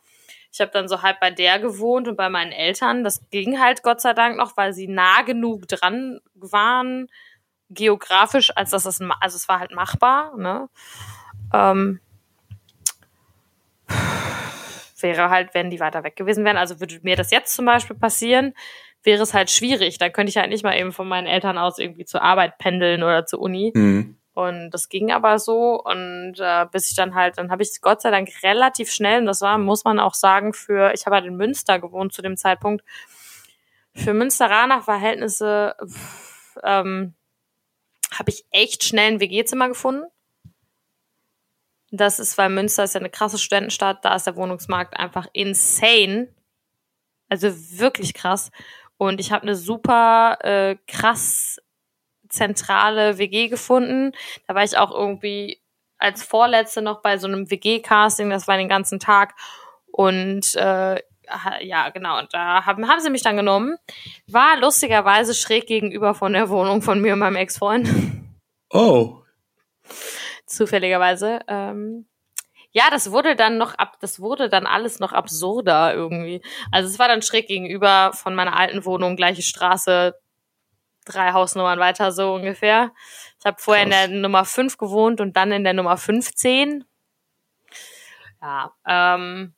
Ich 0.58 0.62
habe 0.62 0.72
dann 0.72 0.88
so 0.88 1.04
halb 1.04 1.20
bei 1.20 1.30
der 1.30 1.60
gewohnt 1.60 2.08
und 2.08 2.16
bei 2.16 2.30
meinen 2.30 2.52
Eltern. 2.52 3.04
Das 3.04 3.22
ging 3.30 3.60
halt 3.60 3.84
Gott 3.84 4.02
sei 4.02 4.14
Dank 4.14 4.38
noch, 4.38 4.58
weil 4.58 4.74
sie 4.74 4.88
nah 4.88 5.22
genug 5.22 5.68
dran 5.68 6.20
waren, 6.34 7.10
geografisch, 7.70 8.52
als 8.56 8.72
dass 8.72 8.88
es, 8.88 9.00
also 9.00 9.36
es 9.36 9.48
war 9.48 9.60
halt 9.60 9.72
machbar, 9.72 10.36
ne? 10.36 10.68
Ähm, 11.54 12.00
wäre 15.00 15.30
halt, 15.30 15.54
wenn 15.54 15.70
die 15.70 15.80
weiter 15.80 16.04
weg 16.04 16.16
gewesen 16.16 16.44
wären. 16.44 16.58
Also 16.58 16.80
würde 16.80 17.00
mir 17.04 17.16
das 17.16 17.30
jetzt 17.30 17.54
zum 17.54 17.66
Beispiel 17.66 17.96
passieren, 17.96 18.56
wäre 19.04 19.22
es 19.22 19.36
halt 19.36 19.52
schwierig. 19.52 20.00
Dann 20.00 20.12
könnte 20.12 20.32
ich 20.32 20.38
halt 20.38 20.50
nicht 20.50 20.64
mal 20.64 20.76
eben 20.76 20.92
von 20.92 21.08
meinen 21.08 21.28
Eltern 21.28 21.60
aus 21.60 21.78
irgendwie 21.78 22.06
zur 22.06 22.24
Arbeit 22.24 22.58
pendeln 22.58 23.04
oder 23.04 23.28
zur 23.28 23.42
Uni. 23.42 23.72
Mhm. 23.76 24.18
Und 24.38 24.70
das 24.70 24.88
ging 24.88 25.12
aber 25.12 25.40
so. 25.40 25.82
Und 25.84 26.36
äh, 26.38 26.68
bis 26.72 26.92
ich 26.92 26.96
dann 26.96 27.16
halt, 27.16 27.40
dann 27.40 27.50
habe 27.50 27.64
ich 27.64 27.82
Gott 27.82 28.04
sei 28.04 28.12
Dank 28.12 28.30
relativ 28.44 28.92
schnell, 28.92 29.22
und 29.22 29.26
das 29.26 29.42
war, 29.42 29.58
muss 29.58 29.84
man 29.84 30.00
auch 30.00 30.14
sagen, 30.14 30.54
für, 30.54 30.94
ich 30.94 31.08
habe 31.08 31.16
halt 31.16 31.26
in 31.26 31.38
Münster 31.38 31.80
gewohnt 31.80 32.14
zu 32.14 32.22
dem 32.22 32.38
Zeitpunkt, 32.38 32.86
für 33.96 34.14
Münsteraner 34.14 34.84
Verhältnisse 34.84 35.76
ähm, 36.64 37.16
habe 38.12 38.30
ich 38.30 38.46
echt 38.52 38.84
schnell 38.84 39.14
ein 39.14 39.20
WG-Zimmer 39.20 39.70
gefunden. 39.70 40.06
Das 41.90 42.20
ist, 42.20 42.38
weil 42.38 42.50
Münster 42.50 42.84
ist 42.84 42.94
ja 42.94 43.00
eine 43.00 43.10
krasse 43.10 43.40
Studentenstadt, 43.40 44.06
da 44.06 44.14
ist 44.14 44.28
der 44.28 44.36
Wohnungsmarkt 44.36 45.00
einfach 45.00 45.26
insane. 45.34 46.28
Also 47.28 47.48
wirklich 47.80 48.14
krass. 48.14 48.52
Und 48.98 49.20
ich 49.20 49.32
habe 49.32 49.42
eine 49.42 49.56
super 49.56 50.38
äh, 50.42 50.76
krass 50.86 51.60
zentrale 52.30 53.18
WG 53.18 53.48
gefunden. 53.48 54.12
Da 54.48 54.56
war 54.56 54.64
ich 54.64 54.78
auch 54.78 54.92
irgendwie 54.92 55.62
als 55.98 56.24
Vorletzte 56.24 56.82
noch 56.82 57.02
bei 57.02 57.18
so 57.18 57.28
einem 57.28 57.50
WG-Casting, 57.50 58.30
das 58.30 58.48
war 58.48 58.58
den 58.58 58.70
ganzen 58.70 59.00
Tag. 59.00 59.34
Und 59.92 60.56
äh, 60.56 61.02
ja, 61.62 61.90
genau, 61.90 62.20
und 62.20 62.34
da 62.34 62.66
haben, 62.66 62.88
haben 62.88 63.02
sie 63.02 63.10
mich 63.10 63.24
dann 63.24 63.36
genommen. 63.36 63.78
War 64.28 64.58
lustigerweise 64.58 65.34
schräg 65.34 65.68
gegenüber 65.68 66.14
von 66.14 66.34
der 66.34 66.50
Wohnung 66.50 66.82
von 66.82 67.02
mir 67.02 67.14
und 67.14 67.20
meinem 67.20 67.36
Ex-Freund. 67.36 67.90
Oh. 68.70 69.22
Zufälligerweise. 70.46 71.40
Ähm, 71.48 72.06
ja, 72.72 72.90
das 72.92 73.12
wurde 73.12 73.36
dann 73.36 73.58
noch 73.58 73.76
ab, 73.76 73.98
das 74.02 74.20
wurde 74.20 74.50
dann 74.50 74.68
alles 74.68 75.00
noch 75.00 75.14
absurder 75.14 75.94
irgendwie. 75.94 76.42
Also 76.72 76.90
es 76.90 77.00
war 77.00 77.08
dann 77.08 77.22
schräg 77.22 77.48
gegenüber 77.48 78.12
von 78.14 78.36
meiner 78.36 78.58
alten 78.58 78.86
Wohnung, 78.86 79.16
gleiche 79.16 79.42
Straße, 79.42 80.16
drei 81.08 81.32
Hausnummern 81.34 81.80
weiter 81.80 82.12
so 82.12 82.34
ungefähr. 82.34 82.92
Ich 83.40 83.46
habe 83.46 83.58
vorher 83.60 83.86
Krass. 83.86 84.06
in 84.06 84.12
der 84.12 84.22
Nummer 84.22 84.46
5 84.46 84.78
gewohnt 84.78 85.22
und 85.22 85.36
dann 85.38 85.52
in 85.52 85.64
der 85.64 85.74
Nummer 85.74 85.98
15. 85.98 86.86
Ja, 88.42 88.72
ähm, 88.88 89.54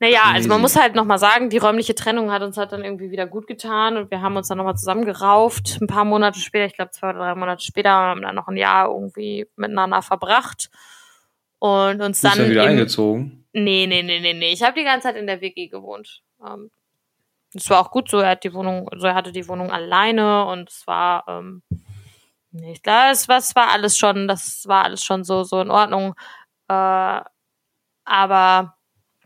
naja, 0.00 0.22
also 0.26 0.48
man 0.48 0.60
muss 0.60 0.76
halt 0.76 0.94
nochmal 0.94 1.18
sagen, 1.18 1.48
die 1.50 1.58
räumliche 1.58 1.94
Trennung 1.94 2.30
hat 2.30 2.42
uns 2.42 2.56
halt 2.56 2.72
dann 2.72 2.84
irgendwie 2.84 3.10
wieder 3.10 3.26
gut 3.26 3.46
getan 3.46 3.96
und 3.96 4.10
wir 4.10 4.20
haben 4.20 4.36
uns 4.36 4.48
dann 4.48 4.58
nochmal 4.58 4.76
zusammengerauft. 4.76 5.78
Ein 5.80 5.86
paar 5.86 6.04
Monate 6.04 6.40
später, 6.40 6.66
ich 6.66 6.74
glaube 6.74 6.90
zwei 6.90 7.10
oder 7.10 7.20
drei 7.20 7.34
Monate 7.34 7.64
später, 7.64 7.90
haben 7.90 8.22
dann 8.22 8.34
noch 8.34 8.48
ein 8.48 8.56
Jahr 8.56 8.88
irgendwie 8.88 9.46
miteinander 9.56 10.02
verbracht 10.02 10.68
und 11.58 12.02
uns 12.02 12.20
dann. 12.20 12.32
Bist 12.32 12.46
du 12.46 12.50
wieder 12.50 12.64
im, 12.64 12.70
eingezogen? 12.70 13.46
Nee, 13.52 13.86
nee, 13.86 14.02
nee, 14.02 14.20
nee, 14.20 14.34
nee. 14.34 14.52
Ich 14.52 14.62
habe 14.62 14.78
die 14.78 14.84
ganze 14.84 15.08
Zeit 15.08 15.16
in 15.16 15.26
der 15.26 15.40
WG 15.40 15.68
gewohnt. 15.68 16.22
Ähm, 16.44 16.70
es 17.54 17.70
war 17.70 17.80
auch 17.80 17.90
gut 17.90 18.10
so, 18.10 18.18
er 18.18 18.30
hat 18.30 18.44
die 18.44 18.52
Wohnung, 18.54 18.88
also 18.88 19.06
er 19.06 19.14
hatte 19.14 19.32
die 19.32 19.48
Wohnung 19.48 19.70
alleine 19.70 20.46
und 20.46 20.68
es 20.68 20.86
war, 20.86 21.24
ähm, 21.28 21.62
nicht 22.50 22.82
klar, 22.82 23.10
es 23.10 23.28
war, 23.28 23.38
es 23.38 23.54
war 23.56 23.70
alles 23.72 23.98
schon, 23.98 24.28
das 24.28 24.66
war 24.66 24.84
alles 24.84 25.04
schon 25.04 25.24
so, 25.24 25.44
so 25.44 25.60
in 25.60 25.70
Ordnung. 25.70 26.14
Äh, 26.68 27.20
aber 28.04 28.76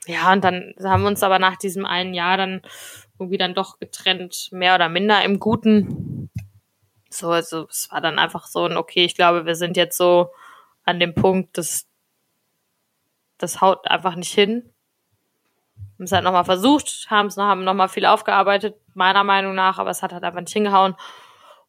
ja, 0.07 0.33
und 0.33 0.43
dann 0.45 0.75
haben 0.83 1.03
wir 1.03 1.09
uns 1.09 1.23
aber 1.23 1.39
nach 1.39 1.57
diesem 1.57 1.85
einen 1.85 2.15
Jahr 2.15 2.37
dann 2.37 2.63
irgendwie 3.19 3.39
dann 3.39 3.55
doch 3.55 3.79
getrennt, 3.79 4.49
mehr 4.53 4.75
oder 4.75 4.89
minder 4.89 5.23
im 5.25 5.39
Guten. 5.41 6.31
So, 7.11 7.31
also 7.31 7.67
es 7.69 7.91
war 7.91 8.01
dann 8.01 8.19
einfach 8.19 8.47
so 8.47 8.65
ein, 8.65 8.77
okay, 8.77 9.05
ich 9.05 9.15
glaube, 9.15 9.47
wir 9.47 9.57
sind 9.57 9.77
jetzt 9.77 9.97
so 9.97 10.31
an 10.85 11.01
dem 11.01 11.15
Punkt, 11.15 11.59
dass 11.59 11.87
das 13.39 13.61
haut 13.61 13.87
einfach 13.89 14.17
nicht 14.17 14.33
hin. 14.33 14.73
Haben 15.99 16.05
es 16.05 16.13
halt 16.13 16.25
nochmal 16.25 16.45
versucht, 16.45 17.07
haben 17.11 17.27
es 17.27 17.37
noch, 17.37 17.45
haben 17.45 17.65
nochmal 17.65 17.89
viel 17.89 18.07
aufgearbeitet, 18.07 18.77
meiner 18.95 19.25
Meinung 19.25 19.55
nach, 19.55 19.79
aber 19.79 19.91
es 19.91 20.03
hat 20.03 20.13
halt 20.13 20.23
einfach 20.23 20.41
nicht 20.41 20.53
hingehauen. 20.53 20.95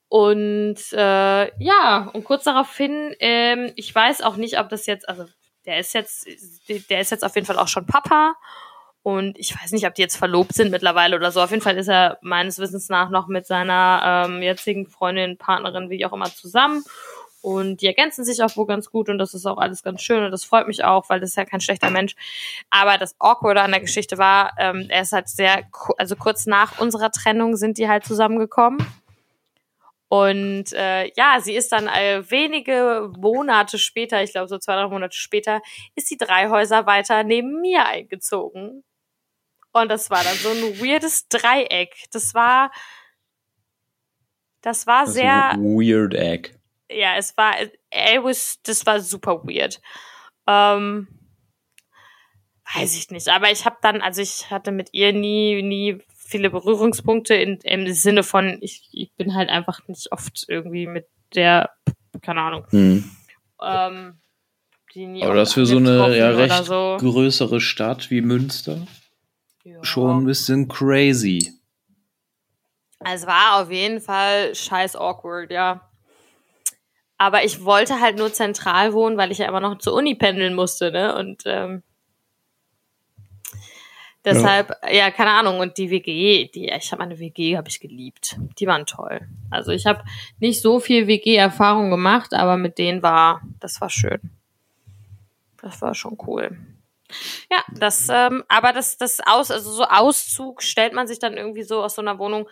Und 0.07 0.77
äh, 0.93 1.63
ja, 1.63 2.09
und 2.13 2.23
kurz 2.23 2.43
daraufhin, 2.43 3.15
ähm, 3.19 3.71
ich 3.75 3.93
weiß 3.93 4.21
auch 4.21 4.35
nicht, 4.35 4.59
ob 4.59 4.69
das 4.69 4.85
jetzt, 4.85 5.07
also 5.09 5.25
der 5.65 5.79
ist 5.79 5.93
jetzt, 5.93 6.27
der 6.89 7.01
ist 7.01 7.11
jetzt 7.11 7.23
auf 7.23 7.35
jeden 7.35 7.45
Fall 7.45 7.59
auch 7.59 7.67
schon 7.67 7.85
Papa. 7.85 8.35
Und 9.01 9.39
ich 9.39 9.55
weiß 9.55 9.71
nicht, 9.71 9.87
ob 9.87 9.95
die 9.95 10.01
jetzt 10.01 10.17
verlobt 10.17 10.53
sind 10.53 10.71
mittlerweile 10.71 11.15
oder 11.15 11.31
so. 11.31 11.41
Auf 11.41 11.51
jeden 11.51 11.61
Fall 11.61 11.77
ist 11.77 11.87
er 11.87 12.17
meines 12.21 12.59
Wissens 12.59 12.89
nach 12.89 13.09
noch 13.09 13.27
mit 13.27 13.45
seiner 13.45 14.25
ähm, 14.27 14.41
jetzigen 14.41 14.87
Freundin, 14.87 15.37
Partnerin, 15.37 15.89
wie 15.89 16.05
auch 16.05 16.13
immer, 16.13 16.25
zusammen. 16.25 16.83
Und 17.41 17.81
die 17.81 17.87
ergänzen 17.87 18.25
sich 18.25 18.43
auch 18.43 18.55
wohl 18.57 18.65
ganz 18.65 18.89
gut 18.89 19.07
und 19.07 19.17
das 19.17 19.33
ist 19.33 19.45
auch 19.45 19.57
alles 19.57 19.81
ganz 19.81 20.01
schön 20.01 20.23
und 20.23 20.31
das 20.31 20.43
freut 20.43 20.67
mich 20.67 20.83
auch, 20.83 21.07
weil 21.09 21.21
das 21.21 21.29
ist 21.29 21.35
ja 21.37 21.45
kein 21.45 21.61
schlechter 21.61 21.89
Mensch. 21.89 22.15
Aber 22.69 22.97
das 22.97 23.15
Awkward 23.19 23.57
an 23.57 23.71
der 23.71 23.79
Geschichte 23.79 24.17
war, 24.17 24.53
ähm, 24.57 24.87
er 24.89 25.03
ist 25.03 25.13
halt 25.13 25.29
sehr, 25.29 25.63
also 25.97 26.17
kurz 26.17 26.45
nach 26.47 26.79
unserer 26.79 27.11
Trennung 27.11 27.55
sind 27.55 27.77
die 27.77 27.87
halt 27.87 28.03
zusammengekommen. 28.03 28.85
Und 30.09 30.73
äh, 30.73 31.11
ja, 31.15 31.39
sie 31.39 31.53
ist 31.53 31.71
dann 31.71 31.87
äh, 31.87 32.29
wenige 32.29 33.11
Monate 33.17 33.77
später, 33.77 34.21
ich 34.23 34.31
glaube 34.31 34.47
so 34.47 34.57
zwei, 34.57 34.73
drei 34.73 34.87
Monate 34.87 35.15
später, 35.15 35.61
ist 35.95 36.07
sie 36.07 36.17
drei 36.17 36.49
Häuser 36.49 36.87
weiter 36.87 37.23
neben 37.23 37.61
mir 37.61 37.85
eingezogen. 37.85 38.83
Und 39.71 39.89
das 39.89 40.09
war 40.09 40.23
dann 40.23 40.35
so 40.35 40.49
ein 40.49 40.79
weirdes 40.81 41.27
Dreieck. 41.29 42.05
Das 42.11 42.33
war, 42.33 42.71
das 44.61 44.87
war 44.87 45.05
das 45.05 45.13
sehr 45.13 45.53
weird 45.57 46.15
Egg. 46.15 46.58
Ja, 46.89 47.17
es 47.17 47.37
war, 47.37 47.61
it 47.61 47.73
was, 48.23 48.59
das 48.63 48.85
war 48.85 48.99
super 48.99 49.43
weird. 49.43 49.81
Ähm, 50.47 51.07
weiß 52.75 52.97
ich 52.97 53.09
nicht, 53.11 53.27
aber 53.29 53.51
ich 53.51 53.65
habe 53.65 53.77
dann, 53.81 54.01
also 54.01 54.21
ich 54.21 54.49
hatte 54.49 54.71
mit 54.71 54.89
ihr 54.93 55.13
nie, 55.13 55.61
nie 55.61 56.01
viele 56.15 56.49
Berührungspunkte 56.49 57.33
in, 57.35 57.57
im 57.63 57.91
Sinne 57.93 58.23
von, 58.23 58.57
ich, 58.61 58.87
ich 58.91 59.11
bin 59.13 59.35
halt 59.35 59.49
einfach 59.49 59.87
nicht 59.87 60.11
oft 60.11 60.45
irgendwie 60.47 60.87
mit 60.87 61.07
der, 61.35 61.71
keine 62.21 62.41
Ahnung. 62.41 62.65
Hm. 62.69 63.11
Ähm, 63.61 64.19
Aber 65.21 65.35
das 65.35 65.53
für 65.53 65.65
so 65.65 65.77
eine 65.77 66.15
ja, 66.15 66.29
recht 66.31 66.65
so. 66.65 66.97
größere 66.99 67.59
Stadt 67.59 68.09
wie 68.09 68.21
Münster 68.21 68.87
ja. 69.63 69.83
schon 69.83 70.21
ein 70.21 70.25
bisschen 70.25 70.67
crazy. 70.67 71.53
Es 72.99 73.25
war 73.25 73.61
auf 73.61 73.71
jeden 73.71 74.01
Fall 74.01 74.53
scheiß 74.53 74.95
awkward, 74.95 75.51
ja. 75.51 75.88
Aber 77.19 77.43
ich 77.43 77.63
wollte 77.63 77.99
halt 77.99 78.17
nur 78.17 78.33
zentral 78.33 78.93
wohnen, 78.93 79.17
weil 79.17 79.31
ich 79.31 79.37
ja 79.37 79.47
immer 79.47 79.59
noch 79.59 79.77
zur 79.77 79.93
Uni 79.93 80.15
pendeln 80.15 80.55
musste, 80.55 80.91
ne? 80.91 81.15
Und 81.15 81.43
ähm, 81.45 81.83
Deshalb, 84.25 84.71
ja. 84.83 84.91
ja, 84.91 85.11
keine 85.11 85.31
Ahnung. 85.31 85.59
Und 85.59 85.77
die 85.77 85.89
WG, 85.89 86.49
die, 86.53 86.69
ich 86.69 86.91
habe 86.91 87.01
meine 87.01 87.19
WG, 87.19 87.57
habe 87.57 87.69
ich 87.69 87.79
geliebt. 87.79 88.37
Die 88.59 88.67
waren 88.67 88.85
toll. 88.85 89.21
Also 89.49 89.71
ich 89.71 89.85
habe 89.85 90.03
nicht 90.39 90.61
so 90.61 90.79
viel 90.79 91.07
WG-Erfahrung 91.07 91.89
gemacht, 91.89 92.33
aber 92.33 92.57
mit 92.57 92.77
denen 92.77 93.01
war, 93.01 93.41
das 93.59 93.79
war 93.79 93.89
schön. 93.89 94.19
Das 95.61 95.81
war 95.81 95.95
schon 95.95 96.17
cool. 96.27 96.57
Ja, 97.49 97.63
das, 97.79 98.07
ähm, 98.09 98.43
aber 98.47 98.71
das, 98.71 98.97
das 98.97 99.19
aus, 99.25 99.51
also 99.51 99.71
so 99.71 99.83
Auszug 99.83 100.61
stellt 100.61 100.93
man 100.93 101.07
sich 101.07 101.19
dann 101.19 101.37
irgendwie 101.37 101.63
so 101.63 101.83
aus 101.83 101.95
so 101.95 102.01
einer 102.01 102.19
Wohnung, 102.19 102.47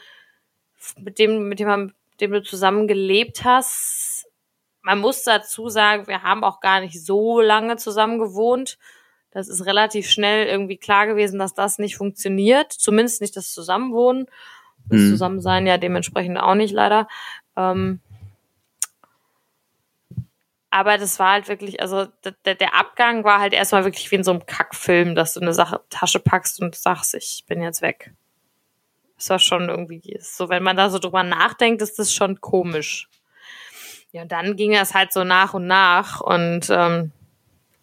mit 0.98 1.20
dem, 1.20 1.50
mit 1.50 1.60
dem, 1.60 1.68
man, 1.68 1.86
mit 1.86 2.22
dem 2.22 2.32
du 2.32 2.44
zusammen 2.44 2.88
gelebt 2.88 3.44
hast. 3.44 3.97
Man 4.88 5.00
muss 5.00 5.24
dazu 5.24 5.68
sagen, 5.70 6.08
wir 6.08 6.24
haben 6.24 6.44
auch 6.46 6.62
gar 6.62 6.80
nicht 6.80 7.04
so 7.06 7.42
lange 7.42 7.76
zusammen 7.78 8.20
gewohnt 8.20 8.78
das 9.32 9.50
ist 9.50 9.66
relativ 9.66 10.10
schnell 10.10 10.48
irgendwie 10.48 10.78
klar 10.78 11.06
gewesen, 11.06 11.38
dass 11.38 11.54
das 11.54 11.78
nicht 11.78 11.98
funktioniert, 11.98 12.72
zumindest 12.72 13.22
nicht 13.22 13.36
das 13.36 13.52
Zusammenwohnen, 13.54 14.26
Das 14.90 15.02
Mhm. 15.02 15.10
Zusammensein 15.12 15.68
ja 15.68 15.78
dementsprechend 15.78 16.40
auch 16.40 16.56
nicht, 16.56 16.72
leider. 16.74 17.08
Ähm, 17.56 18.00
aber 20.70 20.98
das 20.98 21.20
war 21.20 21.34
halt 21.34 21.50
wirklich, 21.50 21.82
also 21.82 22.06
d- 22.06 22.32
d- 22.46 22.56
der 22.56 22.74
Abgang 22.74 23.24
war 23.26 23.40
halt 23.40 23.54
erstmal 23.54 23.84
wirklich 23.84 24.10
wie 24.12 24.16
in 24.16 24.24
so 24.24 24.32
einem 24.32 24.46
Kackfilm, 24.46 25.14
dass 25.14 25.34
du 25.34 25.42
eine 25.42 25.54
Sache 25.54 25.82
Tasche 25.90 26.20
packst 26.20 26.62
und 26.62 26.74
sagst, 26.76 27.14
ich 27.14 27.44
bin 27.48 27.62
jetzt 27.62 27.82
weg. 27.82 28.14
Das 29.18 29.30
war 29.30 29.40
schon 29.40 29.70
irgendwie 29.70 30.18
so, 30.22 30.50
wenn 30.50 30.64
man 30.64 30.78
da 30.78 30.90
so 30.90 31.00
drüber 31.00 31.24
nachdenkt, 31.24 31.82
ist 31.82 32.00
das 32.00 32.14
schon 32.14 32.42
komisch. 32.42 33.08
Ja, 34.18 34.24
und 34.24 34.32
dann 34.32 34.56
ging 34.56 34.72
das 34.72 34.96
halt 34.96 35.14
so 35.14 35.24
nach 35.24 35.54
und 35.54 35.68
nach 35.68 36.22
und 36.22 36.72
ähm, 36.72 37.12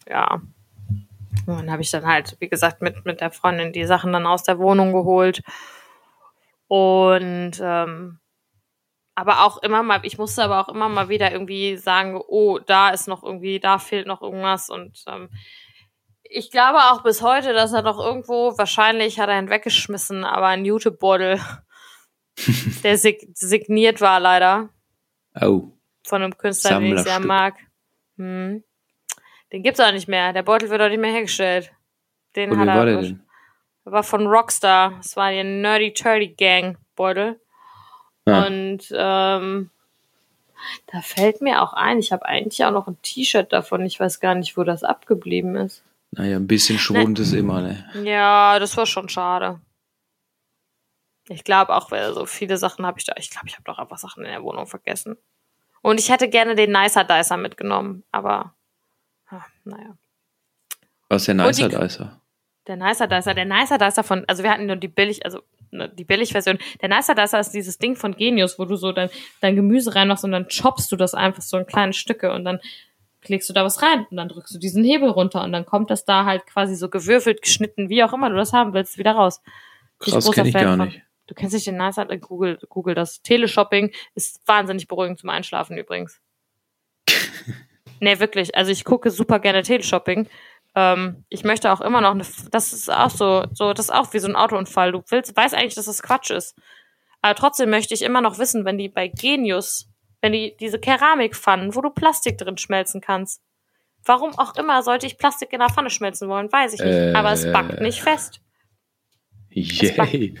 ja. 0.05 0.41
Und 1.47 1.59
dann 1.59 1.71
habe 1.71 1.81
ich 1.81 1.91
dann 1.91 2.05
halt, 2.05 2.35
wie 2.39 2.49
gesagt, 2.49 2.81
mit, 2.81 3.05
mit 3.05 3.21
der 3.21 3.31
Freundin 3.31 3.71
die 3.71 3.85
Sachen 3.85 4.11
dann 4.11 4.27
aus 4.27 4.43
der 4.43 4.59
Wohnung 4.59 4.91
geholt. 4.91 5.41
Und 6.67 7.53
ähm, 7.61 8.19
aber 9.15 9.45
auch 9.45 9.63
immer 9.63 9.81
mal, 9.81 10.01
ich 10.03 10.17
musste 10.17 10.43
aber 10.43 10.59
auch 10.59 10.67
immer 10.67 10.89
mal 10.89 11.07
wieder 11.07 11.31
irgendwie 11.31 11.77
sagen, 11.77 12.19
oh, 12.27 12.59
da 12.59 12.89
ist 12.89 13.07
noch 13.07 13.23
irgendwie, 13.23 13.61
da 13.61 13.79
fehlt 13.79 14.05
noch 14.05 14.21
irgendwas. 14.21 14.69
Und 14.69 15.05
ähm, 15.07 15.29
ich 16.23 16.51
glaube 16.51 16.79
auch 16.79 17.01
bis 17.01 17.21
heute, 17.21 17.53
dass 17.53 17.71
er 17.71 17.83
noch 17.83 17.99
irgendwo, 17.99 18.57
wahrscheinlich 18.57 19.21
hat 19.21 19.29
er 19.29 19.39
ihn 19.39 19.49
weggeschmissen, 19.49 20.25
aber 20.25 20.47
ein 20.47 20.65
YouTube-Beutel, 20.65 21.39
der 22.83 22.97
sig 22.97 23.25
signiert 23.35 24.01
war 24.01 24.19
leider 24.19 24.67
Oh. 25.41 25.74
Von 26.05 26.21
einem 26.21 26.37
Künstler, 26.37 26.79
den 26.79 26.95
ich 26.95 27.03
sehr 27.03 27.19
mag. 27.19 27.55
Hm. 28.17 28.63
Den 29.51 29.63
gibt's 29.63 29.79
auch 29.79 29.91
nicht 29.91 30.07
mehr. 30.07 30.33
Der 30.33 30.43
Beutel 30.43 30.69
wird 30.69 30.81
auch 30.81 30.89
nicht 30.89 30.99
mehr 30.99 31.11
hergestellt. 31.11 31.71
Den 32.35 32.51
Und 32.51 32.59
hat 32.59 32.67
er. 32.67 32.75
war 32.75 32.85
der 32.85 33.01
denn? 33.01 33.21
war 33.85 34.03
von 34.03 34.27
Rockstar. 34.27 34.93
Das 34.97 35.15
war 35.15 35.31
die 35.31 35.43
Nerdy 35.43 35.93
Turdy 35.93 36.29
Gang 36.29 36.77
Beutel. 36.95 37.39
Ah. 38.25 38.45
Und 38.45 38.87
ähm, 38.91 39.69
da 40.87 41.01
fällt 41.01 41.41
mir 41.41 41.61
auch 41.61 41.73
ein, 41.73 41.99
ich 41.99 42.11
habe 42.11 42.25
eigentlich 42.25 42.63
auch 42.65 42.71
noch 42.71 42.87
ein 42.87 42.99
T-Shirt 43.01 43.53
davon. 43.53 43.85
Ich 43.85 43.99
weiß 43.99 44.19
gar 44.19 44.35
nicht, 44.35 44.57
wo 44.57 44.63
das 44.63 44.83
abgeblieben 44.83 45.55
ist. 45.55 45.83
Naja, 46.11 46.37
ein 46.37 46.47
bisschen 46.47 46.79
Schwund 46.79 47.19
ist 47.19 47.33
immer, 47.33 47.61
ne? 47.61 47.85
Ja, 48.03 48.57
das 48.57 48.75
war 48.77 48.85
schon 48.85 49.09
schade. 49.09 49.59
Ich 51.27 51.43
glaube 51.43 51.75
auch, 51.75 51.91
weil 51.91 52.13
so 52.13 52.25
viele 52.25 52.57
Sachen 52.57 52.85
habe 52.85 52.99
ich 52.99 53.05
da. 53.05 53.13
Ich 53.17 53.29
glaube, 53.29 53.47
ich 53.47 53.55
habe 53.55 53.63
doch 53.63 53.79
einfach 53.79 53.97
Sachen 53.97 54.23
in 54.23 54.31
der 54.31 54.43
Wohnung 54.43 54.65
vergessen. 54.65 55.17
Und 55.85 55.99
ich 55.99 56.09
hätte 56.09 56.29
gerne 56.29 56.55
den 56.55 56.71
Nicer 56.71 57.03
Dicer 57.03 57.37
mitgenommen, 57.37 58.03
aber 58.11 58.55
ah, 59.27 59.45
naja. 59.65 59.95
Was 61.09 61.21
ist 61.21 61.27
der 61.27 61.45
Und 61.45 61.55
die- 61.59 61.63
Nicer 61.63 61.79
Dicer? 61.79 62.21
Der 62.65 62.75
Nicer 62.75 63.05
Dicer, 63.07 63.35
der 63.35 63.45
Nicer 63.45 63.77
Dicer 63.77 64.03
von, 64.03 64.25
also 64.27 64.41
wir 64.41 64.49
hatten 64.49 64.65
nur 64.65 64.77
die 64.77 64.87
billig, 64.87 65.23
also 65.23 65.41
ne, 65.69 65.87
die 65.87 66.03
Billigversion. 66.03 66.57
Der 66.81 66.89
Nicer 66.89 67.13
Dicer 67.13 67.39
ist 67.39 67.51
dieses 67.51 67.77
Ding 67.77 67.95
von 67.95 68.15
Genius, 68.15 68.57
wo 68.57 68.65
du 68.65 68.77
so 68.77 68.93
dein, 68.93 69.11
dein 69.41 69.55
Gemüse 69.55 69.93
reinmachst 69.93 70.23
und 70.23 70.31
dann 70.31 70.47
choppst 70.47 70.91
du 70.91 70.95
das 70.95 71.13
einfach 71.13 71.43
so 71.43 71.55
in 71.59 71.67
kleine 71.67 71.93
Stücke 71.93 72.31
und 72.33 72.45
dann 72.45 72.59
klickst 73.21 73.47
du 73.47 73.53
da 73.53 73.63
was 73.63 73.83
rein 73.83 74.07
und 74.09 74.17
dann 74.17 74.29
drückst 74.29 74.55
du 74.55 74.57
diesen 74.57 74.83
Hebel 74.83 75.09
runter 75.09 75.43
und 75.43 75.51
dann 75.51 75.67
kommt 75.67 75.91
das 75.91 76.03
da 76.03 76.25
halt 76.25 76.47
quasi 76.47 76.75
so 76.75 76.89
gewürfelt, 76.89 77.43
geschnitten, 77.43 77.89
wie 77.89 78.03
auch 78.03 78.13
immer 78.13 78.31
du 78.31 78.35
das 78.37 78.53
haben 78.53 78.73
willst, 78.73 78.97
wieder 78.97 79.11
raus. 79.11 79.39
Krass, 79.99 80.31
kenne 80.31 80.49
ich 80.49 80.55
gar 80.55 80.77
von. 80.77 80.91
Du 81.27 81.33
kennst 81.33 81.53
nicht 81.53 81.67
den 81.67 81.77
Nicer, 81.77 82.09
äh, 82.09 82.17
Google, 82.17 82.59
Google 82.69 82.95
das. 82.95 83.21
Teleshopping 83.21 83.91
ist 84.13 84.41
wahnsinnig 84.47 84.87
beruhigend 84.87 85.19
zum 85.19 85.29
Einschlafen 85.29 85.77
übrigens. 85.77 86.21
nee, 87.99 88.19
wirklich. 88.19 88.55
Also 88.55 88.71
ich 88.71 88.83
gucke 88.83 89.09
super 89.11 89.39
gerne 89.39 89.63
Teleshopping. 89.63 90.27
Ähm, 90.75 91.23
ich 91.29 91.43
möchte 91.43 91.71
auch 91.71 91.81
immer 91.81 92.01
noch 92.01 92.11
eine, 92.11 92.25
das 92.51 92.73
ist 92.73 92.91
auch 92.91 93.09
so, 93.09 93.45
so, 93.53 93.73
das 93.73 93.85
ist 93.85 93.91
auch 93.91 94.13
wie 94.13 94.19
so 94.19 94.27
ein 94.27 94.35
Autounfall. 94.35 94.91
Du 94.91 95.03
willst, 95.09 95.35
weißt 95.35 95.55
eigentlich, 95.55 95.75
dass 95.75 95.85
das 95.85 96.03
Quatsch 96.03 96.31
ist. 96.31 96.55
Aber 97.21 97.33
trotzdem 97.33 97.69
möchte 97.69 97.93
ich 97.93 98.03
immer 98.03 98.21
noch 98.21 98.37
wissen, 98.37 98.65
wenn 98.65 98.77
die 98.77 98.89
bei 98.89 99.07
Genius, 99.07 99.89
wenn 100.21 100.33
die 100.33 100.55
diese 100.59 100.79
Keramikpfannen, 100.79 101.73
wo 101.75 101.81
du 101.81 101.89
Plastik 101.89 102.37
drin 102.37 102.57
schmelzen 102.57 103.01
kannst. 103.01 103.41
Warum 104.03 104.37
auch 104.37 104.55
immer 104.57 104.83
sollte 104.83 105.07
ich 105.07 105.17
Plastik 105.17 105.51
in 105.51 105.59
der 105.59 105.69
Pfanne 105.69 105.89
schmelzen 105.89 106.29
wollen, 106.29 106.51
weiß 106.51 106.73
ich 106.73 106.81
nicht. 106.81 106.93
Äh, 106.93 107.13
Aber 107.13 107.31
es 107.31 107.51
backt 107.51 107.81
nicht 107.81 108.01
fest. 108.01 108.41
Yay. 109.49 110.35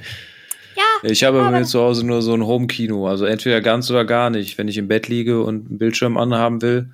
Ich 1.03 1.23
habe 1.23 1.41
bei 1.41 1.51
mir 1.51 1.65
zu 1.65 1.79
Hause 1.79 2.05
nur 2.05 2.21
so 2.21 2.33
ein 2.33 2.45
Home-Kino, 2.45 3.07
also 3.07 3.25
entweder 3.25 3.61
ganz 3.61 3.89
oder 3.89 4.05
gar 4.05 4.29
nicht. 4.29 4.57
Wenn 4.57 4.67
ich 4.67 4.77
im 4.77 4.87
Bett 4.87 5.07
liege 5.07 5.41
und 5.43 5.67
einen 5.67 5.77
Bildschirm 5.77 6.17
anhaben 6.17 6.61
will, 6.61 6.91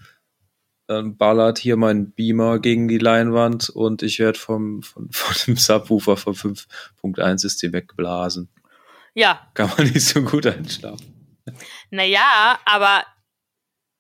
dann 0.88 1.16
ballert 1.18 1.58
hier 1.58 1.78
mein 1.78 2.12
Beamer 2.12 2.60
gegen 2.60 2.88
die 2.88 2.98
Leinwand 2.98 3.70
und 3.70 4.04
ich 4.04 4.20
werde 4.20 4.38
vom, 4.38 4.84
von, 4.84 5.10
von 5.12 5.36
dem 5.46 5.56
Subwoofer 5.56 6.18
von 6.18 6.36
5.1 6.36 7.38
System 7.38 7.74
weggeblasen. 7.74 8.50
Ja, 9.14 9.48
Kann 9.54 9.72
man 9.78 9.88
nicht 9.88 10.06
so 10.06 10.22
gut 10.22 10.48
einschlafen. 10.48 11.38
Naja, 11.90 12.60
aber 12.66 13.04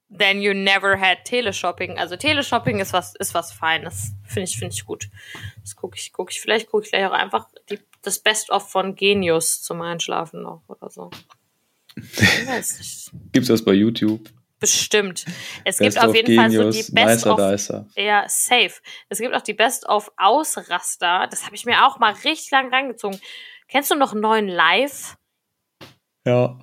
then 0.09 0.41
you 0.41 0.53
never 0.53 0.99
had 0.99 1.25
Teleshopping. 1.25 1.97
Also 1.97 2.15
Teleshopping 2.15 2.79
ist 2.79 2.93
was, 2.93 3.15
ist 3.15 3.33
was 3.33 3.51
Feines. 3.51 4.13
Finde 4.23 4.43
ich, 4.43 4.57
finde 4.57 4.73
ich 4.73 4.85
gut. 4.85 5.09
Das 5.61 5.75
gucke 5.75 5.97
ich, 5.97 6.11
gucke 6.11 6.31
ich, 6.31 6.41
vielleicht 6.41 6.69
gucke 6.69 6.85
ich 6.85 6.91
gleich 6.91 7.05
auch 7.05 7.11
einfach 7.11 7.47
die, 7.69 7.79
das 8.01 8.19
Best-of 8.19 8.69
von 8.69 8.95
Genius 8.95 9.61
zum 9.61 9.81
Einschlafen 9.81 10.41
noch 10.41 10.63
oder 10.67 10.89
so. 10.89 11.09
Gibt's 13.31 13.47
das 13.47 13.63
bei 13.63 13.73
YouTube? 13.73 14.29
Bestimmt. 14.59 15.25
Es 15.65 15.77
Best 15.77 15.95
gibt 15.95 16.05
auf 16.05 16.15
jeden 16.15 16.35
Fall 16.35 16.51
so 16.51 16.57
Genius, 16.59 16.75
die 16.85 16.91
Best 16.91 17.25
Nicer 17.25 17.33
of 17.33 17.51
Dicer. 17.51 17.87
ja, 17.95 18.25
safe. 18.27 18.73
Es 19.09 19.17
gibt 19.17 19.33
auch 19.33 19.41
die 19.41 19.55
Best 19.55 19.89
of 19.89 20.11
Ausraster. 20.17 21.27
Das 21.29 21.45
habe 21.45 21.55
ich 21.55 21.65
mir 21.65 21.85
auch 21.85 21.97
mal 21.97 22.13
richtig 22.13 22.51
lang 22.51 22.71
reingezogen. 22.71 23.19
Kennst 23.67 23.89
du 23.89 23.95
noch 23.95 24.13
neuen 24.13 24.47
Live? 24.47 25.17
Ja. 26.25 26.59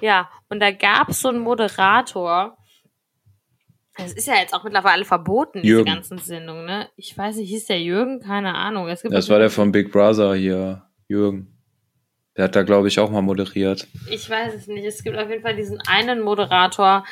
Ja, 0.00 0.30
und 0.48 0.60
da 0.60 0.70
gab 0.70 1.08
es 1.08 1.20
so 1.20 1.28
einen 1.28 1.40
Moderator. 1.40 2.56
Das 3.96 4.12
ist 4.12 4.26
ja 4.26 4.36
jetzt 4.36 4.54
auch 4.54 4.64
mittlerweile 4.64 5.04
verboten, 5.04 5.60
diese 5.62 5.74
Jürgen. 5.74 5.92
ganzen 5.92 6.18
Sendungen, 6.18 6.64
ne? 6.64 6.88
Ich 6.96 7.16
weiß 7.16 7.36
nicht, 7.36 7.50
hieß 7.50 7.66
der 7.66 7.80
Jürgen? 7.80 8.20
Keine 8.20 8.54
Ahnung. 8.54 8.88
Es 8.88 9.02
gibt 9.02 9.12
Das 9.14 9.28
war 9.28 9.38
der 9.38 9.50
von 9.50 9.70
Big 9.70 9.92
Brother 9.92 10.34
hier, 10.34 10.82
Jürgen. 11.08 11.48
Der 12.36 12.44
hat 12.44 12.56
da, 12.56 12.62
glaube 12.62 12.88
ich, 12.88 12.98
auch 12.98 13.10
mal 13.10 13.20
moderiert. 13.20 13.86
Ich 14.08 14.30
weiß 14.30 14.54
es 14.54 14.66
nicht. 14.66 14.86
Es 14.86 15.02
gibt 15.02 15.18
auf 15.18 15.28
jeden 15.28 15.42
Fall 15.42 15.54
diesen 15.54 15.78
einen 15.86 16.22
Moderator, 16.22 17.04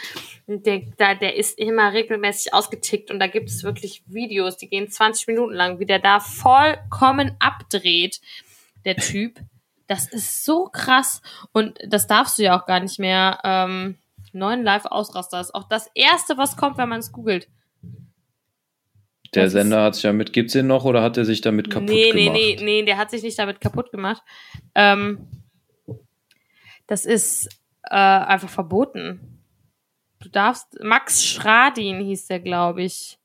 der, 0.46 0.80
der, 0.98 1.14
der 1.14 1.36
ist 1.36 1.58
immer 1.58 1.92
regelmäßig 1.92 2.54
ausgetickt 2.54 3.10
und 3.10 3.20
da 3.20 3.26
gibt 3.26 3.50
es 3.50 3.62
wirklich 3.62 4.02
Videos, 4.06 4.56
die 4.56 4.70
gehen 4.70 4.88
20 4.90 5.26
Minuten 5.28 5.52
lang, 5.52 5.78
wie 5.78 5.84
der 5.86 5.98
da 5.98 6.20
vollkommen 6.20 7.36
abdreht, 7.38 8.20
der 8.84 8.96
Typ. 8.96 9.38
Das 9.86 10.06
ist 10.06 10.44
so 10.44 10.66
krass 10.66 11.20
und 11.50 11.76
das 11.84 12.06
darfst 12.06 12.38
du 12.38 12.44
ja 12.44 12.56
auch 12.56 12.64
gar 12.64 12.78
nicht 12.78 13.00
mehr. 13.00 13.40
Ähm, 13.42 13.98
neuen 14.32 14.62
Live-Ausraster 14.62 15.40
ist 15.40 15.54
auch 15.54 15.68
das 15.68 15.90
erste, 15.94 16.38
was 16.38 16.56
kommt, 16.56 16.78
wenn 16.78 16.88
man 16.88 17.00
es 17.00 17.12
googelt. 17.12 17.48
Der 19.34 19.44
Das 19.44 19.52
Sender 19.52 19.82
hat 19.82 19.94
sich 19.94 20.02
damit, 20.02 20.32
gibt's 20.32 20.54
den 20.54 20.66
noch 20.66 20.84
oder 20.84 21.02
hat 21.02 21.16
er 21.16 21.24
sich 21.24 21.40
damit 21.40 21.70
kaputt 21.70 21.88
nee, 21.88 22.12
nee, 22.12 22.24
gemacht? 22.24 22.36
nee, 22.36 22.58
nee, 22.60 22.82
der 22.84 22.96
hat 22.96 23.10
sich 23.10 23.22
nicht 23.22 23.38
damit 23.38 23.60
kaputt 23.60 23.92
gemacht. 23.92 24.22
Ähm, 24.74 25.28
das 26.86 27.04
ist 27.06 27.48
äh, 27.84 27.94
einfach 27.94 28.48
verboten. 28.48 29.44
Du 30.18 30.28
darfst, 30.28 30.78
Max 30.82 31.24
Schradin 31.24 32.00
hieß 32.00 32.26
der, 32.26 32.40
glaube 32.40 32.82
ich. 32.82 33.18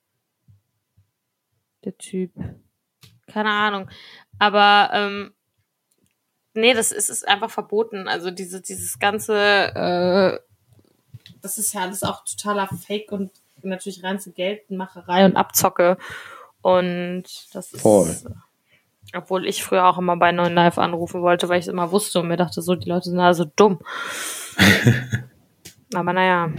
Der 1.83 1.97
Typ. 1.97 2.31
Keine 3.27 3.49
Ahnung. 3.49 3.89
Aber, 4.37 4.91
ähm, 4.93 5.33
nee, 6.53 6.73
das 6.73 6.91
ist, 6.91 7.09
ist 7.09 7.27
einfach 7.27 7.49
verboten. 7.49 8.07
Also 8.07 8.31
diese, 8.31 8.61
dieses 8.61 8.99
ganze, 8.99 9.35
äh, 9.35 10.39
das 11.45 11.59
ist 11.59 11.73
ja 11.73 11.81
alles 11.81 12.01
auch 12.01 12.23
totaler 12.25 12.67
Fake 12.67 13.11
und 13.11 13.31
natürlich 13.61 14.03
reinste 14.03 14.31
Geldmacherei 14.31 15.25
und 15.25 15.37
Abzocke. 15.37 15.97
Und 16.61 17.23
das 17.53 17.71
ist. 17.71 17.81
Voll. 17.81 18.15
Obwohl 19.13 19.45
ich 19.45 19.63
früher 19.63 19.85
auch 19.85 19.99
immer 19.99 20.17
bei 20.17 20.31
Neuen 20.31 20.55
Live 20.55 20.79
anrufen 20.79 21.21
wollte, 21.21 21.47
weil 21.47 21.59
ich 21.59 21.65
es 21.65 21.71
immer 21.71 21.91
wusste 21.91 22.19
und 22.19 22.27
mir 22.27 22.37
dachte, 22.37 22.63
so, 22.63 22.73
die 22.73 22.89
Leute 22.89 23.11
sind 23.11 23.19
also 23.19 23.45
dumm. 23.55 23.79
Aber 25.93 26.13
naja. 26.13 26.49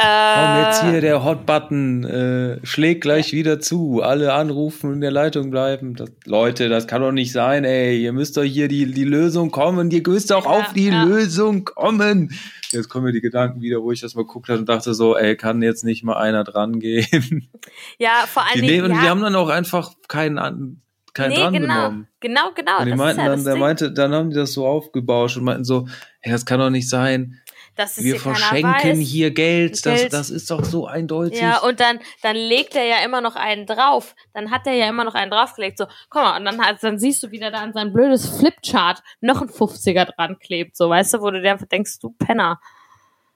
Komm, 0.00 0.62
jetzt 0.62 0.82
hier 0.84 0.94
Äh, 0.94 1.00
der 1.00 1.24
Hot-Button 1.24 2.04
äh, 2.04 2.64
schlägt 2.64 3.00
gleich 3.00 3.32
wieder 3.32 3.58
zu. 3.58 4.00
Alle 4.00 4.32
anrufen 4.32 4.90
und 4.90 4.94
in 4.94 5.00
der 5.00 5.10
Leitung 5.10 5.50
bleiben. 5.50 5.96
Das, 5.96 6.10
Leute, 6.24 6.68
das 6.68 6.86
kann 6.86 7.02
doch 7.02 7.10
nicht 7.10 7.32
sein, 7.32 7.64
ey. 7.64 8.00
Ihr 8.00 8.12
müsst 8.12 8.36
doch 8.36 8.44
hier 8.44 8.68
die, 8.68 8.92
die 8.92 9.04
Lösung 9.04 9.50
kommen. 9.50 9.90
Ihr 9.90 10.02
müsst 10.06 10.30
doch 10.30 10.44
Ja, 10.44 10.50
auf 10.50 10.72
die 10.72 10.88
ja. 10.88 11.02
Lösung 11.02 11.64
kommen. 11.64 12.30
Jetzt 12.70 12.88
kommen 12.88 13.06
mir 13.06 13.12
die 13.12 13.20
Gedanken 13.20 13.60
wieder, 13.60 13.82
wo 13.82 13.90
ich 13.90 14.00
das 14.00 14.14
mal 14.14 14.22
geguckt 14.22 14.48
habe 14.48 14.60
und 14.60 14.68
dachte 14.68 14.94
so, 14.94 15.16
ey, 15.16 15.36
kann 15.36 15.62
jetzt 15.62 15.84
nicht 15.84 16.04
mal 16.04 16.16
einer 16.16 16.44
dran 16.44 16.78
gehen. 16.78 17.48
ja, 17.98 18.24
vor 18.28 18.44
allen 18.44 18.64
Dingen. 18.64 18.92
ja, 18.92 19.00
die 19.00 19.08
haben 19.08 19.20
dann 19.20 19.34
auch 19.34 19.48
einfach 19.48 19.94
keinen, 20.06 20.80
keinen 21.12 21.30
nee, 21.30 21.36
dran 21.40 21.52
genau, 21.54 21.74
genommen. 21.74 22.08
genau, 22.20 22.50
genau. 22.54 22.78
Und 22.78 22.86
die 22.86 22.94
meinten 22.94 23.20
ja 23.20 23.28
dann, 23.30 23.44
der 23.44 23.56
meinte, 23.56 23.90
dann 23.90 24.12
haben 24.12 24.30
die 24.30 24.36
das 24.36 24.52
so 24.52 24.64
aufgebauscht 24.64 25.38
und 25.38 25.44
meinten 25.44 25.64
so, 25.64 25.88
hey, 26.20 26.30
das 26.30 26.46
kann 26.46 26.60
doch 26.60 26.70
nicht 26.70 26.88
sein. 26.88 27.40
Dass 27.78 27.96
es 27.98 28.04
Wir 28.04 28.18
verschenken 28.18 28.98
weiß. 29.00 29.06
hier 29.08 29.30
Geld. 29.30 29.84
Das, 29.86 30.00
Geld. 30.00 30.12
das 30.12 30.30
ist 30.30 30.50
doch 30.50 30.64
so 30.64 30.86
eindeutig. 30.86 31.40
Ja, 31.40 31.58
und 31.60 31.80
dann, 31.80 32.00
dann 32.22 32.36
legt 32.36 32.74
er 32.74 32.84
ja 32.84 32.96
immer 33.04 33.20
noch 33.20 33.36
einen 33.36 33.66
drauf. 33.66 34.14
Dann 34.34 34.50
hat 34.50 34.66
er 34.66 34.74
ja 34.74 34.88
immer 34.88 35.04
noch 35.04 35.14
einen 35.14 35.30
draufgelegt. 35.30 35.78
So, 35.78 35.86
guck 36.10 36.22
mal, 36.22 36.36
und 36.38 36.44
dann, 36.44 36.60
hat, 36.60 36.82
dann 36.82 36.98
siehst 36.98 37.22
du, 37.22 37.30
wie 37.30 37.38
der 37.38 37.50
da 37.50 37.58
an 37.58 37.72
sein 37.72 37.92
blödes 37.92 38.28
Flipchart 38.38 39.02
noch 39.20 39.40
ein 39.42 39.48
50er 39.48 40.06
dran 40.06 40.38
klebt. 40.38 40.76
So, 40.76 40.88
weißt 40.90 41.14
du, 41.14 41.20
wo 41.20 41.30
du 41.30 41.40
dir 41.40 41.52
einfach 41.52 41.66
denkst, 41.66 41.98
du 42.00 42.10
Penner. 42.10 42.60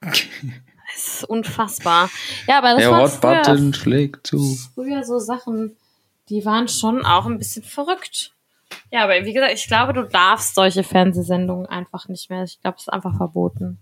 Das 0.94 1.06
ist 1.06 1.24
unfassbar. 1.24 2.10
Ja, 2.46 2.58
aber 2.58 2.72
das 2.72 2.78
Der 2.78 2.90
war 2.90 3.02
Hot 3.02 3.10
früher, 3.12 3.36
Button 3.36 3.72
schlägt 3.72 4.26
zu. 4.26 4.58
früher 4.74 5.02
so 5.04 5.18
Sachen, 5.18 5.74
die 6.28 6.44
waren 6.44 6.68
schon 6.68 7.06
auch 7.06 7.24
ein 7.24 7.38
bisschen 7.38 7.62
verrückt. 7.62 8.32
Ja, 8.90 9.04
aber 9.04 9.24
wie 9.24 9.32
gesagt, 9.32 9.54
ich 9.54 9.66
glaube, 9.66 9.94
du 9.94 10.02
darfst 10.02 10.54
solche 10.54 10.82
Fernsehsendungen 10.82 11.64
einfach 11.66 12.08
nicht 12.08 12.28
mehr. 12.28 12.42
Ich 12.44 12.60
glaube, 12.60 12.76
es 12.76 12.82
ist 12.82 12.88
einfach 12.92 13.16
verboten. 13.16 13.78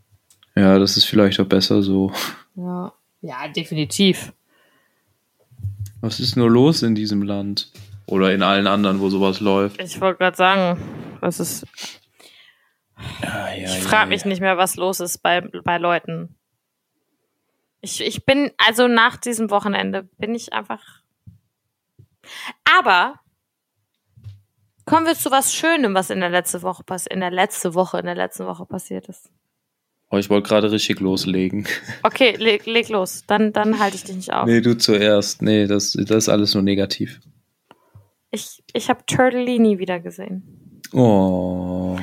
Ja, 0.54 0.78
das 0.78 0.96
ist 0.96 1.04
vielleicht 1.04 1.40
auch 1.40 1.46
besser 1.46 1.82
so. 1.82 2.12
Ja. 2.54 2.92
Ja, 3.22 3.48
definitiv. 3.48 4.32
Was 6.00 6.20
ist 6.20 6.36
nur 6.36 6.50
los 6.50 6.82
in 6.82 6.94
diesem 6.94 7.22
Land? 7.22 7.70
Oder 8.06 8.32
in 8.34 8.42
allen 8.42 8.66
anderen, 8.66 9.00
wo 9.00 9.08
sowas 9.08 9.40
läuft? 9.40 9.80
Ich 9.80 10.00
wollte 10.00 10.18
gerade 10.18 10.36
sagen, 10.36 10.80
was 11.20 11.38
ist. 11.38 11.66
Ja, 13.22 13.54
ja, 13.54 13.64
Ich 13.64 13.78
frage 13.78 14.08
mich 14.08 14.24
nicht 14.24 14.40
mehr, 14.40 14.56
was 14.56 14.76
los 14.76 15.00
ist 15.00 15.18
bei, 15.18 15.40
bei 15.40 15.78
Leuten. 15.78 16.34
Ich, 17.82 18.00
ich 18.00 18.24
bin, 18.26 18.50
also 18.58 18.88
nach 18.88 19.16
diesem 19.16 19.50
Wochenende 19.50 20.08
bin 20.18 20.34
ich 20.34 20.52
einfach. 20.52 20.82
Aber 22.64 23.20
kommen 24.84 25.06
wir 25.06 25.14
zu 25.14 25.30
was 25.30 25.54
Schönem, 25.54 25.94
was 25.94 26.10
in 26.10 26.20
der 26.20 26.30
letzten 26.30 26.62
Woche 26.62 26.82
passiert, 26.82 27.14
in 27.14 27.20
der 27.20 27.30
letzten 27.30 27.74
Woche, 27.74 27.98
in 27.98 28.06
der 28.06 28.16
letzten 28.16 28.46
Woche 28.46 28.66
passiert 28.66 29.08
ist. 29.08 29.30
Oh, 30.12 30.16
ich 30.18 30.28
wollte 30.28 30.48
gerade 30.48 30.70
richtig 30.72 31.00
loslegen. 31.00 31.66
Okay, 32.02 32.34
leg, 32.36 32.66
leg 32.66 32.88
los. 32.88 33.22
Dann, 33.26 33.52
dann 33.52 33.78
halte 33.78 33.96
ich 33.96 34.04
dich 34.04 34.16
nicht 34.16 34.32
auf. 34.32 34.46
Nee, 34.46 34.60
du 34.60 34.76
zuerst. 34.76 35.40
Nee, 35.42 35.66
das, 35.66 35.92
das 35.92 36.10
ist 36.24 36.28
alles 36.28 36.54
nur 36.54 36.62
negativ. 36.64 37.20
Ich, 38.30 38.62
ich 38.72 38.88
habe 38.88 39.04
Turtellini 39.06 39.78
wieder 39.78 40.00
gesehen. 40.00 40.82
Oh. 40.92 41.96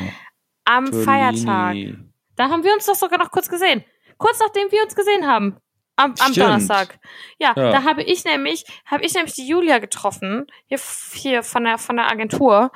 Am 0.65 0.87
Feiertag. 0.93 1.73
Tortellini. 1.73 1.97
Da 2.35 2.49
haben 2.49 2.63
wir 2.63 2.73
uns 2.73 2.85
doch 2.85 2.95
sogar 2.95 3.17
noch 3.19 3.31
kurz 3.31 3.49
gesehen. 3.49 3.83
Kurz 4.17 4.39
nachdem 4.39 4.71
wir 4.71 4.83
uns 4.83 4.95
gesehen 4.95 5.25
haben. 5.27 5.57
Am, 5.95 6.13
am. 6.19 6.33
Donnerstag. 6.33 6.99
Ja, 7.39 7.53
Ja. 7.57 7.71
da 7.71 7.83
habe 7.83 8.03
ich 8.03 8.23
nämlich, 8.23 8.63
habe 8.85 9.03
ich 9.03 9.13
nämlich 9.15 9.33
die 9.33 9.47
Julia 9.47 9.79
getroffen, 9.79 10.45
hier, 10.67 10.79
hier 11.13 11.41
von 11.43 11.63
der, 11.63 11.77
von 11.79 11.95
der 11.97 12.09
Agentur. 12.11 12.71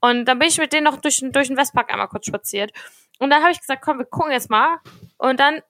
Und 0.00 0.24
dann 0.24 0.38
bin 0.38 0.48
ich 0.48 0.58
mit 0.58 0.72
denen 0.72 0.84
noch 0.84 0.96
durch, 0.96 1.18
den- 1.18 1.32
durch 1.32 1.48
den 1.48 1.56
Westpark 1.56 1.92
einmal 1.92 2.08
kurz 2.08 2.26
spaziert. 2.26 2.72
Und 3.22 3.30
dann 3.30 3.42
habe 3.42 3.52
ich 3.52 3.60
gesagt, 3.60 3.84
komm, 3.84 3.98
wir 3.98 4.04
gucken 4.04 4.32
jetzt 4.32 4.50
mal. 4.50 4.80
Und 5.16 5.38
dann 5.38 5.62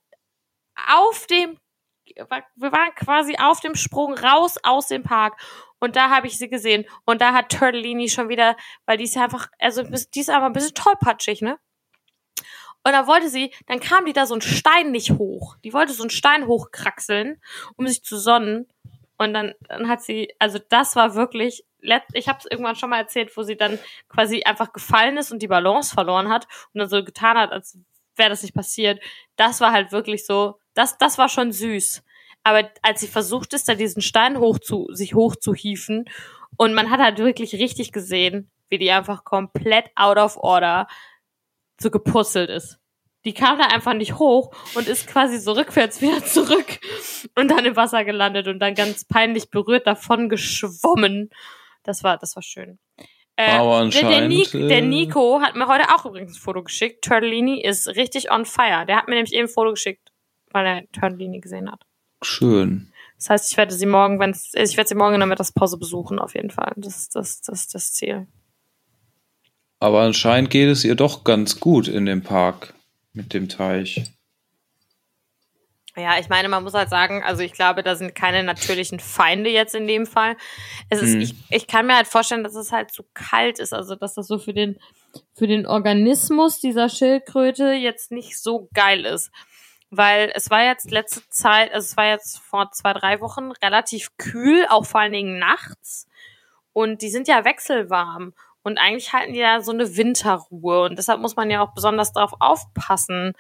auf 0.89 1.27
dem, 1.27 1.59
wir 2.17 2.73
waren 2.73 2.95
quasi 2.95 3.37
auf 3.39 3.61
dem 3.61 3.75
Sprung 3.75 4.15
raus 4.15 4.57
aus 4.63 4.89
dem 4.89 5.03
Park. 5.03 5.39
Und 5.79 5.95
da 5.95 6.09
habe 6.09 6.27
ich 6.27 6.39
sie 6.39 6.49
gesehen. 6.49 6.87
Und 7.05 7.21
da 7.21 7.35
hat 7.35 7.53
Turtellini 7.53 8.09
schon 8.09 8.31
wieder, 8.31 8.57
weil 8.87 8.97
die 8.97 9.05
ist 9.05 9.17
ja 9.17 9.25
einfach, 9.25 9.49
also 9.59 9.83
die 9.83 10.21
ist 10.21 10.31
einfach 10.31 10.47
ein 10.47 10.55
bisschen 10.55 10.73
tollpatschig, 10.73 11.43
ne? 11.43 11.59
Und 12.85 12.93
dann 12.93 13.07
wollte 13.07 13.29
sie, 13.29 13.53
dann 13.67 13.81
kam 13.81 14.07
die 14.07 14.15
da 14.15 14.25
so 14.25 14.33
einen 14.33 14.41
Stein 14.41 14.91
nicht 14.91 15.11
hoch. 15.11 15.57
Die 15.63 15.75
wollte 15.75 15.93
so 15.93 16.05
einen 16.05 16.11
Stein 16.11 16.47
hochkraxeln, 16.47 17.39
um 17.77 17.87
sich 17.87 18.03
zu 18.03 18.17
sonnen. 18.17 18.67
Und 19.23 19.35
dann, 19.35 19.55
dann 19.69 19.89
hat 19.89 20.03
sie, 20.03 20.35
also 20.39 20.59
das 20.69 20.97
war 20.97 21.15
wirklich, 21.15 21.65
ich 22.13 22.29
habe 22.29 22.39
es 22.39 22.47
irgendwann 22.51 22.77
schon 22.77 22.91
mal 22.91 22.99
erzählt, 22.99 23.37
wo 23.37 23.43
sie 23.43 23.57
dann 23.57 23.79
quasi 24.09 24.43
einfach 24.45 24.73
gefallen 24.73 25.17
ist 25.17 25.33
und 25.33 25.41
die 25.43 25.49
Balance 25.49 25.95
verloren 25.95 26.29
hat 26.29 26.47
und 26.73 26.81
dann 26.81 26.89
so 26.89 27.05
getan 27.05 27.37
hat, 27.37 27.53
als 27.53 27.79
wäre 28.17 28.31
das 28.31 28.43
nicht 28.43 28.55
passiert. 28.55 29.03
Das 29.37 29.61
war 29.61 29.73
halt 29.73 29.93
wirklich 29.93 30.27
so, 30.27 30.59
das, 30.75 30.99
das 30.99 31.19
war 31.19 31.29
schon 31.29 31.53
süß. 31.53 32.03
Aber 32.45 32.69
als 32.83 33.01
sie 33.01 33.09
versucht 33.09 33.55
ist, 33.55 33.69
da 33.69 33.75
diesen 33.75 34.03
Stein 34.03 34.39
hoch 34.39 34.59
zu, 34.59 34.89
sich 34.93 35.15
hochzuhieven 35.15 36.07
und 36.57 36.75
man 36.75 36.91
hat 36.91 37.01
halt 37.01 37.19
wirklich 37.19 37.55
richtig 37.55 37.93
gesehen, 37.93 38.51
wie 38.69 38.79
die 38.79 38.91
einfach 38.91 39.25
komplett 39.25 39.91
out 39.95 40.19
of 40.19 40.37
order 40.37 40.87
so 41.81 41.91
gepuzzelt 41.91 42.51
ist. 42.51 42.79
Die 43.25 43.35
kam 43.35 43.59
da 43.59 43.67
einfach 43.67 43.95
nicht 43.95 44.19
hoch 44.19 44.53
und 44.75 44.89
ist 44.89 45.07
quasi 45.07 45.39
so 45.39 45.53
rückwärts 45.53 46.01
wieder 46.01 46.25
zurück 46.25 46.81
und 47.37 47.49
dann 47.49 47.65
im 47.65 47.77
Wasser 47.77 48.05
gelandet 48.05 48.49
und 48.49 48.59
dann 48.59 48.75
ganz 48.75 49.05
peinlich 49.05 49.51
berührt 49.51 49.87
davon 49.87 50.29
geschwommen. 50.29 51.31
Das 51.83 52.03
war, 52.05 52.19
das 52.19 52.37
war 52.37 52.43
schön. 52.43 52.79
Äh, 53.37 53.51
Aber 53.53 53.89
der, 53.89 54.09
der, 54.09 54.29
Ni 54.29 54.41
anscheinend, 54.41 54.55
äh, 54.55 54.69
der 54.69 54.83
Nico 54.83 55.41
hat 55.41 55.57
mir 55.57 55.67
heute 55.67 55.95
auch 55.95 56.05
übrigens 56.05 56.37
ein 56.37 56.41
Foto 56.41 56.63
geschickt. 56.63 57.05
Turtellini 57.05 57.63
ist 57.63 57.89
richtig 57.89 58.31
on 58.31 58.45
fire. 58.45 58.85
Der 58.87 58.97
hat 58.97 59.09
mir 59.09 59.15
nämlich 59.15 59.33
eben 59.33 59.47
ein 59.47 59.53
Foto 59.53 59.71
geschickt, 59.71 60.13
weil 60.51 60.67
er 60.67 60.93
Turtellini 60.93 61.41
gesehen 61.41 61.71
hat. 61.71 61.83
Schön. 62.23 62.93
Das 63.17 63.31
heißt, 63.31 63.53
ich 63.53 63.57
werde 63.57 63.73
sie 63.73 63.87
morgen, 63.87 64.19
wenn 64.19 64.31
ich 64.31 64.77
werde 64.77 64.89
sie 64.89 64.95
morgen 64.95 65.15
in 65.15 65.21
der 65.21 65.29
Mittagspause 65.29 65.79
besuchen, 65.79 66.19
auf 66.19 66.35
jeden 66.35 66.51
Fall. 66.51 66.73
Das 66.77 66.97
ist 66.97 67.17
das, 67.17 67.41
das, 67.41 67.69
das 67.69 67.93
Ziel. 67.93 68.27
Aber 69.81 70.03
anscheinend 70.03 70.51
geht 70.51 70.69
es 70.69 70.85
ihr 70.85 70.95
doch 70.95 71.25
ganz 71.25 71.59
gut 71.59 71.89
in 71.89 72.07
dem 72.07 72.23
Park 72.23 72.75
mit 73.13 73.35
dem 73.35 73.49
Teich. 73.49 74.03
Ja, 75.95 76.19
ich 76.19 76.31
meine, 76.31 76.49
man 76.49 76.63
muss 76.65 76.73
halt 76.73 76.89
sagen, 76.89 77.23
also 77.23 77.43
ich 77.43 77.53
glaube, 77.53 77.83
da 77.83 77.97
sind 77.97 78.15
keine 78.15 78.43
natürlichen 78.43 78.99
Feinde 78.99 79.51
jetzt 79.51 79.75
in 79.75 79.87
dem 79.87 80.07
Fall. 80.07 80.37
Es 80.89 81.03
ist, 81.03 81.15
Mhm. 81.15 81.21
ich, 81.21 81.35
ich 81.51 81.67
kann 81.67 81.87
mir 81.87 81.97
halt 81.97 82.07
vorstellen, 82.07 82.45
dass 82.45 82.55
es 82.55 82.73
halt 82.73 82.91
zu 82.91 83.05
kalt 83.13 83.59
ist, 83.59 83.75
also 83.75 83.95
dass 83.95 84.15
das 84.15 84.27
so 84.27 84.39
für 84.39 84.55
den, 84.55 84.79
für 85.35 85.47
den 85.47 85.67
Organismus 85.67 86.61
dieser 86.61 86.89
Schildkröte 86.89 87.73
jetzt 87.73 88.11
nicht 88.11 88.39
so 88.39 88.71
geil 88.73 89.05
ist. 89.05 89.31
Weil 89.91 90.33
es 90.35 90.49
war 90.49 90.65
jetzt 90.65 90.91
letzte 90.91 91.29
Zeit, 91.29 91.71
also 91.75 91.85
es 91.85 91.97
war 91.99 92.07
jetzt 92.07 92.39
vor 92.39 92.71
zwei, 92.73 92.95
drei 92.95 93.21
Wochen 93.21 93.51
relativ 93.63 94.17
kühl, 94.17 94.65
auch 94.71 94.87
vor 94.87 95.03
allen 95.03 95.13
Dingen 95.13 95.39
nachts. 95.39 96.07
Und 96.73 97.03
die 97.03 97.11
sind 97.11 97.29
ja 97.29 97.45
wechselwarm. 97.45 98.33
Und 98.65 98.79
eigentlich 98.79 99.13
halten 99.13 99.33
die 99.33 99.41
ja 99.41 99.61
so 99.61 99.73
eine 99.73 99.97
Winterruhe. 99.97 100.83
Und 100.85 100.97
deshalb 100.97 101.21
muss 101.21 101.35
man 101.37 101.51
ja 101.51 101.61
auch 101.63 101.75
besonders 101.75 102.13
darauf 102.13 102.35
aufpassen, 102.39 103.33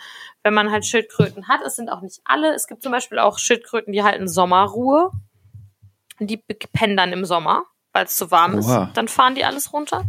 wenn 0.42 0.52
man 0.54 0.70
halt 0.72 0.84
Schildkröten 0.84 1.46
hat. 1.48 1.60
Es 1.64 1.76
sind 1.76 1.90
auch 1.90 2.00
nicht 2.00 2.20
alle. 2.24 2.52
Es 2.54 2.66
gibt 2.66 2.82
zum 2.82 2.90
Beispiel 2.92 3.18
auch 3.20 3.38
Schildkröten, 3.38 3.92
die 3.92 4.02
halten 4.02 4.26
Sommerruhe. 4.26 5.12
Die 6.18 6.36
pennen 6.36 6.96
dann 6.96 7.12
im 7.12 7.24
Sommer, 7.24 7.64
weil 7.92 8.04
es 8.06 8.16
zu 8.16 8.30
warm 8.30 8.54
Oha. 8.58 8.84
ist. 8.88 8.96
Dann 8.96 9.08
fahren 9.08 9.34
die 9.34 9.44
alles 9.44 9.72
runter. 9.72 10.04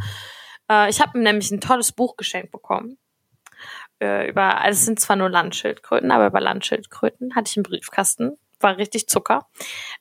Äh, 0.70 0.90
ich 0.90 1.00
habe 1.02 1.18
nämlich 1.20 1.52
ein 1.52 1.62
tolles 1.62 1.92
Buch 1.92 2.18
geschenkt 2.18 2.52
bekommen. 2.52 2.98
Äh, 4.02 4.30
über, 4.30 4.60
also 4.62 4.78
es 4.78 4.86
sind 4.86 5.00
zwar 5.00 5.16
nur 5.16 5.30
Landschildkröten, 5.30 6.12
aber 6.12 6.28
über 6.28 6.42
Landschildkröten 6.42 7.36
hatte 7.36 7.50
ich 7.52 7.58
einen 7.58 7.64
Briefkasten. 7.64 8.38
War 8.60 8.78
richtig 8.78 9.08
Zucker. 9.08 9.48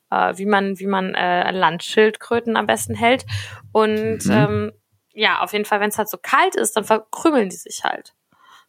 Äh, 0.09 0.37
wie 0.37 0.45
man, 0.45 0.79
wie 0.79 0.87
man 0.87 1.13
äh, 1.15 1.51
Landschildkröten 1.51 2.57
am 2.57 2.65
besten 2.65 2.95
hält. 2.95 3.25
Und 3.71 4.25
Mhm. 4.25 4.31
ähm, 4.31 4.71
ja, 5.13 5.41
auf 5.41 5.53
jeden 5.53 5.65
Fall, 5.65 5.79
wenn 5.79 5.89
es 5.89 5.97
halt 5.97 6.09
so 6.09 6.17
kalt 6.21 6.55
ist, 6.55 6.75
dann 6.75 6.83
verkrümeln 6.83 7.49
die 7.49 7.55
sich 7.55 7.83
halt. 7.83 8.13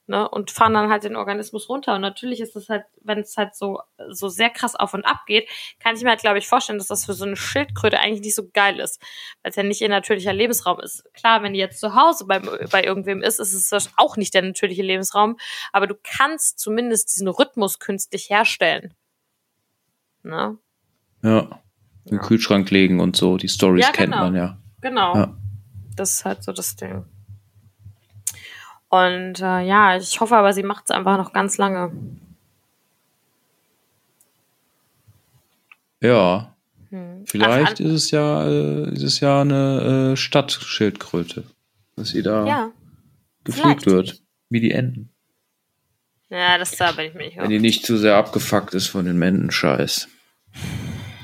Ne, 0.07 0.29
und 0.29 0.51
fahren 0.51 0.75
dann 0.75 0.91
halt 0.91 1.05
den 1.05 1.17
Organismus 1.17 1.71
runter. 1.71 1.95
Und 1.95 2.03
natürlich 2.03 2.39
ist 2.43 2.55
das 2.55 2.69
halt, 2.69 2.85
wenn 3.01 3.21
es 3.21 3.39
halt 3.39 3.55
so, 3.55 3.81
so 4.11 4.29
sehr 4.29 4.51
krass 4.51 4.75
auf 4.77 4.93
und 4.93 5.07
ab 5.07 5.21
geht, 5.27 5.49
kann 5.81 5.97
ich 5.97 6.03
mir 6.03 6.11
halt, 6.11 6.21
glaube 6.21 6.37
ich, 6.37 6.47
vorstellen, 6.47 6.79
dass 6.79 6.89
das 6.89 7.07
für 7.07 7.15
so 7.15 7.25
eine 7.25 7.37
Schildkröte 7.37 7.99
eigentlich 7.99 8.21
nicht 8.21 8.35
so 8.35 8.47
geil 8.53 8.81
ist. 8.81 9.01
Weil 9.43 9.49
es 9.49 9.57
ja 9.57 9.63
nicht 9.63 9.81
ihr 9.81 9.89
natürlicher 9.89 10.35
Lebensraum 10.35 10.79
ist. 10.81 11.05
Klar, 11.15 11.43
wenn 11.43 11.55
die 11.55 11.59
jetzt 11.59 11.81
zu 11.81 11.95
Hause 11.95 12.27
bei, 12.27 12.39
bei 12.39 12.85
irgendwem 12.85 13.23
ist, 13.23 13.41
ist 13.41 13.55
es 13.73 13.91
auch 13.97 14.19
nicht 14.19 14.35
der 14.35 14.43
natürliche 14.43 14.83
Lebensraum. 14.83 15.39
Aber 15.73 15.87
du 15.87 15.95
kannst 16.03 16.59
zumindest 16.59 17.15
diesen 17.15 17.29
Rhythmus 17.29 17.79
künstlich 17.79 18.29
herstellen. 18.29 18.93
Ne? 20.23 20.59
Ja. 21.23 21.63
Im 22.05 22.17
Ja. 22.19 22.23
Kühlschrank 22.23 22.71
legen 22.71 23.01
und 23.01 23.17
so. 23.17 23.39
Die 23.39 23.49
Stories 23.49 23.87
Ja, 23.87 23.93
kennt 23.93 24.13
genau. 24.13 24.25
man 24.25 24.37
ja. 24.37 24.59
Genau. 24.83 25.15
Ja. 25.17 25.37
Das 25.97 26.15
ist 26.15 26.25
halt 26.25 26.43
so 26.43 26.53
das 26.53 26.77
Ding. 26.77 27.05
Und 28.89 29.41
äh, 29.41 29.61
ja, 29.61 29.97
ich 29.97 30.21
hoffe 30.21 30.37
aber, 30.37 30.53
sie 30.53 30.63
macht 30.63 30.85
es 30.85 30.91
einfach 30.91 31.17
noch 31.17 31.33
ganz 31.33 31.59
lange. 31.59 31.93
Ja. 36.01 36.55
Hm. 36.91 37.25
Vielleicht 37.27 37.81
ist 37.81 37.93
es 37.93 38.11
ja, 38.11 38.47
äh, 38.47 38.93
ist 38.93 39.03
es 39.03 39.21
ja 39.21 39.41
eine 39.41 40.13
äh, 40.13 40.17
Stadtschildkröte, 40.17 41.45
dass 41.97 42.11
sie 42.11 42.23
da 42.23 42.47
ja. 42.47 42.71
gepflegt 43.43 43.85
vielleicht. 43.85 43.87
wird. 43.87 44.23
Wie 44.51 44.61
die 44.61 44.71
Enten. 44.71 45.11
Ja, 46.29 46.59
das 46.59 46.77
da 46.77 46.93
bin 46.93 47.07
ich 47.07 47.15
mir 47.15 47.25
nicht 47.25 47.37
Wenn 47.37 47.51
die 47.51 47.59
nicht 47.59 47.87
zu 47.87 47.97
sehr 47.97 48.17
abgefuckt 48.17 48.75
ist 48.75 48.89
von 48.89 49.07
den 49.07 49.19
Mentenscheiß. 49.19 50.09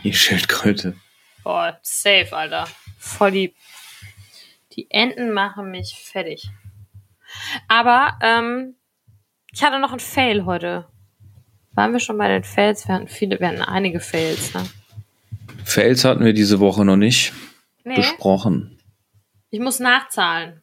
Die 0.02 0.12
Schildkröte. 0.12 0.94
Boah, 1.44 1.78
safe, 1.82 2.28
Alter. 2.32 2.66
Voll 2.98 3.30
die. 3.30 3.54
Die 4.80 4.90
Enten 4.90 5.32
machen 5.34 5.70
mich 5.70 5.94
fertig. 5.94 6.48
Aber, 7.68 8.18
ähm, 8.22 8.76
ich 9.52 9.62
hatte 9.62 9.78
noch 9.78 9.90
einen 9.90 10.00
Fail 10.00 10.46
heute. 10.46 10.86
Waren 11.72 11.92
wir 11.92 12.00
schon 12.00 12.16
bei 12.16 12.28
den 12.28 12.44
Fails? 12.44 12.88
Wir 12.88 12.94
hatten 12.94 13.08
viele, 13.08 13.38
wir 13.38 13.48
hatten 13.48 13.60
einige 13.60 14.00
Fails, 14.00 14.54
ne? 14.54 14.64
Fails 15.66 16.06
hatten 16.06 16.24
wir 16.24 16.32
diese 16.32 16.60
Woche 16.60 16.82
noch 16.86 16.96
nicht 16.96 17.34
Nee, 17.84 17.96
besprochen. 17.96 18.80
ich 19.50 19.60
muss 19.60 19.80
nachzahlen. 19.80 20.62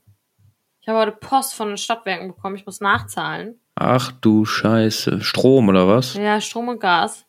Ich 0.82 0.88
habe 0.88 0.98
heute 0.98 1.12
Post 1.12 1.54
von 1.54 1.68
den 1.68 1.78
Stadtwerken 1.78 2.28
bekommen, 2.30 2.56
ich 2.56 2.66
muss 2.66 2.82
nachzahlen. 2.82 3.60
Ach 3.76 4.12
du 4.12 4.46
Scheiße. 4.46 5.22
Strom 5.22 5.70
oder 5.70 5.88
was? 5.88 6.16
Ja, 6.16 6.42
Strom 6.42 6.70
und 6.70 6.80
Gas. 6.80 7.24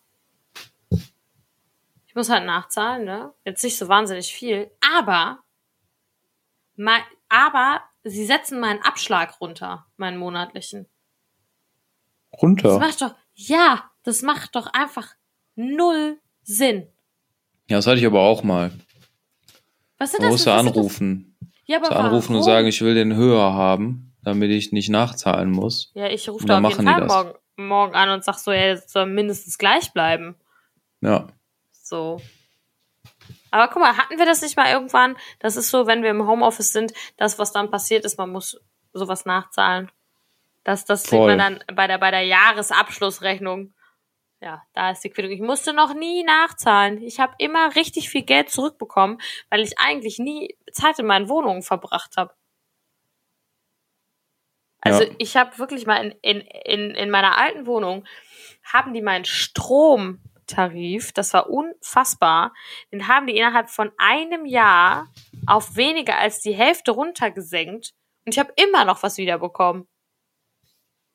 Ich 2.07 2.14
muss 2.14 2.30
halt 2.30 2.47
nachzahlen, 2.47 3.05
ne? 3.05 3.34
Jetzt 3.45 3.62
nicht 3.62 3.76
so 3.76 3.89
wahnsinnig 3.89 4.32
viel, 4.32 4.70
aber 4.99 5.41
mein, 6.79 7.03
aber 7.29 7.83
sie 8.05 8.24
setzen 8.24 8.61
meinen 8.61 8.81
Abschlag 8.83 9.41
runter, 9.41 9.87
meinen 9.97 10.16
monatlichen. 10.16 10.87
Das 12.31 12.43
Runter. 12.43 12.79
macht 12.79 13.03
doch, 13.03 13.14
ja, 13.35 13.91
das 14.05 14.22
macht 14.22 14.55
doch 14.55 14.66
einfach 14.72 15.14
null 15.57 16.18
Sinn. 16.43 16.87
Ja, 17.68 17.76
das 17.76 17.87
hatte 17.87 17.99
ich 17.99 18.07
aber 18.07 18.20
auch 18.20 18.43
mal. 18.43 18.72
Was 19.99 20.12
sind 20.12 20.20
Man 20.20 20.31
das? 20.31 20.35
musste 20.47 20.53
anrufen. 20.55 21.37
Das? 21.41 21.49
Ja, 21.66 21.76
aber 21.79 21.87
Musste 21.89 21.97
anrufen 22.01 22.29
und 22.37 22.41
warum? 22.41 22.45
sagen, 22.45 22.66
ich 22.68 22.81
will 22.81 22.95
den 22.95 23.14
höher 23.14 23.53
haben, 23.53 24.14
damit 24.22 24.51
ich 24.51 24.72
nicht 24.72 24.89
nachzahlen 24.89 25.51
muss. 25.51 25.91
Ja, 25.95 26.07
ich 26.09 26.29
rufe 26.31 26.47
da 26.47 26.55
dann 26.55 26.66
auf 26.66 26.72
jeden 26.72 26.87
Fall 26.87 27.01
das. 27.01 27.12
morgen, 27.12 27.35
morgen 27.57 27.95
an 27.95 28.09
und 28.11 28.24
sag 28.24 28.39
so, 28.39 28.53
ja, 28.53 28.72
es 28.72 28.91
soll 28.91 29.07
mindestens 29.07 29.59
gleich 29.59 29.93
bleiben. 29.93 30.37
Ja. 31.01 31.26
So. 31.72 32.20
Aber 33.51 33.68
guck 33.68 33.82
mal, 33.82 33.96
hatten 33.96 34.18
wir 34.18 34.26
das 34.26 34.42
nicht 34.42 34.57
mal 34.57 34.70
irgendwann? 34.70 35.16
Das 35.38 35.57
ist 35.57 35.70
so, 35.70 35.86
wenn 35.86 36.03
wir 36.03 36.11
im 36.11 36.26
Homeoffice 36.26 36.72
sind, 36.72 36.92
das, 37.16 37.38
was 37.38 37.53
dann 37.53 37.70
passiert 37.70 38.05
ist, 38.05 38.18
man 38.18 38.30
muss 38.30 38.61
sowas 38.92 39.24
nachzahlen. 39.24 39.90
Das, 40.64 40.84
das 40.84 41.05
sieht 41.05 41.18
man 41.20 41.38
dann 41.38 41.64
bei 41.74 41.86
der, 41.86 41.99
bei 41.99 42.11
der 42.11 42.22
Jahresabschlussrechnung. 42.24 43.72
Ja, 44.40 44.62
da 44.72 44.90
ist 44.90 45.03
die 45.03 45.11
Quittung. 45.11 45.32
Ich 45.32 45.40
musste 45.40 45.72
noch 45.72 45.94
nie 45.94 46.22
nachzahlen. 46.22 47.03
Ich 47.03 47.18
habe 47.18 47.34
immer 47.38 47.74
richtig 47.74 48.09
viel 48.09 48.22
Geld 48.22 48.51
zurückbekommen, 48.51 49.18
weil 49.51 49.61
ich 49.61 49.78
eigentlich 49.78 50.18
nie 50.18 50.57
Zeit 50.72 50.99
in 50.99 51.07
meinen 51.07 51.28
Wohnungen 51.28 51.62
verbracht 51.62 52.16
habe. 52.16 52.34
Also 54.80 55.05
Ja. 55.05 55.11
ich 55.18 55.36
habe 55.36 55.59
wirklich 55.59 55.86
mal 55.86 55.96
in, 56.22 56.40
in, 56.40 56.40
in, 56.40 56.90
in 56.94 57.11
meiner 57.11 57.36
alten 57.36 57.66
Wohnung, 57.66 58.05
haben 58.62 58.92
die 58.94 59.03
meinen 59.03 59.24
Stromtarif, 60.49 61.12
das 61.12 61.32
war 61.34 61.51
unfassbar, 61.51 62.53
den 62.92 63.07
haben 63.09 63.26
die 63.26 63.36
innerhalb 63.36 63.70
von 63.70 63.92
einem 63.99 64.46
Jahr 64.46 65.09
auf 65.46 65.76
weniger 65.76 66.18
als 66.18 66.40
die 66.40 66.55
Hälfte 66.55 66.92
runtergesenkt 66.92 67.94
und 68.24 68.34
ich 68.34 68.38
habe 68.38 68.53
immer 68.57 68.84
noch 68.84 69.03
was 69.03 69.18
wiederbekommen. 69.18 69.86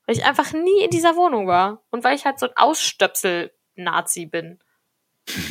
Weil 0.06 0.18
ich 0.18 0.26
einfach 0.26 0.52
nie 0.54 0.84
in 0.84 0.90
dieser 0.90 1.16
Wohnung 1.16 1.48
war 1.48 1.82
und 1.90 2.04
weil 2.04 2.16
ich 2.16 2.26
halt 2.26 2.40
so 2.40 2.48
ein 2.48 2.58
Ausstöpsel-Nazi 2.58 4.26
bin. 4.26 4.60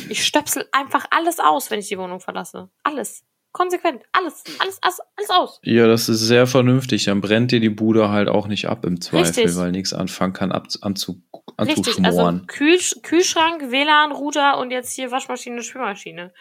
Ich 0.09 0.25
stöpsel 0.25 0.69
einfach 0.71 1.07
alles 1.09 1.39
aus, 1.39 1.71
wenn 1.71 1.79
ich 1.79 1.87
die 1.87 1.97
Wohnung 1.97 2.19
verlasse. 2.19 2.69
Alles. 2.83 3.25
Konsequent. 3.53 4.03
Alles. 4.11 4.43
Alles, 4.57 4.79
alles, 4.81 4.99
alles 5.15 5.29
aus. 5.29 5.59
Ja, 5.63 5.85
das 5.85 6.09
ist 6.09 6.21
sehr 6.21 6.47
vernünftig. 6.47 7.05
Dann 7.05 7.21
brennt 7.21 7.51
dir 7.51 7.59
die 7.59 7.69
Bude 7.69 8.09
halt 8.09 8.27
auch 8.27 8.47
nicht 8.47 8.67
ab 8.67 8.83
im 8.83 8.99
Zweifel, 8.99 9.43
Richtig. 9.43 9.55
weil 9.55 9.71
nichts 9.71 9.93
anfangen 9.93 10.33
kann 10.33 10.51
ab, 10.51 10.67
anzu, 10.81 11.21
Richtig, 11.61 12.03
also. 12.03 12.39
Kühl, 12.47 12.79
Kühlschrank, 13.03 13.69
WLAN, 13.69 14.11
Router 14.11 14.57
und 14.57 14.71
jetzt 14.71 14.93
hier 14.93 15.11
Waschmaschine, 15.11 15.61
Spülmaschine. 15.61 16.33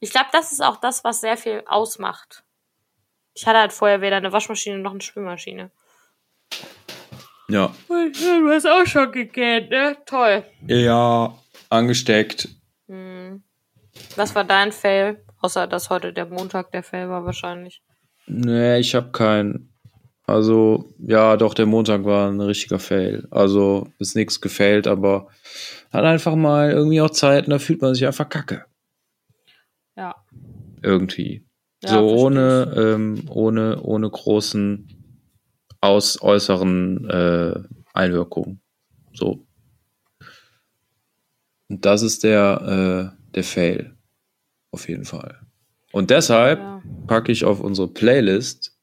Ich 0.00 0.10
glaube, 0.10 0.28
das 0.32 0.50
ist 0.50 0.62
auch 0.62 0.76
das, 0.80 1.04
was 1.04 1.20
sehr 1.20 1.36
viel 1.36 1.62
ausmacht. 1.66 2.42
Ich 3.34 3.46
hatte 3.46 3.58
halt 3.58 3.72
vorher 3.74 4.00
weder 4.00 4.16
eine 4.16 4.32
Waschmaschine 4.32 4.78
noch 4.78 4.92
eine 4.92 5.02
Spülmaschine. 5.02 5.70
ja. 7.48 7.72
Du 7.86 8.48
hast 8.50 8.66
auch 8.66 8.86
schon 8.86 9.12
gekannt, 9.12 9.70
ne? 9.70 9.96
Toll. 10.06 10.44
Ja, 10.66 11.38
angesteckt. 11.68 12.48
Hm. 12.88 13.44
Was 14.16 14.34
war 14.34 14.44
dein 14.44 14.72
Fail? 14.72 15.22
Außer, 15.40 15.66
dass 15.66 15.90
heute 15.90 16.12
der 16.12 16.26
Montag 16.26 16.72
der 16.72 16.82
Fail 16.82 17.08
war 17.08 17.24
wahrscheinlich. 17.24 17.82
Nee, 18.26 18.78
ich 18.78 18.94
habe 18.94 19.10
keinen. 19.12 19.72
Also, 20.26 20.92
ja, 20.98 21.36
doch, 21.36 21.54
der 21.54 21.66
Montag 21.66 22.04
war 22.04 22.28
ein 22.28 22.40
richtiger 22.40 22.78
Fail. 22.78 23.26
Also, 23.30 23.88
ist 23.98 24.14
nichts 24.14 24.40
gefailt, 24.40 24.86
aber 24.86 25.28
hat 25.90 26.04
einfach 26.04 26.34
mal 26.34 26.70
irgendwie 26.70 27.00
auch 27.00 27.10
Zeit 27.10 27.44
und 27.44 27.50
da 27.50 27.58
fühlt 27.58 27.80
man 27.80 27.94
sich 27.94 28.06
einfach 28.06 28.28
kacke. 28.28 28.66
Ja. 29.96 30.14
Irgendwie. 30.82 31.46
Ja, 31.82 31.90
so 31.90 32.08
ohne, 32.08 32.74
ähm, 32.76 33.24
ohne, 33.30 33.80
ohne 33.82 34.10
großen 34.10 34.88
aus 35.80 36.20
äußeren 36.20 37.08
äh, 37.08 37.60
Einwirkungen. 37.94 38.60
So. 39.14 39.46
Und 41.68 41.84
das 41.84 42.02
ist 42.02 42.24
der, 42.24 43.14
äh, 43.14 43.17
der 43.34 43.44
Fail. 43.44 43.94
Auf 44.70 44.88
jeden 44.88 45.04
Fall. 45.04 45.40
Und 45.92 46.10
deshalb 46.10 46.58
Ja. 46.58 46.82
packe 47.06 47.32
ich 47.32 47.44
auf 47.44 47.60
unsere 47.60 47.88
Playlist 47.88 48.76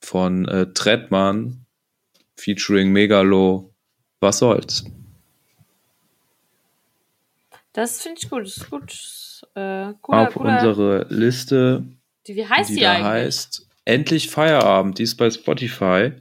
von 0.00 0.46
äh, 0.48 0.72
Trettmann 0.72 1.64
featuring 2.36 2.90
Megalo 2.92 3.72
Was 4.20 4.38
soll's? 4.38 4.84
Das 7.72 8.02
finde 8.02 8.20
ich 8.22 8.28
gut. 8.30 8.44
Das 8.44 8.56
ist 8.56 8.70
gut. 8.70 8.92
Äh, 9.54 9.94
cooler, 10.00 10.28
auf 10.28 10.34
cooler. 10.34 10.54
unsere 10.54 11.06
Liste, 11.08 11.84
die, 12.26 12.36
wie 12.36 12.46
heißt 12.46 12.70
die, 12.70 12.74
die, 12.74 12.80
da 12.82 12.92
eigentlich? 12.92 13.04
heißt 13.06 13.68
Endlich 13.84 14.30
Feierabend. 14.30 14.98
Die 14.98 15.02
ist 15.02 15.16
bei 15.16 15.28
Spotify 15.30 16.12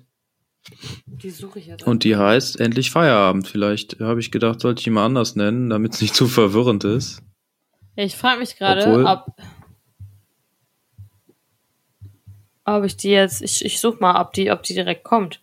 Die 1.06 1.30
suche 1.32 1.60
ich 1.60 1.66
jetzt. 1.68 1.84
und 1.84 2.04
die 2.04 2.16
heißt 2.16 2.60
Endlich 2.60 2.92
Feierabend. 2.92 3.48
Vielleicht 3.48 4.00
habe 4.00 4.20
ich 4.20 4.32
gedacht, 4.32 4.60
sollte 4.62 4.80
ich 4.82 4.88
ihn 4.88 4.94
mal 4.94 5.06
anders 5.06 5.36
nennen, 5.36 5.70
damit 5.70 5.94
es 5.96 6.02
nicht 6.02 6.16
zu 6.16 6.28
verwirrend 6.28 6.84
ist. 6.84 7.22
Ich 7.96 8.16
frage 8.16 8.40
mich 8.40 8.56
gerade, 8.58 9.06
ob, 9.06 9.34
ob 12.66 12.84
ich 12.86 12.96
die 12.98 13.10
jetzt, 13.10 13.42
ich, 13.42 13.66
ich 13.66 13.80
suche 13.80 13.98
mal, 14.00 14.22
ob 14.22 14.34
die, 14.34 14.52
ob 14.52 14.64
die 14.64 14.74
direkt 14.74 15.04
kommt. 15.04 15.42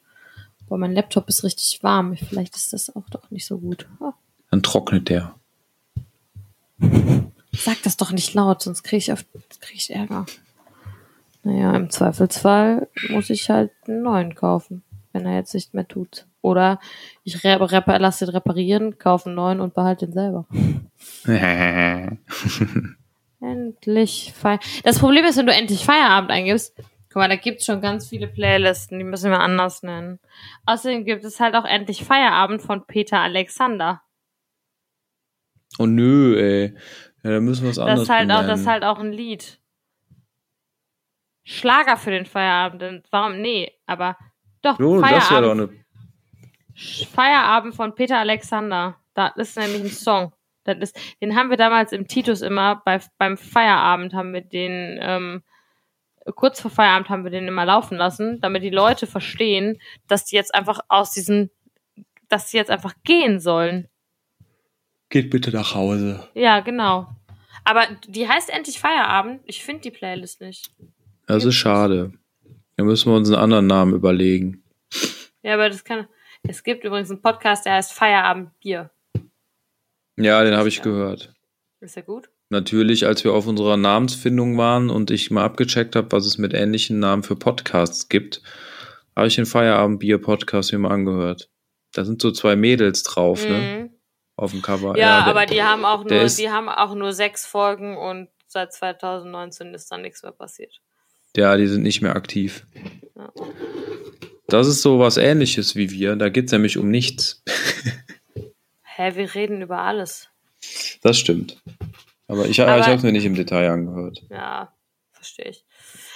Boah, 0.68 0.78
mein 0.78 0.92
Laptop 0.94 1.28
ist 1.28 1.44
richtig 1.44 1.82
warm. 1.82 2.16
Vielleicht 2.16 2.56
ist 2.56 2.72
das 2.72 2.94
auch 2.94 3.08
doch 3.10 3.30
nicht 3.30 3.46
so 3.46 3.58
gut. 3.58 3.86
Ah, 4.00 4.12
Dann 4.50 4.62
trocknet 4.62 5.08
der. 5.08 5.34
Sag 7.52 7.82
das 7.82 7.96
doch 7.96 8.12
nicht 8.12 8.34
laut, 8.34 8.62
sonst 8.62 8.82
kriege 8.82 8.98
ich, 8.98 9.12
auf- 9.12 9.24
krieg 9.60 9.76
ich 9.76 9.90
Ärger. 9.90 10.26
Naja, 11.42 11.74
im 11.74 11.90
Zweifelsfall 11.90 12.88
muss 13.10 13.30
ich 13.30 13.48
halt 13.50 13.70
einen 13.86 14.02
neuen 14.02 14.34
kaufen, 14.34 14.82
wenn 15.18 15.26
er 15.26 15.36
jetzt 15.36 15.54
nicht 15.54 15.74
mehr 15.74 15.86
tut. 15.86 16.26
Oder 16.40 16.78
ich 17.24 17.42
re 17.44 17.60
rep 17.72 17.86
lasse 17.86 18.24
den 18.26 18.34
reparieren, 18.34 18.98
kaufe 18.98 19.26
einen 19.26 19.34
neuen 19.36 19.60
und 19.60 19.74
behalte 19.74 20.06
den 20.06 20.12
selber. 20.12 20.46
Endlich 23.40 24.32
Feier. 24.36 24.58
Das 24.82 24.98
Problem 24.98 25.24
ist, 25.24 25.36
wenn 25.36 25.46
du 25.46 25.52
endlich 25.54 25.84
Feierabend 25.84 26.30
eingibst, 26.30 26.74
guck 27.08 27.16
mal, 27.16 27.28
da 27.28 27.36
gibt's 27.36 27.66
schon 27.66 27.80
ganz 27.80 28.08
viele 28.08 28.26
Playlisten, 28.26 28.98
die 28.98 29.04
müssen 29.04 29.30
wir 29.30 29.38
anders 29.40 29.82
nennen. 29.84 30.18
Außerdem 30.66 31.04
gibt 31.04 31.24
es 31.24 31.38
halt 31.38 31.54
auch 31.54 31.64
endlich 31.64 32.04
Feierabend 32.04 32.62
von 32.62 32.84
Peter 32.86 33.20
Alexander. 33.20 34.02
oh 35.78 35.86
nö, 35.86 36.36
ey. 36.38 36.74
Ja, 37.22 37.30
dann 37.30 37.44
müssen 37.44 37.62
wir 37.62 37.68
was 37.70 37.76
Das 37.76 37.84
anderes 37.86 38.02
ist 38.04 38.10
halt 38.10 38.30
auch, 38.30 38.34
das 38.36 38.42
benennen. 38.46 38.60
ist 38.60 38.66
halt 38.68 38.84
auch 38.84 38.98
ein 38.98 39.12
Lied. 39.12 39.60
Schlager 41.44 41.96
für 41.96 42.10
den 42.10 42.26
Feierabend. 42.26 43.06
Warum? 43.10 43.40
Nee, 43.40 43.72
aber 43.86 44.16
doch, 44.62 44.78
Jo, 44.78 45.00
das 45.00 45.10
wäre 45.10 45.20
doch 45.20 45.26
Feierabend. 45.28 45.70
eine. 45.70 45.84
Feierabend 47.12 47.74
von 47.74 47.94
Peter 47.94 48.18
Alexander. 48.18 48.96
Das 49.14 49.32
ist 49.36 49.56
nämlich 49.56 49.82
ein 49.82 49.88
Song. 49.88 50.32
Das 50.64 50.78
ist, 50.78 50.98
den 51.20 51.34
haben 51.34 51.50
wir 51.50 51.56
damals 51.56 51.92
im 51.92 52.06
Titus 52.06 52.42
immer 52.42 52.82
bei, 52.84 53.00
beim 53.18 53.36
Feierabend 53.36 54.14
haben 54.14 54.32
wir 54.32 54.42
den, 54.42 54.98
ähm, 55.00 55.42
kurz 56.36 56.60
vor 56.60 56.70
Feierabend 56.70 57.08
haben 57.08 57.24
wir 57.24 57.30
den 57.30 57.48
immer 57.48 57.64
laufen 57.64 57.96
lassen, 57.96 58.40
damit 58.40 58.62
die 58.62 58.70
Leute 58.70 59.06
verstehen, 59.06 59.80
dass 60.06 60.26
die 60.26 60.36
jetzt 60.36 60.54
einfach 60.54 60.80
aus 60.88 61.12
diesen, 61.12 61.50
dass 62.28 62.50
die 62.50 62.58
jetzt 62.58 62.70
einfach 62.70 62.94
gehen 63.02 63.40
sollen. 63.40 63.88
Geht 65.08 65.30
bitte 65.30 65.50
nach 65.52 65.74
Hause. 65.74 66.28
Ja, 66.34 66.60
genau. 66.60 67.08
Aber 67.64 67.86
die 68.06 68.28
heißt 68.28 68.50
endlich 68.50 68.78
Feierabend. 68.78 69.40
Ich 69.46 69.64
finde 69.64 69.82
die 69.82 69.90
Playlist 69.90 70.40
nicht. 70.42 70.70
Das 71.26 71.44
ist 71.44 71.54
schade. 71.56 72.12
Da 72.78 72.84
müssen 72.84 73.10
wir 73.10 73.16
uns 73.16 73.28
einen 73.28 73.42
anderen 73.42 73.66
Namen 73.66 73.92
überlegen. 73.92 74.62
Ja, 75.42 75.54
aber 75.54 75.68
das 75.68 75.82
kann. 75.84 76.06
Es 76.44 76.62
gibt 76.62 76.84
übrigens 76.84 77.10
einen 77.10 77.20
Podcast, 77.20 77.66
der 77.66 77.74
heißt 77.74 77.92
Feierabend 77.92 78.58
Bier. 78.60 78.90
Ja, 80.16 80.42
den 80.44 80.54
habe 80.56 80.68
ich 80.68 80.76
Ja. 80.76 80.82
gehört. 80.84 81.34
Ist 81.80 81.96
ja 81.96 82.02
gut? 82.02 82.30
Natürlich, 82.50 83.04
als 83.06 83.24
wir 83.24 83.32
auf 83.34 83.46
unserer 83.46 83.76
Namensfindung 83.76 84.56
waren 84.56 84.90
und 84.90 85.10
ich 85.10 85.30
mal 85.30 85.44
abgecheckt 85.44 85.96
habe, 85.96 86.10
was 86.12 86.24
es 86.24 86.38
mit 86.38 86.54
ähnlichen 86.54 86.98
Namen 87.00 87.22
für 87.24 87.36
Podcasts 87.36 88.08
gibt, 88.08 88.42
habe 89.16 89.26
ich 89.26 89.34
den 89.34 89.44
Feierabendbier-Podcast 89.46 90.72
mir 90.72 90.78
mal 90.78 90.92
angehört. 90.92 91.50
Da 91.92 92.04
sind 92.04 92.22
so 92.22 92.30
zwei 92.30 92.54
Mädels 92.56 93.02
drauf, 93.02 93.44
ne? 93.44 93.58
Mhm. 93.58 93.90
Auf 94.36 94.52
dem 94.52 94.62
Cover. 94.62 94.96
Ja, 94.96 95.24
der- 95.24 95.26
aber 95.26 95.46
die 95.46 95.62
haben 95.64 95.84
auch 95.84 96.04
nur, 96.04 96.22
ist- 96.22 96.38
die 96.38 96.48
haben 96.50 96.68
auch 96.68 96.94
nur 96.94 97.12
sechs 97.12 97.44
Folgen 97.44 97.96
und 97.96 98.28
seit 98.46 98.72
2019 98.72 99.74
ist 99.74 99.90
da 99.90 99.98
nichts 99.98 100.22
mehr 100.22 100.30
passiert. 100.32 100.80
Ja, 101.36 101.56
die 101.56 101.66
sind 101.66 101.82
nicht 101.82 102.00
mehr 102.02 102.16
aktiv. 102.16 102.66
Das 104.48 104.66
ist 104.66 104.82
so 104.82 104.98
was 104.98 105.16
ähnliches 105.18 105.76
wie 105.76 105.90
wir. 105.90 106.16
Da 106.16 106.28
geht's 106.30 106.52
nämlich 106.52 106.78
um 106.78 106.90
nichts. 106.90 107.42
Hä, 108.82 109.12
wir 109.14 109.34
reden 109.34 109.62
über 109.62 109.78
alles. 109.80 110.28
Das 111.02 111.18
stimmt. 111.18 111.60
Aber 112.26 112.46
ich, 112.46 112.60
Aber- 112.60 112.78
ich 112.78 112.86
habe 112.86 112.96
es 112.96 113.02
mir 113.02 113.12
nicht 113.12 113.24
im 113.26 113.34
Detail 113.34 113.70
angehört. 113.70 114.22
Ja, 114.30 114.72
verstehe 115.12 115.50
ich. 115.50 115.64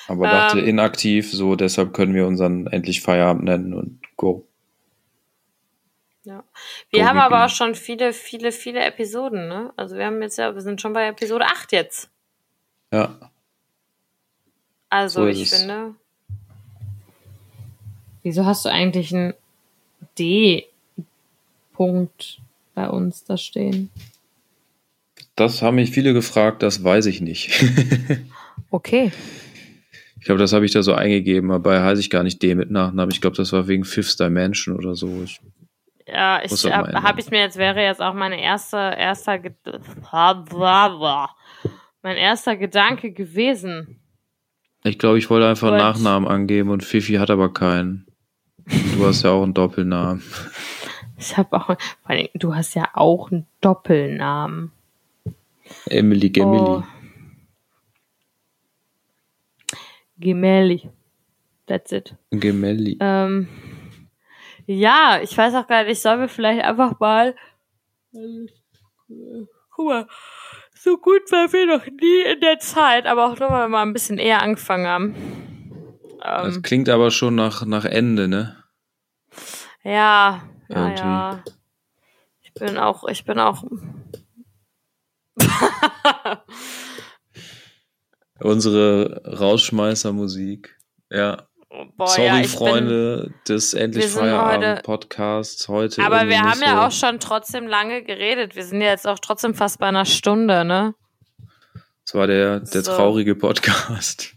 Aber 0.08 0.26
dachte 0.28 0.58
Ähm. 0.60 0.66
inaktiv, 0.68 1.30
so 1.32 1.54
deshalb 1.56 1.94
können 1.94 2.14
wir 2.14 2.26
unseren 2.26 2.66
endlich 2.66 3.02
Feierabend 3.02 3.44
nennen 3.44 3.72
und 3.74 4.00
go. 4.16 4.46
Ja. 6.24 6.44
Wir 6.90 7.02
Go 7.02 7.06
haben 7.08 7.18
aber 7.18 7.44
auch 7.44 7.48
schon 7.50 7.74
viele, 7.74 8.12
viele, 8.12 8.52
viele 8.52 8.80
Episoden, 8.84 9.48
ne? 9.48 9.72
Also 9.76 9.96
wir 9.96 10.06
haben 10.06 10.20
jetzt 10.22 10.38
ja, 10.38 10.54
wir 10.54 10.60
sind 10.60 10.80
schon 10.80 10.92
bei 10.92 11.06
Episode 11.08 11.46
8 11.46 11.72
jetzt. 11.72 12.10
Ja. 12.92 13.18
Also 14.92 15.22
So 15.22 15.26
ich 15.28 15.48
finde. 15.48 15.94
Wieso 18.22 18.44
hast 18.44 18.66
du 18.66 18.68
eigentlich 18.68 19.14
einen 19.14 19.32
D-Punkt 20.18 20.68
bei 22.74 22.90
uns 22.90 23.24
da 23.24 23.38
stehen? 23.38 23.88
Das 25.34 25.62
haben 25.62 25.76
mich 25.76 25.92
viele 25.92 26.12
gefragt, 26.12 26.62
das 26.62 26.84
weiß 26.84 27.06
ich 27.06 27.22
nicht. 27.22 27.64
Okay. 28.70 29.12
ich 30.18 30.24
glaube, 30.24 30.38
das 30.38 30.54
habe 30.54 30.64
ich 30.64 30.72
da 30.72 30.82
so 30.82 30.94
eingegeben, 30.94 31.50
aber 31.50 31.82
heiße 31.82 32.00
ich 32.00 32.08
gar 32.08 32.22
nicht 32.22 32.42
D 32.42 32.54
mit 32.54 32.70
Nachnamen. 32.70 33.10
Ich 33.12 33.20
glaube, 33.20 33.36
das 33.36 33.52
war 33.52 33.68
wegen 33.68 33.84
Fifth 33.84 34.18
Dimension 34.18 34.74
oder 34.76 34.94
so. 34.94 35.22
Ich, 35.22 35.42
Ja, 36.06 36.42
ich 36.42 36.50
habe 36.64 36.90
hab 37.02 37.18
ich 37.18 37.30
mir 37.30 37.40
jetzt 37.40 37.58
wäre 37.58 37.82
jetzt 37.82 38.00
auch 38.00 38.14
meine 38.14 38.42
erste 38.42 38.76
erster 38.76 39.38
mein 42.02 42.16
erster 42.16 42.56
Gedanke 42.56 43.12
gewesen. 43.12 44.01
Ich 44.84 44.98
glaube, 44.98 45.18
ich 45.18 45.30
wollte 45.30 45.48
einfach 45.48 45.68
einen. 45.68 45.78
Nachnamen 45.78 46.28
angeben 46.28 46.70
und 46.70 46.84
Fifi 46.84 47.14
hat 47.14 47.30
aber 47.30 47.52
keinen. 47.52 48.06
Du 48.66 49.04
hast 49.04 49.22
ja 49.22 49.30
auch 49.30 49.42
einen 49.42 49.54
Doppelnamen. 49.54 50.22
Ich 51.18 51.36
habe 51.36 51.56
auch, 51.56 51.66
vor 51.66 51.78
allem, 52.04 52.28
du 52.34 52.54
hast 52.54 52.74
ja 52.74 52.88
auch 52.94 53.30
einen 53.30 53.46
Doppelnamen. 53.60 54.72
Emily 55.86 56.30
Gemily. 56.30 56.60
Oh. 56.60 56.82
Gemelli. 60.18 60.90
That's 61.66 61.92
it. 61.92 62.16
Gemelli. 62.30 62.96
Ähm, 63.00 63.48
ja, 64.66 65.20
ich 65.22 65.36
weiß 65.36 65.54
auch 65.54 65.66
gar 65.66 65.84
nicht, 65.84 66.00
sollen 66.00 66.20
wir 66.20 66.28
vielleicht 66.28 66.64
einfach 66.64 66.98
mal. 67.00 67.34
Guck 69.70 69.86
mal, 69.86 70.06
so 70.82 70.98
gut 70.98 71.30
waren 71.30 71.52
wir 71.52 71.66
noch 71.66 71.86
nie 71.86 72.22
in 72.32 72.40
der 72.40 72.58
Zeit, 72.58 73.06
aber 73.06 73.26
auch 73.26 73.38
nur, 73.38 73.50
weil 73.50 73.64
wir 73.64 73.68
mal 73.68 73.82
ein 73.82 73.92
bisschen 73.92 74.18
eher 74.18 74.42
angefangen 74.42 74.86
haben. 74.86 75.14
Das 76.20 76.56
Ähm, 76.56 76.62
klingt 76.62 76.88
aber 76.88 77.10
schon 77.12 77.36
nach, 77.36 77.64
nach 77.64 77.84
Ende, 77.84 78.26
ne? 78.26 78.56
ja, 79.84 80.42
ja, 80.68 80.88
ja. 80.94 81.44
Ich 82.40 82.52
bin 82.54 82.78
auch, 82.78 83.04
ich 83.08 83.24
bin 83.24 83.38
auch. 83.38 83.64
Unsere 88.40 89.22
Rausschmeißermusik. 89.24 90.76
Ja. 91.10 91.46
Boah, 91.96 92.06
Sorry, 92.06 92.26
ja, 92.26 92.36
ich 92.40 92.50
bin, 92.50 92.58
Freunde 92.58 93.34
des 93.48 93.72
Endlich 93.72 94.04
wir 94.04 94.10
sind 94.10 94.20
Feierabend 94.22 94.64
heute- 94.66 94.82
Podcasts 94.82 95.68
heute. 95.68 96.02
aber 96.02 96.28
wir 96.28 96.40
haben 96.40 96.58
nicht 96.58 96.68
ja 96.68 96.74
so- 96.76 96.80
auch 96.82 96.92
schon 96.92 97.18
trotzdem 97.18 97.66
lange 97.66 98.02
geredet. 98.02 98.54
Wir 98.54 98.64
sind 98.64 98.80
ja 98.82 98.88
jetzt 98.88 99.06
auch 99.06 99.18
trotzdem 99.18 99.54
fast 99.54 99.78
bei 99.78 99.86
einer 99.86 100.04
Stunde, 100.04 100.64
ne? 100.66 100.94
Das 102.04 102.14
war 102.14 102.26
der, 102.26 102.60
der 102.60 102.82
So. 102.82 102.94
traurige 102.94 103.34
Podcast. 103.34 104.34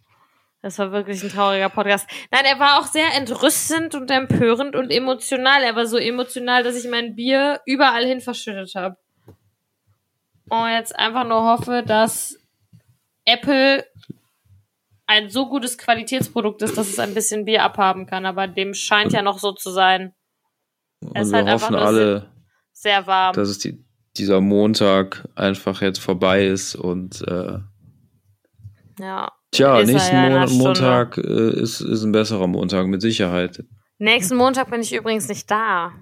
Das 0.62 0.80
war 0.80 0.92
wirklich 0.94 1.22
ein 1.24 1.30
trauriger 1.30 1.70
Podcast. 1.70 2.08
Nein, 2.32 2.46
er 2.46 2.58
war 2.60 2.80
auch 2.80 2.88
sehr 2.88 3.14
entrüstend 3.16 3.94
und 3.96 4.10
empörend 4.10 4.76
und 4.76 4.90
emotional. 4.90 5.62
Er 5.62 5.76
war 5.76 5.86
so 5.88 5.98
emotional, 5.98 6.64
dass 6.64 6.76
ich 6.82 6.90
mein 6.90 7.16
Bier 7.16 7.60
überall 7.66 8.06
hin 8.06 8.22
verschüttet 8.22 8.74
habe. 8.76 8.96
Und 10.50 10.70
jetzt 10.70 10.98
einfach 10.98 11.24
nur 11.28 11.44
hoffe, 11.44 11.84
dass 11.86 12.38
Apple 13.26 13.86
ein 15.08 15.30
so 15.30 15.48
gutes 15.48 15.78
Qualitätsprodukt 15.78 16.62
ist, 16.62 16.78
dass 16.78 16.90
es 16.90 17.00
ein 17.00 17.14
bisschen 17.14 17.46
Bier 17.46 17.64
abhaben 17.64 18.06
kann. 18.06 18.26
Aber 18.26 18.48
dem 18.48 18.74
scheint 18.74 19.14
ja 19.14 19.22
noch 19.22 19.40
so 19.40 19.52
zu 19.52 19.72
sein. 19.72 20.14
Und 21.02 21.18
ist 21.18 21.32
wir 21.32 21.38
halt 21.38 21.48
einfach 21.48 21.72
alle, 21.72 22.32
Sehr 22.72 23.06
warm. 23.08 23.34
dass 23.36 23.50
es 23.50 23.60
die, 23.60 23.86
dieser 24.18 24.42
Montag 24.42 25.28
einfach 25.36 25.82
jetzt 25.82 26.00
vorbei 26.00 26.48
ist 26.48 26.76
und 26.76 27.22
äh, 27.28 27.60
ja. 29.00 29.32
tja, 29.52 29.84
nächsten 29.84 30.16
ja 30.16 30.46
Mon 30.48 30.58
Montag 30.58 31.18
äh, 31.18 31.50
ist, 31.62 31.82
ist 31.82 32.04
ein 32.04 32.12
besserer 32.12 32.48
Montag 32.48 32.88
mit 32.88 33.02
Sicherheit. 33.02 33.64
Nächsten 33.98 34.36
Montag 34.36 34.72
bin 34.72 34.82
ich 34.82 34.94
übrigens 34.94 35.28
nicht 35.28 35.50
da. 35.52 35.94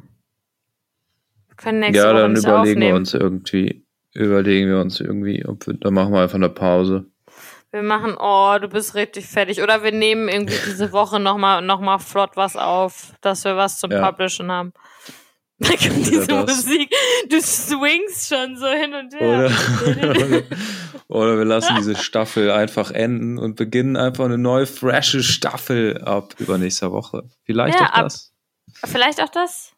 Wir 1.47 1.55
können 1.55 1.79
nächste 1.79 1.97
ja, 1.97 2.11
Woche 2.11 2.21
dann 2.21 2.33
nicht 2.33 2.43
überlegen 2.43 2.79
wir 2.79 2.87
aufnehmen. 2.87 2.97
uns 2.97 3.13
irgendwie, 3.13 3.85
überlegen 4.13 4.69
wir 4.69 4.79
uns 4.79 4.99
irgendwie, 4.99 5.45
ob 5.45 5.67
wir, 5.67 5.73
dann 5.75 5.93
machen 5.93 6.13
wir 6.13 6.21
einfach 6.21 6.35
eine 6.35 6.49
Pause. 6.49 7.11
Wir 7.73 7.81
machen, 7.81 8.15
oh, 8.19 8.55
du 8.61 8.67
bist 8.69 8.93
richtig 8.93 9.25
fertig. 9.25 9.61
Oder 9.63 9.81
wir 9.83 9.91
nehmen 9.91 10.29
irgendwie 10.29 10.53
diese 10.65 10.91
Woche 10.91 11.19
nochmal 11.19 11.61
noch 11.63 11.79
mal 11.81 11.97
flott 11.97 12.31
was 12.35 12.55
auf, 12.55 13.13
dass 13.21 13.43
wir 13.45 13.57
was 13.57 13.79
zum 13.79 13.91
Ja. 13.91 14.09
Publishen 14.09 14.51
haben. 14.51 14.73
Da 15.59 15.69
kommt 15.69 15.95
diese 16.07 16.27
das. 16.27 16.65
Musik. 16.65 16.93
Du 17.29 17.39
swingst 17.39 18.27
schon 18.27 18.57
so 18.57 18.67
hin 18.67 18.93
und 18.95 19.13
Oder, 19.15 19.49
her. 19.49 20.43
oder 21.07 21.37
wir 21.37 21.45
lassen 21.45 21.75
diese 21.77 21.95
Staffel 21.95 22.51
einfach 22.51 22.91
enden 22.91 23.37
und 23.37 23.55
beginnen 23.55 23.95
einfach 23.95 24.25
eine 24.25 24.37
neue, 24.39 24.65
frische 24.65 25.23
Staffel 25.23 26.01
ab 26.03 26.33
übernächster 26.39 26.91
Woche. 26.91 27.29
Vielleicht 27.45 27.79
Ja, 27.79 27.85
auch 27.85 27.93
ab- 27.93 28.03
das. 28.05 28.33
Vielleicht 28.83 29.21
auch 29.21 29.29
das? 29.29 29.71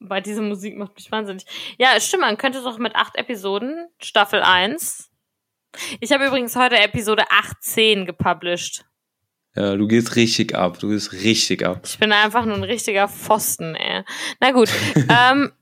Weil 0.00 0.20
diese 0.20 0.42
Musik 0.42 0.76
macht 0.76 0.94
mich 0.96 1.10
wahnsinnig. 1.10 1.46
Ja, 1.78 1.98
stimmt, 2.00 2.22
man 2.22 2.36
könnte 2.36 2.62
doch 2.62 2.76
mit 2.78 2.94
acht 2.94 3.16
Episoden, 3.16 3.86
Staffel 4.02 4.42
1. 4.42 5.07
Ich 6.00 6.12
habe 6.12 6.26
übrigens 6.26 6.56
heute 6.56 6.76
Episode 6.78 7.24
18 7.30 8.06
gepublished. 8.06 8.84
Ja, 9.54 9.74
du 9.76 9.88
gehst 9.88 10.16
richtig 10.16 10.54
ab. 10.54 10.78
Du 10.78 10.88
gehst 10.90 11.12
richtig 11.12 11.64
ab. 11.66 11.82
Ich 11.84 11.98
bin 11.98 12.12
einfach 12.12 12.44
nur 12.44 12.56
ein 12.56 12.64
richtiger 12.64 13.08
Pfosten, 13.08 13.74
ey. 13.74 14.04
Na 14.40 14.52
gut. 14.52 14.70
ähm, 15.08 15.52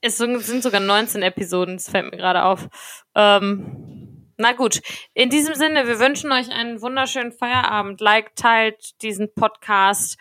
es 0.00 0.18
sind 0.18 0.62
sogar 0.62 0.80
19 0.80 1.22
Episoden, 1.22 1.76
das 1.76 1.88
fällt 1.88 2.10
mir 2.10 2.18
gerade 2.18 2.44
auf. 2.44 2.68
Ähm, 3.14 4.14
na 4.36 4.52
gut. 4.52 4.82
In 5.14 5.30
diesem 5.30 5.54
Sinne, 5.54 5.86
wir 5.86 5.98
wünschen 5.98 6.30
euch 6.32 6.50
einen 6.50 6.82
wunderschönen 6.82 7.32
Feierabend. 7.32 8.00
Like, 8.00 8.34
teilt 8.36 9.00
diesen 9.02 9.32
Podcast. 9.32 10.18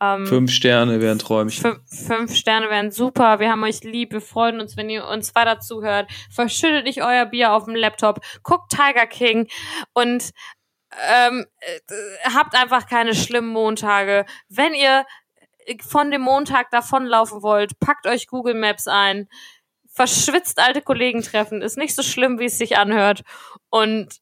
Ähm, 0.00 0.26
Fünf 0.26 0.50
Sterne 0.52 1.00
wären 1.00 1.18
Träumchen. 1.18 1.80
Fünf, 1.86 2.34
Sterne 2.34 2.68
wären 2.68 2.90
super. 2.90 3.40
Wir 3.40 3.50
haben 3.50 3.64
euch 3.64 3.82
lieb. 3.82 4.12
Wir 4.12 4.20
freuen 4.20 4.60
uns, 4.60 4.76
wenn 4.76 4.90
ihr 4.90 5.06
uns 5.06 5.34
weiter 5.34 5.60
zuhört. 5.60 6.10
Verschüttet 6.30 6.84
nicht 6.84 7.02
euer 7.02 7.24
Bier 7.24 7.52
auf 7.52 7.64
dem 7.64 7.74
Laptop. 7.74 8.20
Guckt 8.42 8.70
Tiger 8.70 9.06
King 9.06 9.48
und 9.94 10.32
ähm, 11.10 11.46
äh, 11.60 11.80
habt 12.34 12.54
einfach 12.54 12.86
keine 12.86 13.14
schlimmen 13.14 13.48
Montage. 13.48 14.26
Wenn 14.48 14.74
ihr 14.74 15.04
von 15.80 16.10
dem 16.10 16.22
Montag 16.22 16.70
davonlaufen 16.70 17.42
wollt, 17.42 17.78
packt 17.80 18.06
euch 18.06 18.26
Google 18.26 18.54
Maps 18.54 18.86
ein. 18.86 19.28
Verschwitzt 19.88 20.58
alte 20.58 20.82
Kollegen 20.82 21.22
treffen. 21.22 21.62
Ist 21.62 21.78
nicht 21.78 21.94
so 21.94 22.02
schlimm, 22.02 22.38
wie 22.38 22.44
es 22.44 22.58
sich 22.58 22.76
anhört. 22.76 23.22
Und 23.70 24.20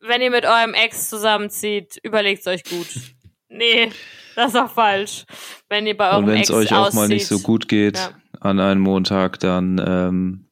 wenn 0.00 0.22
ihr 0.22 0.30
mit 0.30 0.44
eurem 0.44 0.74
Ex 0.74 1.08
zusammenzieht, 1.10 1.98
überlegt's 2.02 2.46
euch 2.46 2.62
gut. 2.64 3.13
Nee, 3.56 3.92
das 4.36 4.54
ist 4.54 4.56
auch 4.60 4.70
falsch. 4.70 5.24
Wenn 5.68 5.86
ihr 5.86 5.96
bei 5.96 6.10
eurem 6.10 6.24
Und 6.24 6.30
wenn 6.30 6.40
es 6.42 6.50
euch 6.50 6.72
auch 6.72 6.92
mal 6.92 7.02
auszieht. 7.04 7.08
nicht 7.10 7.26
so 7.26 7.38
gut 7.40 7.68
geht 7.68 7.96
Ja. 7.98 8.10
an 8.40 8.60
einem 8.60 8.80
Montag, 8.80 9.38
dann 9.40 9.80
ähm, 9.84 10.48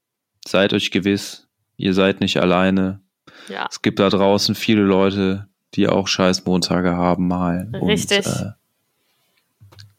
seid 0.47 0.73
euch 0.73 0.91
gewiss, 0.91 1.49
ihr 1.77 1.95
seid 1.95 2.21
nicht 2.21 2.39
alleine. 2.41 3.01
Ja. 3.49 3.67
Es 3.71 3.83
gibt 3.83 3.99
da 3.99 4.09
draußen 4.09 4.55
viele 4.55 4.83
Leute, 4.83 5.49
die 5.75 5.89
auch 5.89 6.07
scheiß 6.07 6.45
Montage 6.45 6.93
haben 6.97 7.27
mal. 7.29 7.69
Richtig. 7.75 8.27
Und, 8.27 8.33
äh, 8.37 8.51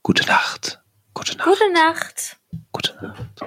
gute 0.02 0.26
Nacht. 0.28 0.82
Gute 1.14 1.38
Nacht. 1.38 2.38
Gute 2.72 2.96
Nacht. 3.02 3.44